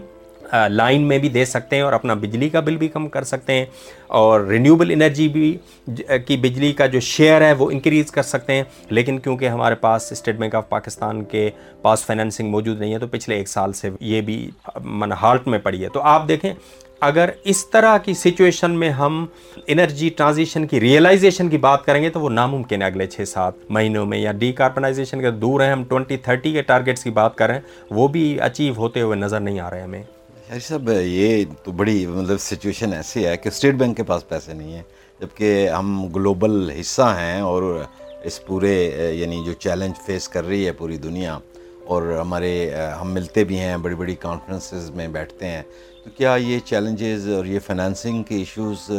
لائن 0.70 1.02
میں 1.02 1.18
بھی 1.18 1.30
دے 1.30 1.46
سکتے 1.46 1.76
ہیں 1.76 1.84
اور 1.84 1.94
اپنا 1.94 2.13
بجلی 2.13 2.50
کا 2.50 2.60
بل 2.60 2.76
بھی 2.76 2.88
کم 2.88 3.08
کر 3.08 3.24
سکتے 3.24 3.54
ہیں 3.54 3.66
اور 4.08 4.42
رینیوبل 4.42 4.92
انرجی 4.92 5.28
بھی 5.28 5.58
کی 6.28 6.38
بجلی 6.38 6.74
کا 6.74 6.86
جو 6.86 7.00
شیئر 7.00 7.42
ہے 7.42 7.54
وہ 7.54 7.72
انکریز 7.72 8.12
کر 8.12 8.24
سکتے 8.24 8.54
ہیں۔ 8.54 8.63
لیکن 8.90 9.20
کیونکہ 9.20 9.50
ہمارے 9.50 9.76
پاس 9.76 10.12
اسٹیٹ 10.12 10.36
بینک 10.36 10.56
آف 10.56 10.70
پاکستان 10.70 11.24
کے 11.24 11.50
پاس 11.82 12.06
فائنینسنگ 12.06 12.50
موجود 12.50 12.80
نہیں 12.80 12.94
ہے 12.94 13.00
تو 13.00 13.08
پچھلے 13.08 13.36
ایک 13.36 13.48
سال 13.48 13.74
سے 13.74 13.90
یہ 14.00 14.22
بھی 14.22 14.50
من 14.86 15.12
ہالٹ 15.12 15.48
میں 15.48 15.60
پڑی 15.60 15.84
ہے۔ 15.84 15.90
تو 15.90 16.02
آپ 16.02 16.28
دیکھیں 16.28 16.54
اگر 17.02 17.30
اس 17.44 17.66
طرح 17.70 17.98
کی 17.98 18.14
سچویشن 18.14 18.72
میں 18.80 18.90
ہم 18.90 19.26
انرجی 19.68 20.10
ٹرانزیشن 20.18 20.66
کی 20.68 20.80
ریئلائزیشن 20.80 21.50
کی 21.50 21.58
بات 21.58 21.86
کریں 21.86 22.02
گے 22.04 22.10
تو 22.10 22.20
وہ 22.20 22.30
ناممکن 22.30 22.82
ہے 22.82 22.88
اگلے 22.88 23.08
چھ 23.08 23.28
سات 23.28 23.54
مہینوں 23.70 24.06
میں 24.06 24.18
یا 24.18 24.32
ڈی 24.32 24.52
کاربنائزیشن 24.52 25.22
کے 25.22 25.32
دور 25.32 25.62
ہیں، 25.62 25.72
ہم 25.72 25.84
ٹوئنٹی 25.84 26.18
تھرٹی 26.18 26.52
کے 26.52 26.62
ٹارگیٹس 26.62 27.04
کی 27.04 27.10
بات 27.12 27.36
کریں 27.38 27.60
وہ 27.92 28.08
بھی 28.08 28.26
اچیو 28.42 28.74
ہوتے 28.78 29.02
ہوئے 29.02 29.18
نظر 29.18 29.40
نہیں 29.40 29.60
آ 29.60 29.70
رہے 29.70 29.82
ہمیں۔ 29.82 30.02
صاحب، 30.62 30.90
یہ 31.04 31.44
تو 31.64 31.72
بڑی 31.72 32.06
مطلب 32.08 32.38
سچویشن 32.42 32.94
ایسی 32.94 33.26
ہے 33.26 33.36
کہ 33.38 33.50
اسٹیٹ 33.50 33.76
بینک 33.76 33.98
کے 33.98 34.04
پاس 34.04 34.28
پیسے 34.30 34.54
نہیں 34.54 34.74
ہیں، 34.74 34.84
جبکہ 35.20 35.70
ہم 35.70 36.08
گلوبل 36.16 36.70
حصہ 36.80 37.14
ہیں 37.20 37.40
اور 37.42 37.64
اس 38.24 38.46
پورے 38.46 38.74
یعنی 39.14 39.44
جو 39.46 39.54
چیلنج 39.56 40.06
فیس 40.06 40.28
کر 40.30 40.48
رہی 40.48 40.66
ہے 40.66 40.72
پوری 40.72 40.98
دنیا، 40.98 41.38
اور 41.86 42.04
ہمارے، 42.20 42.54
ہم 43.02 43.12
ملتے 43.14 43.44
بھی 43.44 43.60
ہیں، 43.60 43.76
بڑی 43.78 43.96
بڑی 43.96 44.16
کانفرنسز 44.20 44.90
میں 44.92 45.08
بیٹھتے 45.08 45.48
ہیں 45.48 45.62
تو 46.08 46.12
کیا 46.17 46.36
یہ 46.36 46.60
چیلنجز 46.60 47.28
اور 47.30 47.46
یہ 47.46 47.60
فائنانسنگ 47.65 48.24
کے 48.24 48.36
ایشوز 48.36 48.91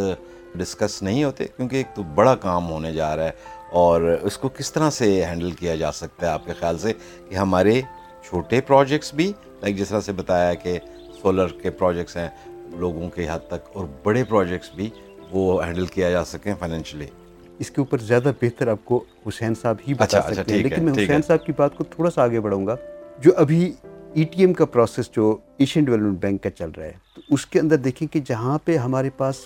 ڈسکس 0.54 1.02
نہیں 1.02 1.24
ہوتے؟ 1.24 1.44
کیونکہ 1.56 1.76
ایک 1.76 1.86
تو 1.94 2.02
بڑا 2.14 2.34
کام 2.34 2.70
ہونے 2.70 2.92
جا 2.92 3.16
رہا 3.16 3.24
ہے 3.24 3.30
اور 3.72 4.00
اس 4.22 4.36
کو 4.38 4.48
کس 4.48 4.72
طرح 4.72 4.90
سے 4.90 5.24
ہینڈل 5.24 5.50
کیا 5.50 5.76
جا 5.76 5.92
سکتا 5.92 6.26
ہے 6.26 6.32
آپ 6.32 6.46
کے 6.46 6.52
خیال 6.60 6.78
سے 6.78 6.92
کہ 7.28 7.34
ہمارے 7.34 7.80
چھوٹے 8.24 8.60
پروجیکٹس 8.60 9.14
بھی 9.14 9.32
لائک 9.62 9.76
جس 9.76 9.88
طرح 9.88 10.00
سے 10.00 10.12
بتایا 10.12 10.54
کہ 10.54 10.78
سولر 11.22 11.46
کے 11.62 11.70
پروجیکٹس 11.70 12.16
ہیں 12.16 12.28
لوگوں 12.76 13.10
کے 13.10 13.26
حد 13.28 13.46
تک 13.48 13.68
اور 13.72 13.86
بڑے 14.02 14.24
پروجیکٹس 14.24 14.70
بھی 14.74 14.90
وہ 15.30 15.64
ہینڈل 15.66 15.86
کیا 15.86 16.10
جا 16.10 16.24
سکیں 16.24 16.54
فائنینشلی 16.58 17.06
اس 17.58 17.70
کے 17.70 17.80
اوپر 17.80 17.98
زیادہ 17.98 18.32
بہتر 18.42 18.68
آپ 18.68 18.84
کو 18.84 19.04
حسین 19.28 19.54
صاحب 19.54 19.76
ہی 19.88 19.94
بتا 19.94 20.04
اچھا، 20.04 20.18
اچھا، 20.18 20.34
سکتے 20.34 20.54
ہیں۔ 20.54 20.62
لیکن 20.62 20.84
میں 20.84 20.92
حسین 20.92 21.22
صاحب 21.26 21.46
کی 21.46 21.52
بات 21.56 21.76
کو 21.76 21.84
تھوڑا 21.84 22.10
سا 22.10 22.22
آگے 22.22 22.40
بڑھوں 22.40 22.66
گا 22.66 22.76
جو 23.18 23.30
ابھی 23.36 23.72
ای 24.18 24.24
ٹی 24.24 24.40
ایم 24.40 24.52
کا 24.52 24.64
پروسیس 24.64 25.10
جو 25.12 25.36
ایشین 25.58 25.84
ڈیولپمنٹ 25.84 26.18
بینک 26.20 26.42
کا 26.42 26.50
چل 26.50 26.70
رہا 26.70 26.84
ہے، 26.84 26.92
تو 27.14 27.20
اس 27.30 27.46
کے 27.46 27.60
اندر 27.60 27.76
دیکھیں 27.76 28.12
کہ 28.12 28.20
جہاں 28.26 28.58
پہ 28.64 28.76
ہمارے 28.76 29.10
پاس 29.10 29.36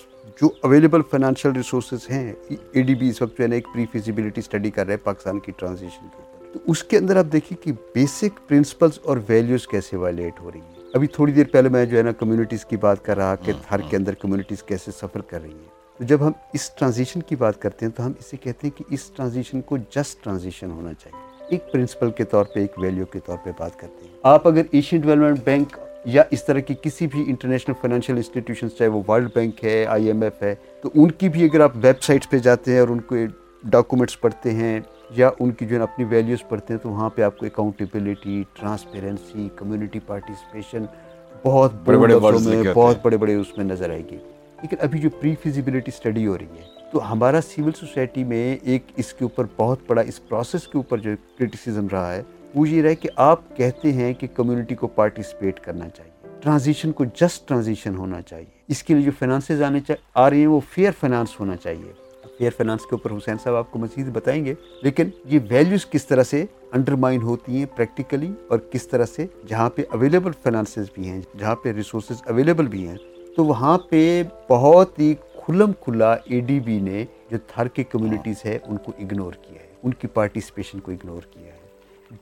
جو 0.41 0.49
اویلیبل 0.63 1.03
فائنینشیل 1.11 1.53
ریسورسز 1.53 2.11
ہیں 2.11 2.33
اے 2.73 2.83
ڈی 2.83 2.95
بی 2.95 3.09
اس 3.09 3.23
وقت 3.23 3.39
جو 3.39 3.45
ہے 3.45 3.49
نا، 3.49 3.55
ایک 3.55 3.67
پری 3.75 3.87
فیزیبلٹی 3.93 4.41
اسٹڈی 4.41 4.71
کر 4.71 4.87
رہے 4.87 4.95
ہیں 4.95 5.05
پاکستان 5.05 5.39
کی 5.39 5.53
ٹرانزیشن 5.57 6.09
کے 6.09 6.23
اوپر۔ 6.23 6.53
تو 6.53 6.59
اس 6.67 6.85
کے 6.85 6.99
اندر 6.99 7.17
آپ 7.17 7.25
دیکھیں 7.33 7.65
کہ 7.65 7.73
بیسک 7.95 8.49
پرنسپلس 8.49 8.99
اور 9.03 9.17
ویلیوز 9.29 9.67
کیسے 9.69 9.97
وائلیٹ 9.97 10.41
ہو 10.41 10.51
رہی 10.53 10.61
ہیں۔ 10.61 10.91
ابھی 10.95 11.07
تھوڑی 11.07 11.33
دیر 11.33 11.45
پہلے 11.53 11.69
میں 11.69 11.87
جو 11.87 11.99
ہے 11.99 12.03
نا 12.03 12.13
کمیونٹیز 12.13 12.65
کی 12.65 12.77
بات 12.77 13.05
کر 13.05 13.17
رہا 13.17 13.35
کہ 13.35 13.53
ہر 13.71 13.81
کے 13.81 13.97
اندر 13.97 14.15
کمیونٹیز 14.15 14.63
کیسے 14.63 14.91
سفر 14.91 15.21
کر 15.21 15.43
رہی 15.43 15.55
ہیں۔ 15.55 15.99
تو 15.99 16.05
جب 16.05 16.27
ہم 16.27 16.33
اس 16.53 16.71
ٹرانزیشن 16.71 17.23
کی 17.23 17.37
بات 17.37 17.63
کرتے 17.63 17.87
ہیں، 17.87 17.93
تو 17.93 18.07
ہم 18.07 18.13
اسے 18.19 18.37
کہتے 18.37 18.67
ہیں 18.67 18.79
کہ 18.79 18.85
اس 18.91 19.11
ٹرانزیشن 19.17 19.61
کو 19.61 19.77
جسٹ 19.77 20.25
ٹرانزیشن 20.25 20.71
ہونا 20.71 20.93
چاہیے۔ 20.95 21.32
ایک 21.53 21.73
پرنسپل 21.73 22.11
کے 22.11 22.25
طور 22.25 22.45
پہ 22.45 22.61
ایک 22.61 22.79
ویلیو 22.79 23.05
کے 23.07 23.19
طور 23.27 23.37
پہ 23.45 23.51
بات 23.59 23.79
کرتے 23.81 24.05
ہیں۔ 24.05 24.17
آپ 24.23 24.47
اگر 24.49 24.63
ایشین 24.71 25.01
ڈیولپمنٹ 25.01 25.39
بینک 25.45 25.77
یا 26.05 26.23
اس 26.31 26.45
طرح 26.45 26.59
کی 26.59 26.75
کسی 26.83 27.07
بھی 27.07 27.25
انٹرنیشنل 27.29 27.75
فائنینشیل 27.81 28.17
انسٹیٹیوشنس 28.17 28.77
چاہے 28.79 28.91
وہ 28.91 29.03
ورلڈ 29.09 29.29
بینک 29.35 29.65
ہے 29.65 29.87
آئی 29.87 30.07
ایم 30.07 30.23
ایف 30.23 30.43
ہے 30.43 30.55
تو 30.81 30.91
ان 30.95 31.11
کی 31.11 31.29
بھی 31.29 31.45
اگر 31.45 31.61
آپ 31.61 31.71
ویب 31.75 32.03
سائٹس 32.03 32.31
پہ 32.31 32.39
جاتے 32.39 32.73
ہیں 32.73 32.81
اور 32.81 32.89
ان 32.89 33.01
کو 33.01 33.17
ڈاکومنٹس 33.65 34.21
پڑھتے 34.21 34.51
ہیں 34.51 34.81
یا 35.11 35.31
ان 35.41 35.51
کی 35.51 35.67
جو 35.67 35.77
ہے 35.77 35.83
اپنی 35.83 36.05
ویلیوز 36.05 36.49
پڑھتے 36.49 36.75
ہیں 36.75 36.81
تو 36.81 36.89
وہاں 36.89 37.11
پہ 37.11 37.23
آپ 37.23 37.39
کو 37.39 37.47
اکاؤنٹیبلٹی 37.47 38.43
ٹرانسپیرنسی 38.61 39.49
کمیونٹی 39.57 39.99
پارٹیسپیشن 40.07 40.85
بہت 41.45 41.75
بڑے 41.85 41.99
بڑے 41.99 42.15
بہت 42.75 42.97
بڑے 43.03 43.17
بڑے 43.17 43.35
اس 43.35 43.57
میں 43.57 43.65
نظر 43.65 43.91
آئے 43.91 44.03
گی۔ 44.11 44.17
لیکن 44.63 44.77
ابھی 44.81 44.99
جو 44.99 45.11
پری 45.11 45.35
فیزیبلٹی 45.43 45.91
اسٹڈی 45.95 46.27
ہو 46.27 46.39
رہی 46.39 46.59
ہے 46.59 46.81
تو 46.93 47.13
ہمارا 47.13 47.41
سول 47.41 47.73
سوسائٹی 47.73 48.25
میں 48.25 48.57
ایک 48.63 48.87
اس 48.97 49.13
کے 49.13 49.25
اوپر 49.25 49.45
بہت 49.57 49.79
بڑا 49.87 50.01
اس 50.01 50.29
پروسیس 50.29 50.67
کے 50.67 50.79
اوپر 50.79 50.99
جو 50.99 51.11
کرٹیسزم 51.39 51.87
رہا 51.93 52.15
ہے، 52.15 52.23
وہ 52.55 52.69
یہ 52.69 52.83
رہا 52.83 52.95
کہ 52.95 53.09
آپ 53.17 53.57
کہتے 53.57 53.93
ہیں 53.93 54.13
کہ 54.15 54.27
کمیونٹی 54.35 54.75
کو 54.75 54.87
پارٹیسپیٹ 54.87 55.61
کرنا 55.61 55.89
چاہیے 55.89 56.41
ٹرانزیشن 56.41 56.93
کو 56.93 57.05
جسٹ 57.05 57.49
ٹرانزیشن 57.49 57.97
ہونا 57.97 58.21
چاہیے۔ 58.23 58.47
اس 58.69 58.83
کے 58.83 58.95
لیے 58.95 59.03
جو 59.03 59.11
فائنانسز 59.19 59.63
آنے 59.63 59.81
آ 60.15 60.29
رہی 60.31 60.41
ہیں 60.41 60.47
وہ 60.47 60.61
فیئر 60.71 60.93
فائنانس 61.01 61.39
ہونا 61.41 61.57
چاہیے۔ 61.57 61.93
فیئر 62.39 62.51
فائنانس 62.57 62.83
کے 62.83 62.95
اوپر 62.95 63.17
حسین 63.17 63.37
صاحب 63.43 63.57
آپ 63.57 63.71
کو 63.71 63.79
مزید 63.79 64.09
بتائیں 64.13 64.45
گے، 64.45 64.55
لیکن 64.83 65.11
یہ 65.25 65.39
ویلیوز 65.51 65.87
کس 65.87 66.07
طرح 66.07 66.23
سے 66.23 66.45
انڈرمائن 66.73 67.23
ہوتی 67.23 67.57
ہیں 67.57 67.67
پریکٹیکلی 67.77 68.33
اور 68.49 68.59
کس 68.71 68.89
طرح 68.89 69.07
سے 69.07 69.27
جہاں 69.49 69.71
پہ 69.71 69.83
اویلیبل 69.91 70.33
فائنانسز 70.43 70.91
بھی 70.95 71.09
ہیں، 71.09 71.21
جہاں 71.39 71.57
پہ 71.57 71.73
ریسورسز 71.73 72.23
اویلیبل 72.27 72.67
بھی 72.67 72.87
ہیں، 72.89 72.97
تو 73.37 73.45
وہاں 73.45 73.77
پہ 73.79 74.23
بہت 74.51 74.99
ہی 74.99 75.15
کھلم 75.45 75.73
کھلا 75.73 76.13
اے 76.13 76.41
ڈی 76.41 76.61
بی 76.61 76.79
نے 76.79 77.05
جو 77.31 77.39
تھر 77.47 77.69
کے 77.69 77.85
کمیونٹیز 77.85 78.45
ہے 78.45 78.59
ان 78.67 78.77
کو 78.77 78.93
اگنور 78.99 79.33
کیا 79.33 79.63
ہے۔ 79.63 79.67
ان 79.83 79.95
کی 79.95 80.09
پارٹیسپیشن 80.09 80.81
کو 80.81 80.91
اگنور 80.91 81.23
کیا 81.31 81.53
ہے۔ 81.53 81.59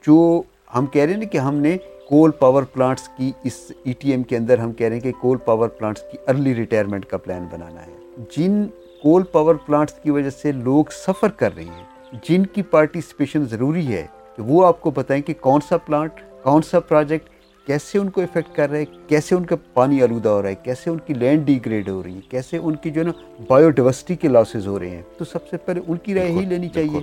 جو 0.06 0.42
ہم 0.74 0.86
کہہ 0.86 1.02
رہے 1.02 1.12
ہیں 1.12 1.20
کہ 1.20 1.38
ہم 1.38 1.54
نے 1.54 1.76
کول 2.08 2.30
پاور 2.30 2.62
پلانٹس 2.62 3.08
کی 3.16 3.32
اس 3.44 3.72
ای 3.84 3.92
ٹی 3.92 4.10
ایم 4.10 4.22
کے 4.22 4.36
اندر 4.36 4.58
ہم 4.58 4.72
کہہ 4.72 4.86
رہے 4.86 4.94
ہیں 4.94 5.02
کہ 5.02 5.12
کول 5.20 5.38
پاور 5.38 5.68
پلانٹس 5.68 6.02
کی 6.12 6.18
ارلی 6.28 6.54
ریٹائرمنٹ 6.54 7.04
کا 7.04 7.18
پلان 7.18 7.48
بنانا 7.52 7.86
ہے۔ 7.86 7.92
جن 8.36 8.66
کول 9.02 9.22
پاور 9.22 9.54
پلانٹس 9.54 9.94
کی 9.94 10.10
وجہ 10.10 10.30
سے 10.30 10.52
لوگ 10.52 10.84
سفر 10.90 11.28
کر 11.28 11.54
رہے 11.56 11.64
ہیں، 11.64 11.84
جن 12.22 12.46
کی 12.46 12.62
پارٹیسپیشن 12.62 13.44
ضروری 13.44 13.86
ہے 13.86 14.06
کہ 14.36 14.42
وہ 14.42 14.66
آپ 14.66 14.80
کو 14.80 14.90
بتائیں 14.90 15.22
کہ 15.22 15.34
کون 15.40 15.60
سا 15.68 15.78
پلانٹ 15.78 16.12
کون 16.42 16.62
سا 16.62 16.80
پروجیکٹ 16.80 17.29
کیسے 17.66 17.98
ان 17.98 18.10
کو 18.10 18.20
افیکٹ 18.20 18.56
کر 18.56 18.70
رہا 18.70 18.78
ہے 18.78 18.84
کیسے 19.06 19.34
ان 19.34 19.44
کا 19.44 19.56
پانی 19.74 20.02
آلودہ 20.02 20.28
ہو 20.28 20.42
رہا 20.42 20.48
ہے؟ 20.48 20.54
کیسے 20.54 20.90
ان 20.90 20.98
کی 21.06 21.14
لینڈ 21.14 21.46
ڈی 21.46 21.58
گریڈ 21.66 21.88
ہو 21.88 22.02
رہی 22.02 22.14
ہے 22.14 22.20
کیسے 22.28 22.56
ان 22.56 22.76
کی 22.76 22.90
جو 22.90 23.00
ہے 23.00 23.06
نا 23.06 23.42
بایو 23.48 23.70
ڈیورسٹی 23.70 24.16
کے 24.16 24.28
لاسز 24.28 24.66
ہو 24.66 24.78
رہے 24.78 24.90
ہیں؟ 24.90 25.02
تو 25.18 25.24
سب 25.24 25.48
سے 25.48 25.56
پہلے 25.56 25.80
ان 25.88 25.96
کی 25.96 26.14
رائے 26.14 26.32
ہی 26.32 26.44
لینی 26.44 26.68
چاہیے۔ 26.68 27.00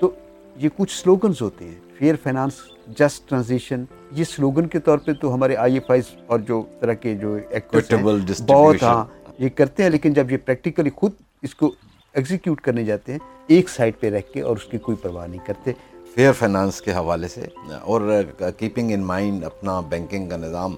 تو 0.00 0.10
یہ 0.56 0.68
کچھ 0.76 1.02
سلوگنز 1.02 1.42
ہوتے 1.42 1.64
ہیں۔ 1.64 1.74
فیئر 1.98 2.14
فائنانس 2.22 2.52
جسٹ 2.98 3.28
ٹرانزیشن 3.28 3.84
یہ 4.12 4.24
سلوگن 4.24 4.66
کے 4.66 4.78
طور 4.80 4.98
پہ 4.98 5.12
تو 5.12 5.34
ہمارے 5.34 5.56
آئی 5.56 5.74
ایف 5.74 5.90
آئیز 5.90 6.04
اور 6.26 6.38
جو 6.38 6.62
طرح 6.80 6.92
کے 6.92 7.14
جو 7.14 7.38
بہت 8.46 8.82
ہاں 8.82 9.04
یہ 9.38 9.48
کرتے 9.48 9.82
ہیں۔ 9.82 9.90
لیکن 9.90 10.12
جب 10.12 10.32
یہ 10.32 10.36
پریکٹیکلی 10.44 10.90
خود 10.90 11.12
اس 11.42 11.54
کو 11.54 11.74
ایگزیکیوٹ 12.14 12.60
کرنے 12.60 12.84
جاتے 12.84 13.12
ہیں 13.12 13.18
ایک 13.46 13.68
سائڈ 13.68 13.94
پہ 14.00 14.10
رکھ 14.10 14.32
کے 14.32 14.40
اور 14.40 14.56
اس 14.56 14.64
کی 14.64 14.78
کوئی 14.78 14.96
پرواہ 15.02 15.26
نہیں 15.26 15.46
کرتے۔ 15.46 15.72
فیئر 16.14 16.32
فائنانس 16.32 16.80
کے 16.82 16.92
حوالے 16.92 17.28
سے 17.28 17.40
اور 17.82 18.00
کیپنگ 18.58 18.90
ان 18.92 19.02
مائنڈ 19.06 19.44
اپنا 19.44 19.78
بینکنگ 19.88 20.28
کا 20.28 20.36
نظام، 20.36 20.74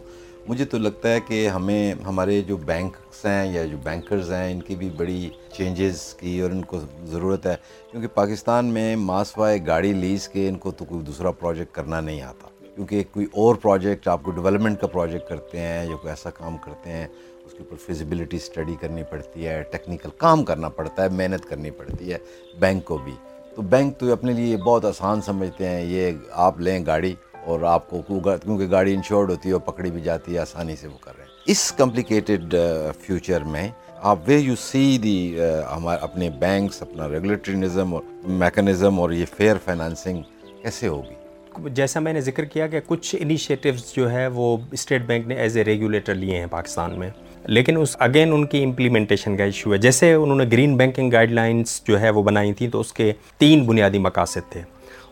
مجھے 0.48 0.64
تو 0.64 0.78
لگتا 0.78 1.12
ہے 1.12 1.20
کہ 1.26 1.48
ہمیں، 1.48 1.94
ہمارے 2.06 2.40
جو 2.46 2.56
بینکس 2.56 3.24
ہیں 3.24 3.52
یا 3.52 3.64
جو 3.64 3.76
بینکرز 3.84 4.32
ہیں، 4.32 4.52
ان 4.52 4.60
کی 4.60 4.76
بھی 4.76 4.90
بڑی 4.96 5.28
چینجز 5.56 6.02
کی 6.14 6.40
اور 6.40 6.50
ان 6.50 6.62
کو 6.64 6.80
ضرورت 7.04 7.46
ہے، 7.46 7.54
کیونکہ 7.90 8.08
پاکستان 8.14 8.66
میں 8.74 8.94
ماسوائے 8.96 9.58
گاڑی 9.66 9.92
لیز 9.92 10.28
کے 10.28 10.48
ان 10.48 10.58
کو 10.58 10.70
تو 10.70 10.84
کوئی 10.84 11.02
دوسرا 11.02 11.30
پروجیکٹ 11.30 11.74
کرنا 11.74 12.00
نہیں 12.00 12.22
آتا۔ 12.22 12.48
کیونکہ 12.74 13.02
کوئی 13.12 13.26
اور 13.32 13.54
پروجیکٹ 13.62 14.08
آپ 14.08 14.22
کو 14.22 14.30
ڈیولپمنٹ 14.30 14.80
کا 14.80 14.86
پروجیکٹ 14.86 15.28
کرتے 15.28 15.58
ہیں 15.58 15.84
یا 15.84 15.96
کوئی 15.96 16.10
ایسا 16.10 16.30
کام 16.30 16.56
کرتے 16.56 16.90
ہیں، 16.90 17.06
اس 17.44 17.52
کے 17.52 17.58
اوپر 17.58 17.76
فیزیبلٹی 17.86 18.36
اسٹڈی 18.36 18.76
کرنی 18.80 19.02
پڑتی 19.10 19.46
ہے 19.46 19.62
ٹیکنیکل 19.72 20.08
کام 20.16 20.44
کرنا 20.44 20.68
پڑتا 20.68 21.02
ہے، 21.02 21.08
محنت 21.08 21.48
کرنی 21.48 21.70
پڑتی 21.70 22.12
ہے 22.12 22.18
بینک 22.60 22.84
کو 22.84 22.98
بھی۔ 22.98 23.12
تو 23.56 23.62
بینک 23.62 23.98
تو 23.98 24.12
اپنے 24.12 24.32
لیے 24.32 24.56
بہت 24.56 24.84
آسان 24.84 25.20
سمجھتے 25.22 25.68
ہیں، 25.68 25.84
یہ 25.84 26.10
آپ 26.46 26.60
لیں 26.60 26.84
گاڑی 26.86 27.14
اور 27.44 27.60
آپ 27.66 27.90
کو 27.90 28.00
کیونکہ 28.02 28.70
گاڑی 28.70 28.94
انشورڈ 28.94 29.30
ہوتی 29.30 29.48
ہے 29.48 29.52
اور 29.54 29.60
پکڑی 29.60 29.90
بھی 29.90 30.00
جاتی 30.00 30.34
ہے، 30.34 30.38
آسانی 30.38 30.76
سے 30.76 30.88
وہ 30.88 30.98
کر 31.00 31.12
رہے 31.16 31.24
ہیں۔ 31.24 31.30
اس 31.46 31.72
کمپلیکیٹڈ 31.76 32.54
فیوچر 33.00 33.42
uh, 33.42 33.46
میں 33.46 33.68
آپ 34.00 34.18
وے 34.26 34.36
یو 34.38 34.54
سی 34.56 34.98
دی 34.98 35.38
ہمارے 35.72 35.98
اپنے 36.02 36.28
بینکس 36.38 36.82
اپنا 36.82 37.08
ریگولیٹری 37.08 37.54
نظم 37.56 37.94
اور 37.94 38.02
میکنزم 38.42 39.00
اور 39.00 39.10
یہ 39.10 39.24
فیئر 39.36 39.56
فائنانسنگ 39.64 40.22
کیسے 40.62 40.88
ہوگی؟ 40.88 41.68
جیسا 41.74 42.00
میں 42.00 42.12
نے 42.12 42.20
ذکر 42.20 42.44
کیا 42.44 42.66
کہ 42.66 42.80
کچھ 42.86 43.14
انیشیٹوز 43.18 43.92
جو 43.94 44.10
ہے 44.10 44.26
وہ 44.34 44.56
اسٹیٹ 44.72 45.02
بینک 45.06 45.26
نے 45.26 45.34
ایز 45.34 45.56
اے 45.56 45.64
ریگولیٹر 45.64 46.14
لیے 46.14 46.38
ہیں 46.38 46.46
پاکستان 46.50 46.98
میں۔ 46.98 47.10
لیکن 47.44 47.76
اس 47.76 47.96
اگین 47.98 48.32
ان 48.32 48.46
کی 48.46 48.64
امپلیمنٹیشن 48.64 49.36
کا 49.36 49.44
ایشو 49.44 49.72
ہے۔ 49.72 49.78
جیسے 49.78 50.12
انہوں 50.12 50.36
نے 50.36 50.44
گرین 50.52 50.76
بینکنگ 50.76 51.10
گائیڈ 51.10 51.32
لائنس 51.32 51.82
جو 51.88 52.00
ہے 52.00 52.10
وہ 52.10 52.22
بنائی 52.22 52.52
تھیں 52.52 52.68
تو 52.68 52.80
اس 52.80 52.92
کے 52.92 53.12
تین 53.38 53.64
بنیادی 53.64 53.98
مقاصد 53.98 54.50
تھے۔ 54.50 54.60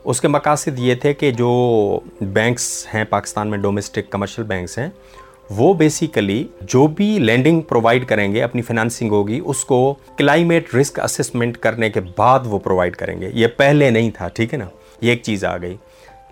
اس 0.05 0.21
کے 0.21 0.29
مقاصد 0.29 0.79
یہ 0.79 0.95
تھے 0.95 1.15
کہ 1.15 1.31
جو 1.31 2.01
بینکس 2.21 2.87
ہیں، 2.95 3.05
پاکستان 3.05 3.49
میں 3.49 3.59
ڈومیسٹک 3.59 4.11
کمرشل 4.11 4.43
بینکس 4.43 4.79
ہیں، 4.79 4.89
وہ 5.51 5.75
بیسیکلی 5.75 6.47
جو 6.61 6.87
بھی 6.87 7.19
لینڈنگ 7.19 7.61
پرووائڈ 7.61 8.07
کریں 8.07 8.35
گے، 8.35 8.43
اپنی 8.43 8.63
فنانسنگ 8.63 9.11
ہوگی، 9.11 9.41
اس 9.45 9.65
کو 9.65 9.95
کلائمیٹ 10.17 10.75
رسک 10.75 11.01
اسسمنٹ 11.01 11.57
کرنے 11.57 11.91
کے 11.91 12.01
بعد 12.19 12.41
وہ 12.45 12.59
پرووائڈ 12.59 12.97
کریں 12.97 13.21
گے۔ 13.21 13.31
یہ 13.35 13.47
پہلے 13.47 13.91
نہیں 13.91 14.11
تھا، 14.11 14.29
ٹھیک 14.29 14.53
ہے 14.53 14.59
نا؟ 14.59 14.67
یہ 15.01 15.11
ایک 15.11 15.23
چیز 15.23 15.45
آ 15.45 15.57
گئی۔ 15.57 15.77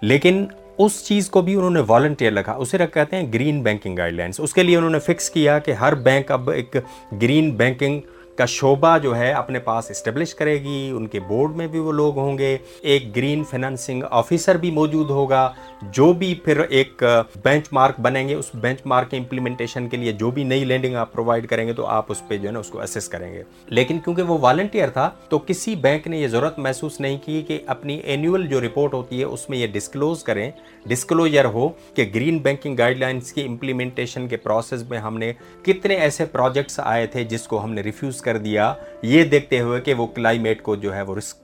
لیکن 0.01 0.47
اس 0.79 1.03
چیز 1.05 1.29
کو 1.31 1.43
بھی 1.43 1.55
انہوں 1.55 1.71
نے 1.71 1.81
والنٹیئر 1.87 2.33
رکھا 2.33 2.53
اسے 2.53 2.79
رکھ 2.79 2.93
کہتے 2.93 3.17
ہیں 3.17 3.33
گرین 3.33 3.63
بینکنگ 3.63 3.97
گائیڈ 3.97 4.15
لائنس 4.15 4.41
اس 4.41 4.53
کے 4.55 4.63
لیے 4.63 4.77
انہوں 4.77 4.91
نے 4.91 4.99
فکس 4.99 5.31
کیا 5.31 5.59
کہ 5.59 5.73
ہر 5.73 5.95
بینک 6.03 6.31
اب 6.31 6.51
ایک 6.51 6.77
گرین 7.23 7.51
بینکنگ 7.57 8.01
کا 8.39 8.47
شعبہ 8.47 8.99
جو 8.99 9.17
ہے 9.17 9.33
اپنے 9.33 9.59
پاس 9.59 9.91
اسٹیبلش 9.91 10.35
کرے 10.35 10.63
گی، 10.63 10.93
ان 10.97 11.07
کے 11.07 11.21
بورڈ 11.21 11.57
میں 11.57 11.67
بھی 11.67 11.79
وہ 11.79 11.93
لوگ 11.93 12.19
ہوں 12.19 12.39
گے۔ 12.39 12.57
ایک 12.81 13.17
گرین 13.17 13.45
فنانسنگ 13.45 14.03
آفیسر 14.11 14.57
بھی 14.57 14.71
موجود 14.71 15.11
ہوگا، 15.11 15.53
جو 15.83 16.13
بھی 16.13 16.35
پھر 16.35 16.61
ایک 16.61 17.03
بینچ 17.45 17.69
مارک 17.73 18.01
بنیں 18.01 18.29
گے۔ 18.29 18.35
اس 18.35 18.51
بینچ 18.55 18.79
مارک 18.85 19.11
کے 19.11 19.17
امپلیمنٹیشن 19.17 19.89
کے 19.89 19.97
لیے 19.97 20.13
جو 20.13 20.31
بھی 20.31 20.45
نئی 20.45 20.65
لینڈنگ 20.65 20.95
آپ 20.95 21.13
پرووائڈ 21.13 21.47
کریں 21.49 21.67
گے 21.67 21.73
تو 21.73 21.87
آپ 21.87 22.07
اس 22.09 22.23
پہ 22.29 22.37
جو 22.37 22.49
ہے 22.49 22.53
نا 22.53 22.59
اس 22.59 22.69
کو 22.69 22.81
اسیس 22.81 23.09
کریں 23.09 23.33
گے۔ 23.33 23.43
لیکن 23.67 23.99
کیونکہ 23.99 24.23
وہ 24.23 24.39
والنٹیئر 24.41 24.89
تھا، 24.89 25.11
تو 25.29 25.39
کسی 25.39 25.75
بینک 25.77 26.07
نے 26.07 26.19
یہ 26.19 26.29
ضرورت 26.29 26.59
محسوس 26.59 27.01
نہیں 27.01 27.19
کی 27.25 27.43
کہ 27.43 27.59
اپنی 27.67 27.97
اینیول 27.97 28.47
جو 28.47 28.61
رپورٹ 28.61 28.95
ہوتی 28.95 29.19
ہے، 29.19 29.25
اس 29.25 29.51
میں 29.51 29.59
یہ 29.59 29.67
ڈسکلوز 29.67 30.25
کریں۔ 30.25 30.51
ڈسکلوجر 30.87 31.45
ہو 31.45 31.69
کہ 31.95 32.11
گرین 32.15 32.39
بینکنگ 32.39 32.77
گائیڈ 32.79 32.99
لائنس 32.99 33.33
کی 33.33 33.43
امپلیمنٹیشن 33.43 34.29
کے 34.29 34.37
پروسیس 34.37 34.89
میں 34.91 34.99
ہم 34.99 35.19
نے 35.19 35.33
کتنے 35.63 35.95
ایسے 35.95 36.25
پروجیکٹس 36.25 36.81
آئے 36.85 37.07
تھے 37.07 37.25
جس 37.25 37.47
کو 37.47 37.65
ہم 37.65 37.73
نے 37.73 37.81
ریفیوز 37.81 38.23
کر 38.29 38.39
دیا، 38.39 38.73
یہ 39.03 39.25
دیکھتے 39.25 39.61
ہوئے 39.61 39.81
کہ 39.81 39.95
وہ 39.95 40.07
کلائمیٹ 40.07 40.63
کو 40.63 40.77
جو 40.77 40.95
ہے 40.95 41.03
وہ 41.03 41.15
رسک 41.15 41.37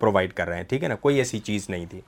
پرووائڈ 0.00 0.32
کر 0.32 0.48
رہے 0.48 0.56
ہیں، 0.56 0.64
ٹھیک 0.64 0.82
ہے 0.82 0.88
نا؟ 0.88 0.94
کوئی 0.94 1.18
ایسی 1.18 1.38
چیز 1.38 1.68
نہیں 1.70 1.86
تھی۔ 1.90 2.00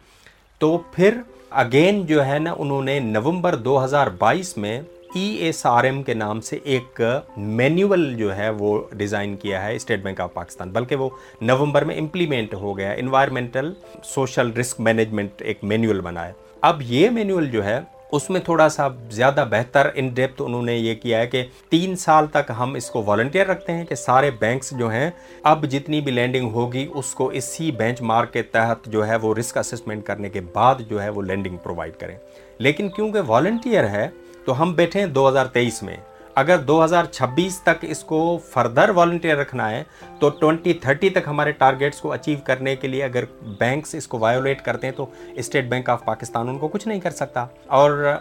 تو 0.61 0.77
پھر 0.93 1.21
اگین 1.51 2.05
جو 2.07 2.25
ہے 2.27 2.39
نا، 2.39 2.55
انہوں 2.59 2.83
نے 2.83 2.99
نومبر 3.01 3.55
دو 3.57 3.85
ہزار 3.85 4.07
بائیس 4.19 4.57
میں 4.57 4.81
ای 5.15 5.23
ایس 5.37 5.65
آر 5.67 5.85
ایم 5.85 6.03
کے 6.03 6.15
نام 6.15 6.41
سے 6.41 6.59
ایک 6.65 7.01
مینیول 7.37 8.15
جو 8.17 8.37
ہے 8.37 8.49
وہ 8.59 8.71
ڈیزائن 8.93 9.35
کیا 9.37 9.63
ہے 9.65 9.75
اسٹیٹ 9.77 10.03
بینک 10.03 10.21
آف 10.21 10.33
پاکستان 10.35 10.71
بلکہ 10.71 10.97
وہ 10.97 11.09
نومبر 11.41 11.85
میں 11.85 11.97
امپلیمنٹ 11.99 12.55
ہو 12.55 12.77
گیا 12.79 12.93
انوائرمنٹل 12.93 13.73
سوشل 14.05 14.53
رسک 14.53 14.81
مینجمنٹ 14.81 15.43
ایک 15.43 15.65
مینیول 15.65 16.01
بنا 16.01 16.27
ہے۔ 16.27 16.33
اب 16.61 16.83
یہ 16.83 17.11
مینیول 17.11 17.51
جو 17.51 17.65
ہے 17.65 17.79
اس 18.13 18.31
میں 18.31 18.41
تھوڑا 18.41 18.69
سا 18.69 18.89
زیادہ 19.11 19.45
بہتر 19.51 19.91
ان 19.95 20.09
ڈیپتھ 20.09 20.43
انہوں 20.45 20.63
نے 20.63 20.77
یہ 20.77 20.95
کیا 20.95 21.19
ہے 21.19 21.27
کہ 21.27 21.47
تین 21.69 21.97
سال 21.97 22.27
تک 22.27 22.53
ہم 22.59 22.75
اس 22.75 22.91
کو 22.91 23.03
والنٹیئر 23.07 23.47
رکھتے 23.47 23.73
ہیں 23.73 23.85
کہ 23.85 23.95
سارے 23.95 24.31
بینکس 24.31 24.71
جو 24.71 24.91
ہیں، 24.91 25.11
اب 25.43 25.65
جتنی 25.71 26.01
بھی 26.01 26.13
لینڈنگ 26.13 26.51
ہوگی، 26.51 26.89
اس 26.95 27.15
کو 27.15 27.29
اسی 27.29 27.71
بینچ 27.71 28.03
مارک 28.03 28.33
کے 28.33 28.43
تحت 28.43 28.87
جو 28.87 29.07
ہے 29.07 29.17
وہ 29.17 29.35
رسک 29.35 29.59
اسسمنٹ 29.59 30.05
کرنے 30.05 30.31
کے 30.31 30.41
بعد 30.41 30.75
جو 30.89 31.03
ہے 31.03 31.09
وہ 31.09 31.23
لینڈنگ 31.23 31.57
پرووائڈ 31.57 31.93
کریں۔ 31.97 32.17
لیکن 32.59 32.89
کیونکہ 32.89 33.21
والنٹیئر 33.27 33.89
ہے، 33.89 34.09
تو 34.45 34.63
ہم 34.63 34.73
بیٹھے 34.73 35.01
ہیں 35.01 35.07
دو 35.07 35.29
ہزار 35.29 35.47
تیئیس 35.47 35.83
میں۔ 35.83 35.97
اگر 36.37 36.59
دو 36.59 36.85
ہزار 36.85 37.05
چھبیس 37.05 37.61
تک 37.61 37.85
اس 37.89 38.03
کو 38.05 38.39
فردر 38.53 38.89
والنٹیئر 38.89 39.37
رکھنا 39.37 39.71
ہے، 39.71 39.83
تو 40.19 40.29
ٹونٹی 40.29 40.73
تھرٹی 40.73 41.11
تک 41.11 41.27
ہمارے 41.27 41.53
ٹارگیٹس 41.53 42.01
کو 42.01 42.13
اچیو 42.13 42.39
کرنے 42.45 42.77
کے 42.77 42.89
لیے 42.89 43.03
اگر 43.05 43.25
بینکس 43.59 43.95
اس 43.95 44.07
کو 44.07 44.19
وائیولیٹ 44.19 44.63
کرتے 44.65 44.87
ہیں 44.87 44.95
تو 44.95 45.07
اسٹیٹ 45.37 45.65
بینک 45.65 45.91
آف 45.91 46.05
پاکستان 46.05 46.49
ان 46.49 46.59
کو 46.59 46.69
کچھ 46.69 46.89
نہیں 46.89 47.01
کر 47.01 47.11
سکتا۔ 47.11 47.47
اور 47.67 48.15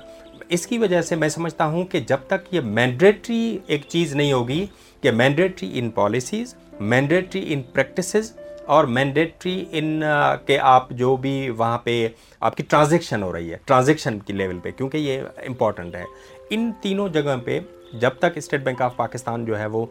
اس 0.50 0.68
کی 0.68 0.78
وجہ 0.78 1.02
سے 1.02 1.16
میں 1.16 1.30
سمجھتا 1.30 1.66
ہوں 1.66 1.84
کہ 1.84 2.00
جب 2.00 2.18
تک 2.28 2.54
یہ 2.54 2.62
مینڈیٹری 2.62 3.58
ایک 3.68 3.82
چیز 3.88 4.16
نہیں 4.16 4.34
ہوگی 4.34 4.66
کہ 5.02 5.12
mandatory 5.12 5.80
in 5.80 5.90
policies 5.90 6.56
mandatory 6.80 7.54
in 7.54 7.62
practices 7.74 8.32
اور 8.66 8.86
مینڈیٹری 8.86 9.66
ان 9.72 10.04
کہ 10.46 10.58
آپ 10.60 10.90
جو 10.90 11.16
بھی 11.16 11.50
وہاں 11.50 11.78
پہ 11.78 12.08
آپ 12.40 12.58
کی 12.58 12.64
ٹرانزیکشن 12.64 13.24
ہو 13.24 13.32
رہی 13.34 13.52
ہے 13.52 13.58
ٹرانزیکشن 13.66 14.20
کی 14.20 14.34
لیول 14.34 14.60
پہ، 14.60 14.72
کیونکہ 14.72 14.98
یہ 14.98 15.22
امپورٹنٹ 15.48 15.96
ہے۔ 15.96 16.04
ان 16.50 16.72
تینوں 16.82 17.10
جگہ 17.10 17.36
پہ 17.46 17.60
جب 17.94 18.10
تک 18.20 18.26
اسٹیٹ 18.36 18.64
بینک 18.64 18.82
آف 18.82 18.96
پاکستان 18.96 19.46
جو 19.46 19.60
ہے 19.60 19.66
وہ 19.66 19.86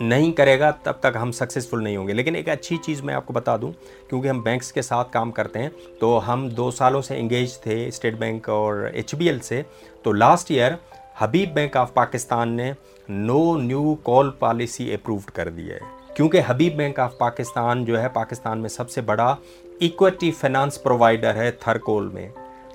نہیں 0.00 0.32
کرے 0.32 0.60
گا، 0.60 0.70
تب 0.70 0.92
تک 0.92 1.16
ہم 1.22 1.32
سکسیزفل 1.32 1.82
نہیں 1.82 1.96
ہوں 1.96 2.08
گے۔ 2.08 2.12
لیکن 2.12 2.34
ایک 2.34 2.48
اچھی 2.48 2.76
چیز 2.76 3.02
میں 3.02 3.14
آپ 3.14 3.26
کو 3.26 3.32
بتا 3.32 3.56
دوں، 3.56 3.72
کیونکہ 4.08 4.28
ہم 4.28 4.40
بینکس 4.40 4.72
کے 4.72 4.82
ساتھ 4.82 5.12
کام 5.12 5.30
کرتے 5.30 5.58
ہیں، 5.58 5.68
تو 6.00 6.32
ہم 6.32 6.48
دو 6.48 6.70
سالوں 6.70 7.02
سے 7.02 7.18
انگیج 7.18 7.58
تھے 7.58 7.88
اسٹیٹ 7.88 8.14
بینک 8.14 8.48
اور 8.48 8.90
ایچ 8.92 9.14
بی 9.14 9.26
ایل 9.26 9.38
سے۔ 9.38 9.62
تو 10.02 10.12
last 10.12 10.50
year 10.50 10.72
Habib 11.18 11.54
Bank 11.54 11.76
of 11.76 11.94
Pakistan 11.94 12.48
نے 12.48 12.72
no 13.08 13.58
new 13.58 13.94
coal 13.94 14.30
policy 14.30 14.94
approved 14.94 15.30
کر 15.30 15.48
دی 15.48 15.70
ہے۔ 15.70 15.78
کیونکہ 16.14 16.40
حبیب 16.46 16.76
بینک 16.76 16.98
آف 16.98 17.18
پاکستان 17.18 17.84
جو 17.84 18.02
ہے، 18.02 18.08
پاکستان 18.08 18.58
میں 18.58 18.68
سب 18.68 18.90
سے 18.90 19.00
بڑا 19.00 19.36
ایکوٹی 19.80 20.30
فائنانس 20.30 20.82
پرووائڈر 20.82 21.34
ہے 21.34 21.50
تھر 21.50 21.78
کول 21.78 22.08
میں۔ 22.08 22.28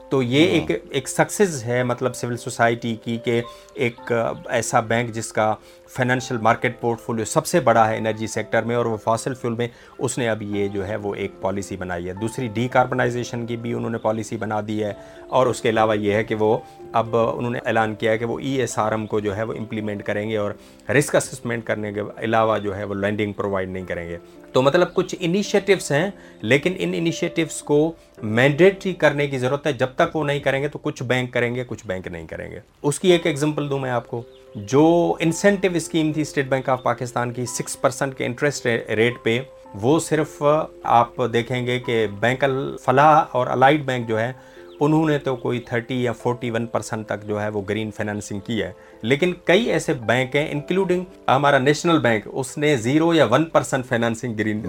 تو 0.10 0.24
یہ 0.24 0.46
ایک 0.46 0.72
ایک 0.90 1.10
سکسیز 1.10 1.64
ہے 1.64 1.84
مطلب 1.84 2.16
سول 2.16 2.38
سوسائٹی 2.38 2.96
کی 2.96 3.18
کہ 3.24 3.42
ایک 3.74 4.14
ایسا 4.50 4.80
بینک 4.80 5.12
جس 5.12 5.34
کا 5.34 5.56
فائنینشیل 5.90 6.38
مارکیٹ 6.38 6.80
پورٹ 6.80 7.00
فولیو 7.00 7.26
سب 7.26 7.46
سے 7.46 7.60
بڑا 7.60 7.90
ہے 7.90 7.98
انرجی 7.98 8.28
سیکٹر 8.28 8.64
میں 8.64 8.76
اور 8.76 8.86
وہ 8.86 8.98
فاسل 8.98 9.34
فیول 9.34 9.54
میں 9.54 9.68
اس 10.00 10.18
نے 10.18 10.30
اب 10.30 10.42
یہ 10.42 10.68
جو 10.68 10.88
ہے 10.88 10.96
وہ 10.96 11.16
ایک 11.16 11.32
پالیسی 11.42 11.78
بنائی 11.78 12.08
ہے۔ 12.08 12.14
دوسری 12.14 12.48
ڈی 12.48 12.68
کاربنائزیشن 12.68 13.46
کی 13.46 13.58
بھی 13.58 13.74
انہوں 13.74 13.90
نے 13.90 13.98
پالیسی 13.98 14.38
بنا 14.38 14.62
دی 14.68 14.84
ہے 14.84 14.94
اور 15.28 15.48
اس 15.48 15.62
کے 15.62 15.70
علاوہ 15.70 15.98
یہ 15.98 16.14
ہے 16.14 16.24
کہ 16.24 16.36
وہ 16.36 16.58
اب 16.94 17.18
انہوں 17.18 17.52
نے 17.52 17.60
اعلان 17.66 17.96
کیا 17.96 18.12
ہے 18.12 18.18
کہ 18.18 18.26
وہ 18.26 18.40
ای 18.40 18.50
ایس 18.50 18.80
آر 18.80 18.92
ایم 18.92 19.06
کو 19.06 19.20
جو 19.20 19.38
ہے 19.38 19.44
وہ 19.44 19.54
امپلیمنٹ 19.54 20.04
کریں 20.04 20.30
گے 20.30 20.38
اور 20.38 20.52
رسک 20.90 21.16
اسسمنٹ 21.16 21.66
کرنے 21.66 21.94
کے 21.94 22.02
علاوہ 22.18 22.58
جو 22.58 22.78
ہے 22.78 22.84
وہ 22.84 22.96
لینڈنگ 22.96 23.34
پرووائڈ 23.34 23.70
نہیں 23.70 23.86
کریں 23.86 24.10
گے۔ 24.10 24.18
تو 24.58 24.62
مطلب 24.62 24.94
کچھ 24.94 25.16
انیشیٹوس 25.20 25.92
ہیں، 25.92 26.12
لیکن 26.42 26.74
ان 26.78 26.94
انیشیٹوس 26.94 27.62
کو 27.62 27.92
مینڈیٹری 28.24 28.94
کرنے 28.94 29.28
کی 29.28 29.38
ضرورت 29.38 29.68
ہے۔ 29.68 29.74
جب 29.74 29.88
تک 29.96 30.16
وہ 30.16 30.24
نہیں 30.24 30.40
کریں 30.40 30.62
گے 30.62 30.68
تو 30.68 30.80
کچھ 30.82 31.04
بینک 31.04 31.34
کریں 31.34 31.56
گے، 31.56 31.64
کچھ 31.68 31.88
بینک 31.88 32.08
نہیں 32.08 32.28
کریں 32.28 32.52
گے۔ 32.52 32.60
اس 32.84 33.00
کی 33.00 33.12
ایک 33.12 33.28
ایگزامپل 33.28 33.70
دوں 33.70 33.80
میں 33.80 33.90
آپ 33.90 34.08
کو۔ 34.08 34.22
جو 34.56 35.16
انسینٹیو 35.20 35.72
اسکیم 35.76 36.14
تھی 36.14 36.22
اسٹیٹ 36.22 36.48
بینک 36.48 36.70
آف 36.70 36.84
پاکستان 36.84 37.34
کی 37.34 37.46
سکس 37.46 37.82
پرسنٹ 37.82 38.18
کے 38.18 38.26
انٹرسٹ 38.26 38.68
ریٹ 38.96 39.14
پہ، 39.24 39.42
وہ 39.82 40.00
صرف 40.00 40.44
آپ 40.84 41.10
دیکھیں 41.34 41.68
گے 41.68 41.80
کہ 41.80 42.08
بینک 42.20 42.44
الفلاح 42.44 43.24
اور 43.32 43.48
الائڈ 43.48 43.86
بینک 43.86 44.08
جو 44.08 44.20
ہے 44.20 44.34
انہوں 44.80 45.08
نے 45.10 45.18
تو 45.18 45.36
کوئی 45.36 45.60
تھرٹی 45.60 46.04
یا 46.04 46.12
فورٹی 46.12 46.52
ون 46.52 46.66
پرسنٹ 46.66 47.08
تک 47.08 47.26
جو 47.28 47.42
ہے 47.42 47.50
وہ 47.50 47.62
گرین 47.70 47.92
فائننسنگ 47.92 48.40
کی 48.40 48.62
ہے 48.64 48.72
لیکن 49.02 49.34
کئی 49.46 49.66
ایسے 49.66 49.94
بینک 49.94 50.36
ہیں 50.36 50.48
انکلوڈنگ 50.52 51.04
ہمارا 51.28 51.58
نیشنل 51.58 52.00
بینک 52.00 52.28
اس 52.34 52.58
نے 52.58 52.76
زیرو 52.78 53.14
یا 53.14 53.26
one 53.26 53.46
percent 53.46 53.86
financing 53.86 54.34
green 54.34 54.62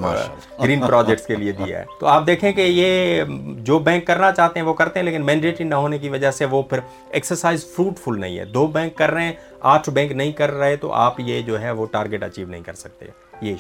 green 0.63 0.81
projects 0.87 1.27
کے 1.27 1.37
لیے 1.37 1.53
دیا 1.53 1.79
ہے۔ 1.79 1.85
تو 2.01 2.07
آپ 2.07 2.27
دیکھیں 2.27 2.53
کہ 2.53 2.61
یہ 2.61 3.23
جو 3.59 3.79
بینک 3.79 4.07
کرنا 4.07 4.33
چاہتے 4.33 4.61
ہیں 4.61 4.67
وہ 4.67 4.75
کرتے 4.75 4.99
ہیں 4.99 5.05
لیکن 5.05 5.27
مینڈیٹری 5.27 5.67
نہ 5.67 5.75
ہونے 5.75 5.99
کی 5.99 6.09
وجہ 6.09 6.31
سے 6.31 6.45
وہ 6.45 6.63
پھر 6.63 6.79
ایکسرسائز 7.11 7.67
فروٹفل 7.77 8.21
نہیں 8.21 8.39
ہے۔ 8.39 8.45
دو 8.45 8.67
بینک 8.67 8.97
کر 8.97 9.11
رہے 9.11 9.25
ہیں 9.25 9.33
آٹھ 9.61 9.91
بینک 9.91 10.13
نہیں 10.13 10.33
کر 10.33 10.51
رہے 10.51 10.77
تو 10.77 10.93
آپ 10.93 11.21
یہ 11.21 11.41
جو 11.43 11.61
ہے 11.61 11.71
وہ 11.71 11.87
ٹارگیٹ 11.87 12.23
اچیو 12.23 12.49
نہیں 12.49 12.63
کر 12.63 12.75
سکتے۔ 12.75 13.07
یہ 13.41 13.55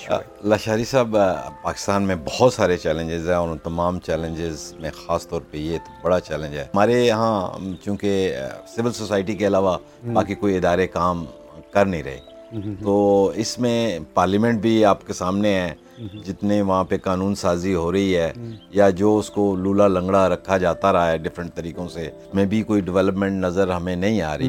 لاشاری 0.44 0.84
صاحب 0.84 1.16
پاکستان 1.62 2.02
میں 2.02 2.16
بہت 2.24 2.52
سارے 2.52 2.76
چیلنجز 2.76 3.28
ہیں 3.28 3.36
اور 3.36 3.48
ان 3.48 3.58
تمام 3.58 3.98
چیلنجز 3.98 4.74
میں 4.80 4.90
خاص 5.06 5.28
طور 5.28 5.40
پہ 5.50 5.58
یہ 5.58 5.78
تو 5.78 5.92
بڑا 6.02 6.20
چیلنج 6.20 6.56
ہے۔ 6.56 6.62
ہمارے 6.62 7.06
یہاں 7.06 7.58
چونکہ 7.84 8.36
سول 8.76 8.92
سوسائٹی 8.92 9.34
کے 9.34 9.46
علاوہ 9.46 9.78
باقی 10.12 10.34
کوئی 10.34 10.56
ادارے 10.56 10.86
کام 10.86 11.24
کر 11.70 11.86
نہیں 11.86 12.02
رہے۔ 12.02 12.18
تو 12.84 13.32
اس 13.34 13.58
میں 13.58 13.98
پارلیمنٹ 14.14 14.60
بھی 14.60 14.84
آپ 14.84 15.06
کے 15.06 15.12
سامنے 15.12 15.54
ہے۔ 15.60 15.74
جتنے 16.24 16.62
وہاں 16.62 16.84
پہ 16.84 16.98
قانون 16.98 17.34
سازی 17.34 17.74
ہو 17.74 17.92
رہی 17.92 18.16
ہے 18.16 18.32
یا 18.70 18.90
جو 18.90 19.18
اس 19.18 19.30
کو 19.30 19.56
لولا 19.56 19.88
لنگڑا 19.88 20.28
رکھا 20.28 20.58
جاتا 20.58 20.92
رہا 20.92 21.10
ہے 21.10 21.18
ڈفرینٹ 21.18 21.54
طریقوں 21.54 21.88
سے 21.88 22.10
میں 22.34 22.44
بھی 22.44 22.62
کوئی 22.62 22.80
ڈیولپمنٹ 22.80 23.44
نظر 23.44 23.68
ہمیں 23.68 23.96
نہیں 23.96 24.22
آ 24.22 24.38
رہی۔ 24.38 24.48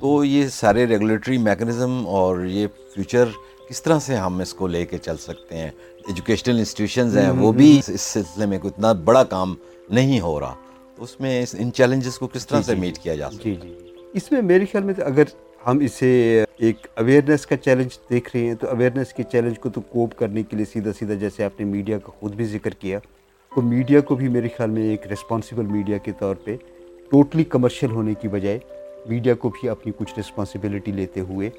تو 0.00 0.24
یہ 0.24 0.48
سارے 0.48 0.86
ریگولیٹری 0.86 1.38
میکنزم 1.38 2.06
اور 2.06 2.44
یہ 2.44 2.66
فیوچر 2.94 3.24
کس 3.70 3.82
طرح 3.82 3.98
سے 3.98 4.16
ہم 4.16 4.38
اس 4.40 4.52
کو 4.54 4.66
لے 4.66 4.84
کے 4.84 4.98
چل 4.98 5.16
سکتے 5.16 5.56
ہیں؟ 5.56 5.70
ایجوکیشنل 6.06 6.58
انسٹیٹیوشنز 6.58 7.16
ہیں 7.16 7.30
وہ 7.30 7.50
بھی 7.52 7.68
اس 7.78 8.00
سلسلے 8.00 8.46
میں 8.46 8.58
کوئی 8.58 8.72
اتنا 8.74 8.92
بڑا 9.04 9.22
کام 9.24 9.54
نہیں 9.90 10.20
ہو 10.20 10.38
رہا۔ 10.40 10.54
اس 10.98 11.20
میں 11.20 11.44
ان 11.54 11.70
چیلنجز 11.72 12.18
کو 12.18 12.26
کس 12.26 12.46
طرح 12.46 12.62
سے 12.62 12.74
میٹ 12.74 12.98
کیا 12.98 13.14
جا 13.14 13.30
سکتا 13.30 13.44
جی 13.44 13.54
جی۔ 13.54 13.74
اس 14.14 14.30
میں 14.32 14.40
میرے 14.42 14.64
خیال 14.64 14.84
میں 14.84 14.94
اگر 15.04 15.24
ہم 15.66 15.78
اسے 15.78 16.10
ایک 16.58 16.86
اویئرنیس 16.94 17.46
کا 17.46 17.56
چیلنج 17.56 17.98
دیکھ 18.10 18.30
رہے 18.34 18.44
ہیں 18.46 18.54
تو 18.54 18.68
اویئرنیس 18.68 19.12
کے 19.12 19.22
چیلنج 19.22 19.58
کو 19.58 19.68
تو 19.68 19.80
کوپ 19.80 20.18
کرنے 20.18 20.42
کے 20.42 20.56
لیے 20.56 20.66
سیدھا 20.72 20.92
سیدھا 20.92 21.14
جیسے 21.14 21.44
آپ 21.44 21.60
نے 21.60 21.66
میڈیا 21.66 21.98
کا 21.98 22.12
خود 22.20 22.34
بھی 22.34 22.44
ذکر 22.46 22.74
کیا 22.74 22.98
تو 23.52 23.62
میڈیا 23.62 24.00
کو 24.00 24.16
بھی 24.16 24.28
میرے 24.28 24.48
خیال 24.56 24.70
میں 24.70 24.88
ایک 24.90 25.06
ریسپانسیبل 25.06 25.66
میڈیا 25.66 25.98
کے 25.98 26.12
طور 26.18 26.36
پہ 26.44 26.56
ٹوٹلی 27.10 27.44
کمرشل 27.44 27.90
ہونے 27.90 28.14
کی 28.14 28.28
بجائے 28.28 28.58
میڈیا 29.06 29.34
کو 29.34 29.48
بھی 29.48 29.68
اپنی 29.68 29.92
کچھ 29.98 30.12
ریسپانسبلٹی 30.16 30.92
لیتے 30.92 31.20
ہوئے 31.20 31.50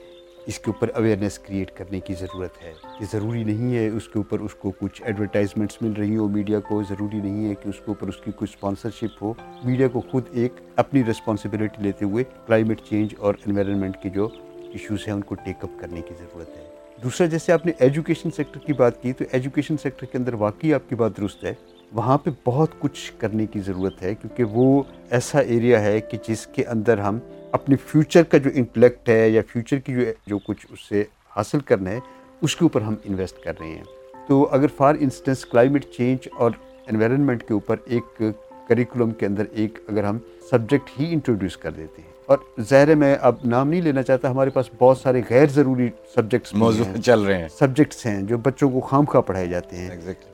اس 0.47 0.59
کے 0.59 0.71
اوپر 0.71 0.89
اویئرنیس 0.93 1.39
کریٹ 1.39 1.71
کرنے 1.71 1.99
کی 1.99 2.13
ضرورت 2.13 2.63
ہے۔ 2.63 2.73
یہ 3.01 3.05
ضروری 3.13 3.43
نہیں 3.43 3.75
ہے 3.75 3.87
اس 3.87 4.07
کے 4.07 4.17
اوپر 4.17 4.39
اس 4.39 4.55
کو 4.55 4.71
کچھ 4.71 5.03
ایڈورٹائزمنٹس 5.03 5.81
مل 5.81 5.91
رہی 5.91 6.17
ہو 6.17 6.27
میڈیا 6.27 6.59
کو، 6.59 6.83
ضروری 6.83 7.17
نہیں 7.17 7.49
ہے 7.49 7.55
کہ 7.55 7.69
اس 7.69 7.77
کے 7.77 7.83
اوپر 7.87 8.07
اس 8.07 8.17
کی 8.17 8.31
کچھ 8.35 8.53
اسپانسرشپ 8.53 9.23
ہو۔ 9.23 9.33
میڈیا 9.63 9.87
کو 9.87 10.01
خود 10.01 10.23
ایک 10.31 10.53
اپنی 10.75 11.03
ریسپانسبلٹی 11.07 11.83
لیتے 11.83 12.05
ہوئے 12.05 12.23
کلائمیٹ 12.47 12.81
چینج 12.89 13.15
اور 13.17 13.33
انوائرمنٹ 13.45 13.97
کے 14.03 14.09
جو 14.09 14.29
ایشوز 14.61 14.99
ہیں 15.07 15.13
ان 15.13 15.21
کو 15.21 15.35
ٹیک 15.35 15.63
اپ 15.63 15.69
کرنے 15.79 16.01
کی 16.01 16.13
ضرورت 16.19 16.49
ہے۔ 16.49 16.63
دوسرا، 17.03 17.27
جیسے 17.27 17.51
آپ 17.51 17.65
نے 17.65 17.71
ایجوکیشن 17.79 18.31
سیکٹر 18.31 18.59
کی 18.59 18.73
بات 18.73 19.01
کی، 19.01 19.13
تو 19.13 19.23
ایجوکیشن 19.31 19.77
سیکٹر 19.77 20.05
کے 20.05 20.17
اندر 20.17 20.33
واقعی 20.33 20.73
آپ 20.73 20.89
کی 20.89 20.95
بات 20.95 21.17
درست 21.17 21.43
ہے۔ 21.43 21.53
وہاں 21.93 22.17
پہ 22.17 22.29
بہت 22.45 22.69
کچھ 22.79 23.11
کرنے 23.17 23.45
کی 23.45 23.59
ضرورت 23.59 24.01
ہے، 24.01 24.15
کیونکہ 24.15 24.43
وہ 24.43 24.83
ایسا 25.09 25.39
ایریا 25.39 25.81
ہے 25.81 26.01
کہ 26.01 26.17
جس 26.27 26.47
کے 26.47 26.65
اندر 26.65 26.97
ہم 26.97 27.19
اپنے 27.51 27.75
فیوچر 27.75 28.23
کا 28.23 28.37
جو 28.37 28.49
انٹلیکٹ 28.53 29.09
ہے 29.09 29.29
یا 29.29 29.41
فیوچر 29.49 29.79
کی 29.79 29.93
جو 29.93 30.01
جو 30.27 30.39
کچھ 30.39 30.67
اس 30.69 30.79
سے 30.89 31.03
حاصل 31.35 31.59
کرنا 31.59 31.89
ہے 31.89 31.99
اس 32.41 32.55
کے 32.55 32.65
اوپر 32.65 32.81
ہم 32.81 32.95
انویسٹ 33.03 33.43
کر 33.43 33.53
رہے 33.59 33.67
ہیں۔ 33.67 33.83
تو 34.27 34.49
اگر 34.51 34.65
فار 34.77 34.95
انسٹنس 34.99 35.45
کلائمیٹ 35.45 35.85
چینج 35.85 36.27
اور 36.37 36.51
انوائرمنٹ 36.87 37.43
کے 37.43 37.53
اوپر 37.53 37.75
ایک 37.85 38.21
کریکولم 38.67 39.11
کے 39.11 39.25
اندر 39.25 39.43
ایک 39.51 39.79
اگر 39.87 40.03
ہم 40.03 40.17
سبجیکٹ 40.51 40.99
ہی 40.99 41.13
انٹروڈیوس 41.13 41.57
کر 41.57 41.71
دیتے 41.71 42.01
ہیں۔ 42.01 42.09
اور 42.25 42.37
ظاہر 42.61 42.87
ہے 42.87 42.95
میں 42.95 43.17
اب 43.21 43.35
نام 43.45 43.69
نہیں 43.69 43.81
لینا 43.81 44.03
چاہتا 44.03 44.31
ہمارے 44.31 44.49
پاس 44.49 44.65
بہت 44.79 44.97
سارے 44.97 45.21
غیر 45.29 45.45
ضروری 45.45 45.89
سبجیکٹس 46.15 46.53
موضوع 46.53 46.85
چل 47.05 47.19
رہے 47.19 47.37
ہیں۔ 47.37 47.47
سبجیکٹس 47.59 48.05
ہیں 48.05 48.21
جو 48.21 48.37
بچوں 48.37 48.69
کو 48.69 48.79
خام 48.79 49.05
خواہ 49.05 49.21
پڑھائے 49.21 49.47
جاتے 49.47 49.75
ہیں۔ 49.75 49.89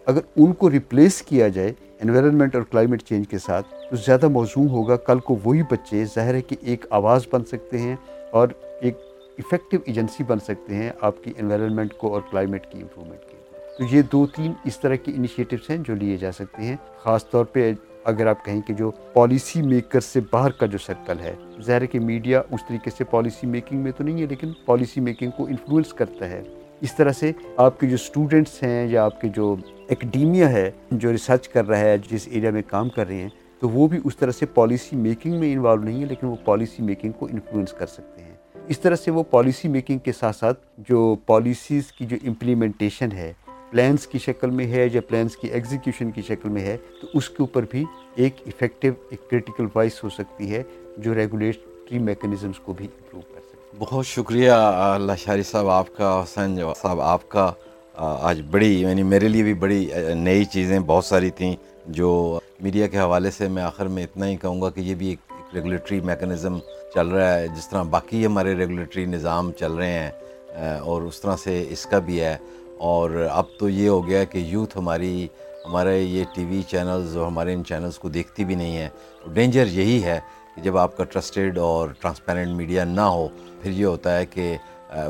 اگر 0.05 0.19
ان 0.35 0.53
کو 0.53 0.69
ریپلیس 0.69 1.21
کیا 1.21 1.47
جائے 1.47 1.73
انوائرمنٹ 2.01 2.55
اور 2.55 2.63
کلائمیٹ 2.63 3.03
چینج 3.03 3.27
کے 3.27 3.37
ساتھ 3.37 3.67
تو 3.89 3.95
زیادہ 3.95 4.27
موزوں 4.27 4.67
ہوگا، 4.69 4.95
کل 4.97 5.19
کو 5.19 5.37
وہی 5.43 5.61
بچے 5.63 6.03
ظاہر 6.05 6.33
ہے 6.33 6.41
کہ 6.41 6.55
ایک 6.61 6.85
آواز 6.89 7.27
بن 7.31 7.45
سکتے 7.45 7.77
ہیں 7.77 7.95
اور 8.31 8.47
ایک 8.81 8.97
افیکٹو 9.37 9.77
ایجنسی 9.85 10.23
بن 10.23 10.39
سکتے 10.39 10.75
ہیں 10.75 10.91
آپ 11.01 11.23
کی 11.23 11.33
انوائرمنٹ 11.37 11.93
کو 11.93 12.13
اور 12.13 12.21
کلائمیٹ 12.31 12.71
کی 12.71 12.81
امپرومنٹ 12.81 13.29
کی 13.31 13.35
تو 13.77 13.95
یہ 13.95 14.01
دو 14.01 14.25
تین 14.27 14.53
اس 14.65 14.79
طرح 14.79 14.95
کی 14.95 15.11
انیشیٹوس 15.15 15.69
ہیں 15.69 15.77
جو 15.77 15.95
لیے 15.95 16.17
جا 16.17 16.31
سکتے 16.31 16.63
ہیں۔ 16.63 16.75
خاص 16.97 17.29
طور 17.29 17.45
پہ 17.45 17.73
اگر 18.03 18.27
آپ 18.27 18.45
کہیں 18.45 18.61
کہ 18.61 18.73
جو 18.73 18.91
پالیسی 19.13 19.61
میکر 19.61 19.99
سے 19.99 20.19
باہر 20.31 20.51
کا 20.51 20.65
جو 20.65 20.77
سرکل 20.77 21.19
ہے، 21.19 21.33
ظاہر 21.61 21.81
ہے 21.81 21.87
کہ 21.87 21.99
میڈیا 21.99 22.41
اس 22.51 22.61
طریقے 22.67 22.91
سے 22.97 23.03
پالیسی 23.03 23.47
میکنگ 23.47 23.79
میں 23.79 23.91
تو 23.97 24.03
نہیں 24.03 24.21
ہے، 24.21 24.25
لیکن 24.25 24.51
پالیسی 24.65 25.01
میکنگ 25.01 25.31
کو 25.37 25.45
انفلوئنس 25.45 25.93
کرتا 25.93 26.29
ہے۔ 26.29 26.41
اس 26.81 26.95
طرح 26.95 27.11
سے 27.11 27.31
آپ 27.57 27.79
کے 27.79 27.87
جو 27.87 27.95
اسٹوڈنٹس 27.95 28.63
ہیں 28.63 28.87
یا 28.87 29.05
آپ 29.05 29.21
کے 29.21 29.27
جو 29.27 29.55
اکیڈیمیا 29.89 30.49
ہے، 30.49 30.71
جو 30.91 31.11
ریسرچ 31.11 31.47
کر 31.47 31.67
رہا 31.67 31.79
ہے، 31.79 31.97
جس 32.11 32.27
ایریا 32.31 32.51
میں 32.51 32.61
کام 32.67 32.89
کر 32.89 33.07
رہے 33.07 33.15
ہیں، 33.15 33.29
تو 33.59 33.69
وہ 33.69 33.87
بھی 33.87 33.99
اس 34.03 34.17
طرح 34.17 34.31
سے 34.31 34.45
پالیسی 34.45 34.95
میکنگ 34.95 35.39
میں 35.39 35.53
انوالو 35.53 35.83
نہیں 35.83 36.01
ہے 36.01 36.05
لیکن 36.05 36.27
وہ 36.27 36.35
پالیسی 36.45 36.83
میکنگ 36.83 37.11
کو 37.11 37.25
انفلوئنس 37.25 37.73
کر 37.73 37.85
سکتے 37.85 38.23
ہیں۔ 38.23 38.35
اس 38.67 38.79
طرح 38.79 38.95
سے 38.95 39.11
وہ 39.11 39.23
پالیسی 39.23 39.67
میکنگ 39.67 39.97
کے 39.97 40.11
ساتھ 40.11 40.35
ساتھ 40.35 40.59
جو 40.77 41.15
پالیسیز 41.25 41.91
کی 41.91 42.05
جو 42.05 42.17
امپلیمنٹیشن 42.23 43.11
ہے 43.11 43.33
پلانس 43.71 44.07
کی 44.07 44.19
شکل 44.19 44.49
میں 44.49 44.65
ہے 44.65 44.87
یا 44.93 45.01
پلانس 45.01 45.35
کی 45.37 45.47
ایگزیکیوشن 45.47 46.11
کی 46.11 46.21
شکل 46.21 46.49
میں 46.49 46.61
ہے، 46.61 46.77
تو 47.01 47.07
اس 47.13 47.29
کے 47.29 47.35
اوپر 47.39 47.65
بھی 47.69 47.85
ایک 48.15 48.35
افیکٹو 48.45 48.87
ایک 49.09 49.29
کرٹیکل 49.29 49.65
وائس 49.75 50.03
ہو 50.03 50.09
سکتی 50.09 50.51
ہے، 50.51 50.63
جو 50.97 51.15
ریگولیٹری 51.15 51.99
میکنزمس 51.99 52.59
کو 52.59 52.73
بھی 52.73 52.85
امپروو 52.85 53.21
کر 53.21 53.39
سکتی 53.39 53.51
ہے۔ 53.51 53.56
بہت 53.79 54.05
شکریہ، 54.07 54.51
اللہ 54.51 55.15
شاری 55.19 55.43
صاحب، 55.43 55.69
آپ 55.69 55.87
کا 55.97 56.09
حسین 56.23 56.59
صاحب، 56.81 57.01
آپ 57.01 57.27
کا 57.29 57.51
آج 57.95 58.41
بڑی 58.51 58.69
یعنی 58.81 59.03
میرے 59.03 59.27
لیے 59.27 59.43
بھی 59.43 59.53
بڑی 59.63 59.89
نئی 60.15 60.45
چیزیں 60.53 60.79
بہت 60.85 61.05
ساری 61.05 61.29
تھیں 61.37 61.55
جو 61.97 62.39
میڈیا 62.61 62.87
کے 62.87 62.99
حوالے 62.99 63.31
سے 63.31 63.47
میں 63.47 63.63
آخر 63.63 63.87
میں 63.87 64.03
اتنا 64.03 64.27
ہی 64.27 64.35
کہوں 64.41 64.61
گا 64.61 64.69
کہ 64.69 64.81
یہ 64.81 64.95
بھی 64.95 65.09
ایک 65.09 65.33
ریگولیٹری 65.55 65.99
میکنزم 66.01 66.57
چل 66.93 67.07
رہا 67.07 67.33
ہے، 67.33 67.47
جس 67.47 67.69
طرح 67.69 67.83
باقی 67.89 68.25
ہمارے 68.25 68.55
ریگولیٹری 68.55 69.05
نظام 69.05 69.51
چل 69.59 69.73
رہے 69.73 69.91
ہیں 69.91 70.77
اور 70.79 71.01
اس 71.01 71.21
طرح 71.21 71.35
سے 71.43 71.63
اس 71.69 71.85
کا 71.91 71.99
بھی 71.99 72.19
ہے۔ 72.21 72.35
اور 72.77 73.27
اب 73.31 73.45
تو 73.59 73.69
یہ 73.69 73.89
ہو 73.89 74.07
گیا 74.07 74.23
کہ 74.23 74.37
یوتھ 74.37 74.77
ہماری، 74.77 75.27
ہمارے 75.65 75.99
یہ 75.99 76.23
ٹی 76.35 76.45
وی 76.45 76.61
چینلز 76.69 77.17
اور 77.17 77.25
ہمارے 77.27 77.53
ان 77.53 77.63
چینلز 77.67 77.99
کو 77.99 78.09
دیکھتی 78.09 78.45
بھی 78.45 78.55
نہیں 78.55 78.77
ہے 78.77 78.89
ڈینجر 79.33 79.67
یہی 79.71 80.03
ہے 80.03 80.19
کہ 80.55 80.61
جب 80.61 80.77
آپ 80.77 80.95
کا 80.97 81.03
ٹرسٹیڈ 81.03 81.57
اور 81.59 81.89
ٹرانسپیرنٹ 81.99 82.55
میڈیا 82.57 82.83
نہ 82.83 83.01
ہو 83.01 83.27
پھر 83.67 83.75
یہ 83.75 83.85
ہوتا 83.85 84.15
ہے 84.17 84.25
کہ 84.25 84.55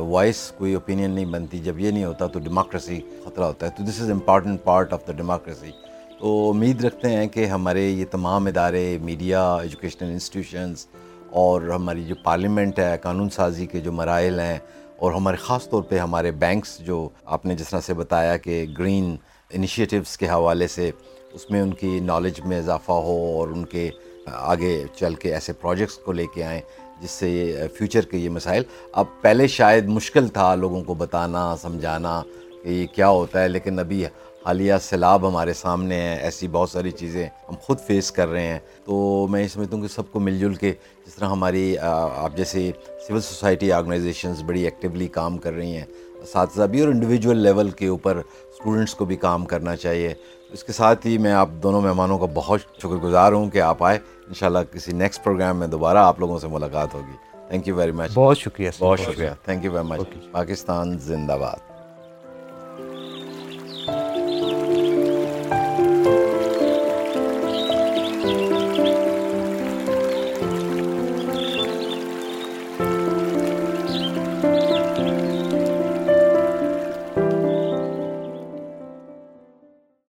وائس 0.09 0.37
کوئی 0.57 0.73
اوپینین 0.73 1.11
نہیں 1.11 1.25
بنتی، 1.25 1.57
جب 1.63 1.79
یہ 1.79 1.91
نہیں 1.91 2.03
ہوتا 2.03 2.27
تو 2.27 2.39
ڈیموکریسی 2.39 2.99
خطرہ 3.25 3.43
ہوتا 3.43 3.65
ہے۔ 3.65 3.71
تو 3.77 3.83
this 3.83 4.01
is 4.01 4.09
important 4.11 4.63
part 4.63 4.93
of 4.93 5.05
the 5.07 5.13
democracy 5.13 5.71
تو 6.19 6.49
امید 6.49 6.83
رکھتے 6.83 7.09
ہیں 7.09 7.27
کہ 7.27 7.45
ہمارے 7.45 7.81
یہ 7.81 8.05
تمام 8.11 8.47
ادارے 8.47 8.97
میڈیا 9.01 9.43
ایجوکیشنل 9.55 10.09
انسٹیٹیوشنز 10.11 10.85
اور 11.41 11.61
ہماری 11.61 12.05
جو 12.05 12.15
پارلیمنٹ 12.23 12.79
ہے، 12.79 12.97
قانون 13.01 13.29
سازی 13.29 13.65
کے 13.65 13.79
جو 13.79 13.91
مراحل 13.91 14.39
ہیں 14.39 14.57
اور 14.97 15.11
ہمارے 15.11 15.37
خاص 15.37 15.69
طور 15.69 15.83
پہ 15.89 15.99
ہمارے 15.99 16.31
بینکس 16.45 16.77
جو 16.79 17.07
آپ 17.25 17.45
نے 17.45 17.55
جس 17.55 17.69
طرح 17.69 17.81
سے 17.81 17.93
بتایا 17.93 18.37
کہ 18.37 18.65
گرین 18.79 19.15
انیشیٹوز 19.51 20.17
کے 20.17 20.29
حوالے 20.29 20.67
سے 20.67 20.91
اس 21.33 21.49
میں 21.51 21.61
ان 21.61 21.73
کی 21.73 21.99
نالج 21.99 22.41
میں 22.45 22.59
اضافہ 22.59 22.91
ہو 22.91 23.17
اور 23.37 23.47
ان 23.47 23.65
کے 23.65 23.89
آگے 24.25 24.83
چل 24.95 25.15
کے 25.15 25.33
ایسے 25.33 25.53
پروجیکٹس 25.53 25.97
کو 25.97 26.11
لے 26.11 26.25
کے 26.33 26.43
آئیں۔ 26.43 26.61
جس 27.01 27.11
سے 27.11 27.29
یہ 27.29 27.67
فیوچر 27.77 28.01
کے 28.01 28.17
یہ 28.17 28.29
مسائل۔ 28.29 28.63
اب 28.91 29.05
پہلے 29.21 29.47
شاید 29.47 29.85
مشکل 29.85 30.27
تھا 30.27 30.55
لوگوں 30.55 30.83
کو 30.83 30.93
بتانا، 30.93 31.55
سمجھانا 31.61 32.21
کہ 32.63 32.69
یہ 32.69 32.87
کیا 32.87 33.09
ہوتا 33.09 33.43
ہے، 33.43 33.47
لیکن 33.47 33.79
ابھی 33.79 34.05
حالیہ 34.45 34.73
سیلاب 34.81 35.27
ہمارے 35.27 35.53
سامنے 35.53 35.95
ہیں 35.95 36.15
ایسی 36.15 36.47
بہت 36.47 36.69
ساری 36.69 36.91
چیزیں 36.91 37.25
ہم 37.49 37.55
خود 37.61 37.79
فیس 37.79 38.11
کر 38.11 38.27
رہے 38.27 38.47
ہیں۔ 38.47 38.59
تو 38.85 39.27
میں 39.29 39.41
یہ 39.43 39.47
سمجھتا 39.47 39.75
ہوں 39.75 39.81
کہ 39.81 39.93
سب 39.93 40.11
کو 40.11 40.19
مل 40.19 40.39
جل 40.39 40.53
کے 40.53 40.73
جس 41.07 41.15
طرح 41.15 41.25
ہماری 41.25 41.77
آپ 41.79 42.37
جیسے 42.37 42.71
سول 43.07 43.21
سوسائٹی 43.21 43.71
آرگنائزیشنز 43.71 44.43
بڑی 44.43 44.63
ایکٹیولی 44.63 45.07
کام 45.07 45.37
کر 45.37 45.53
رہی 45.53 45.75
ہیں 45.75 45.85
اساتذہ 46.21 46.63
بھی 46.63 46.79
اور 46.79 46.89
انڈیویجول 46.89 47.37
لیول 47.37 47.69
کے 47.69 47.87
اوپر 47.87 48.17
اسٹوڈنٹس 48.17 48.95
کو 48.95 49.05
بھی 49.05 49.15
کام 49.15 49.45
کرنا 49.45 49.75
چاہیے۔ 49.75 50.13
اس 50.51 50.63
کے 50.63 50.73
ساتھ 50.73 51.07
ہی 51.07 51.17
میں 51.17 51.31
آپ 51.31 51.49
دونوں 51.63 51.81
مہمانوں 51.81 52.19
کا 52.19 52.25
بہت 52.33 52.59
شکر 52.77 52.95
گزار 52.95 53.33
ہوں 53.33 53.49
کہ 53.49 53.61
آپ 53.61 53.83
آئے۔ 53.83 53.99
انشاءاللہ 54.27 54.59
کسی 54.71 54.91
نیکسٹ 54.93 55.23
پروگرام 55.23 55.57
میں 55.57 55.67
دوبارہ 55.67 55.97
آپ 55.97 56.19
لوگوں 56.19 56.39
سے 56.39 56.47
ملاقات 56.47 56.93
ہوگی. 56.93 57.15
تھینک 57.49 57.67
یو 57.67 57.75
ویری 57.75 57.91
مچ 57.91 58.11
بہت 58.13 58.37
شکریہ 58.37 58.69
بہت 58.79 58.99
شکریہ. 58.99 59.29
Thank 59.45 59.65
you 59.65 59.71
very 59.71 59.87
much 59.87 60.31
Pakistan 60.31 60.97
زندہ 60.99 61.37
باد. 61.41 61.76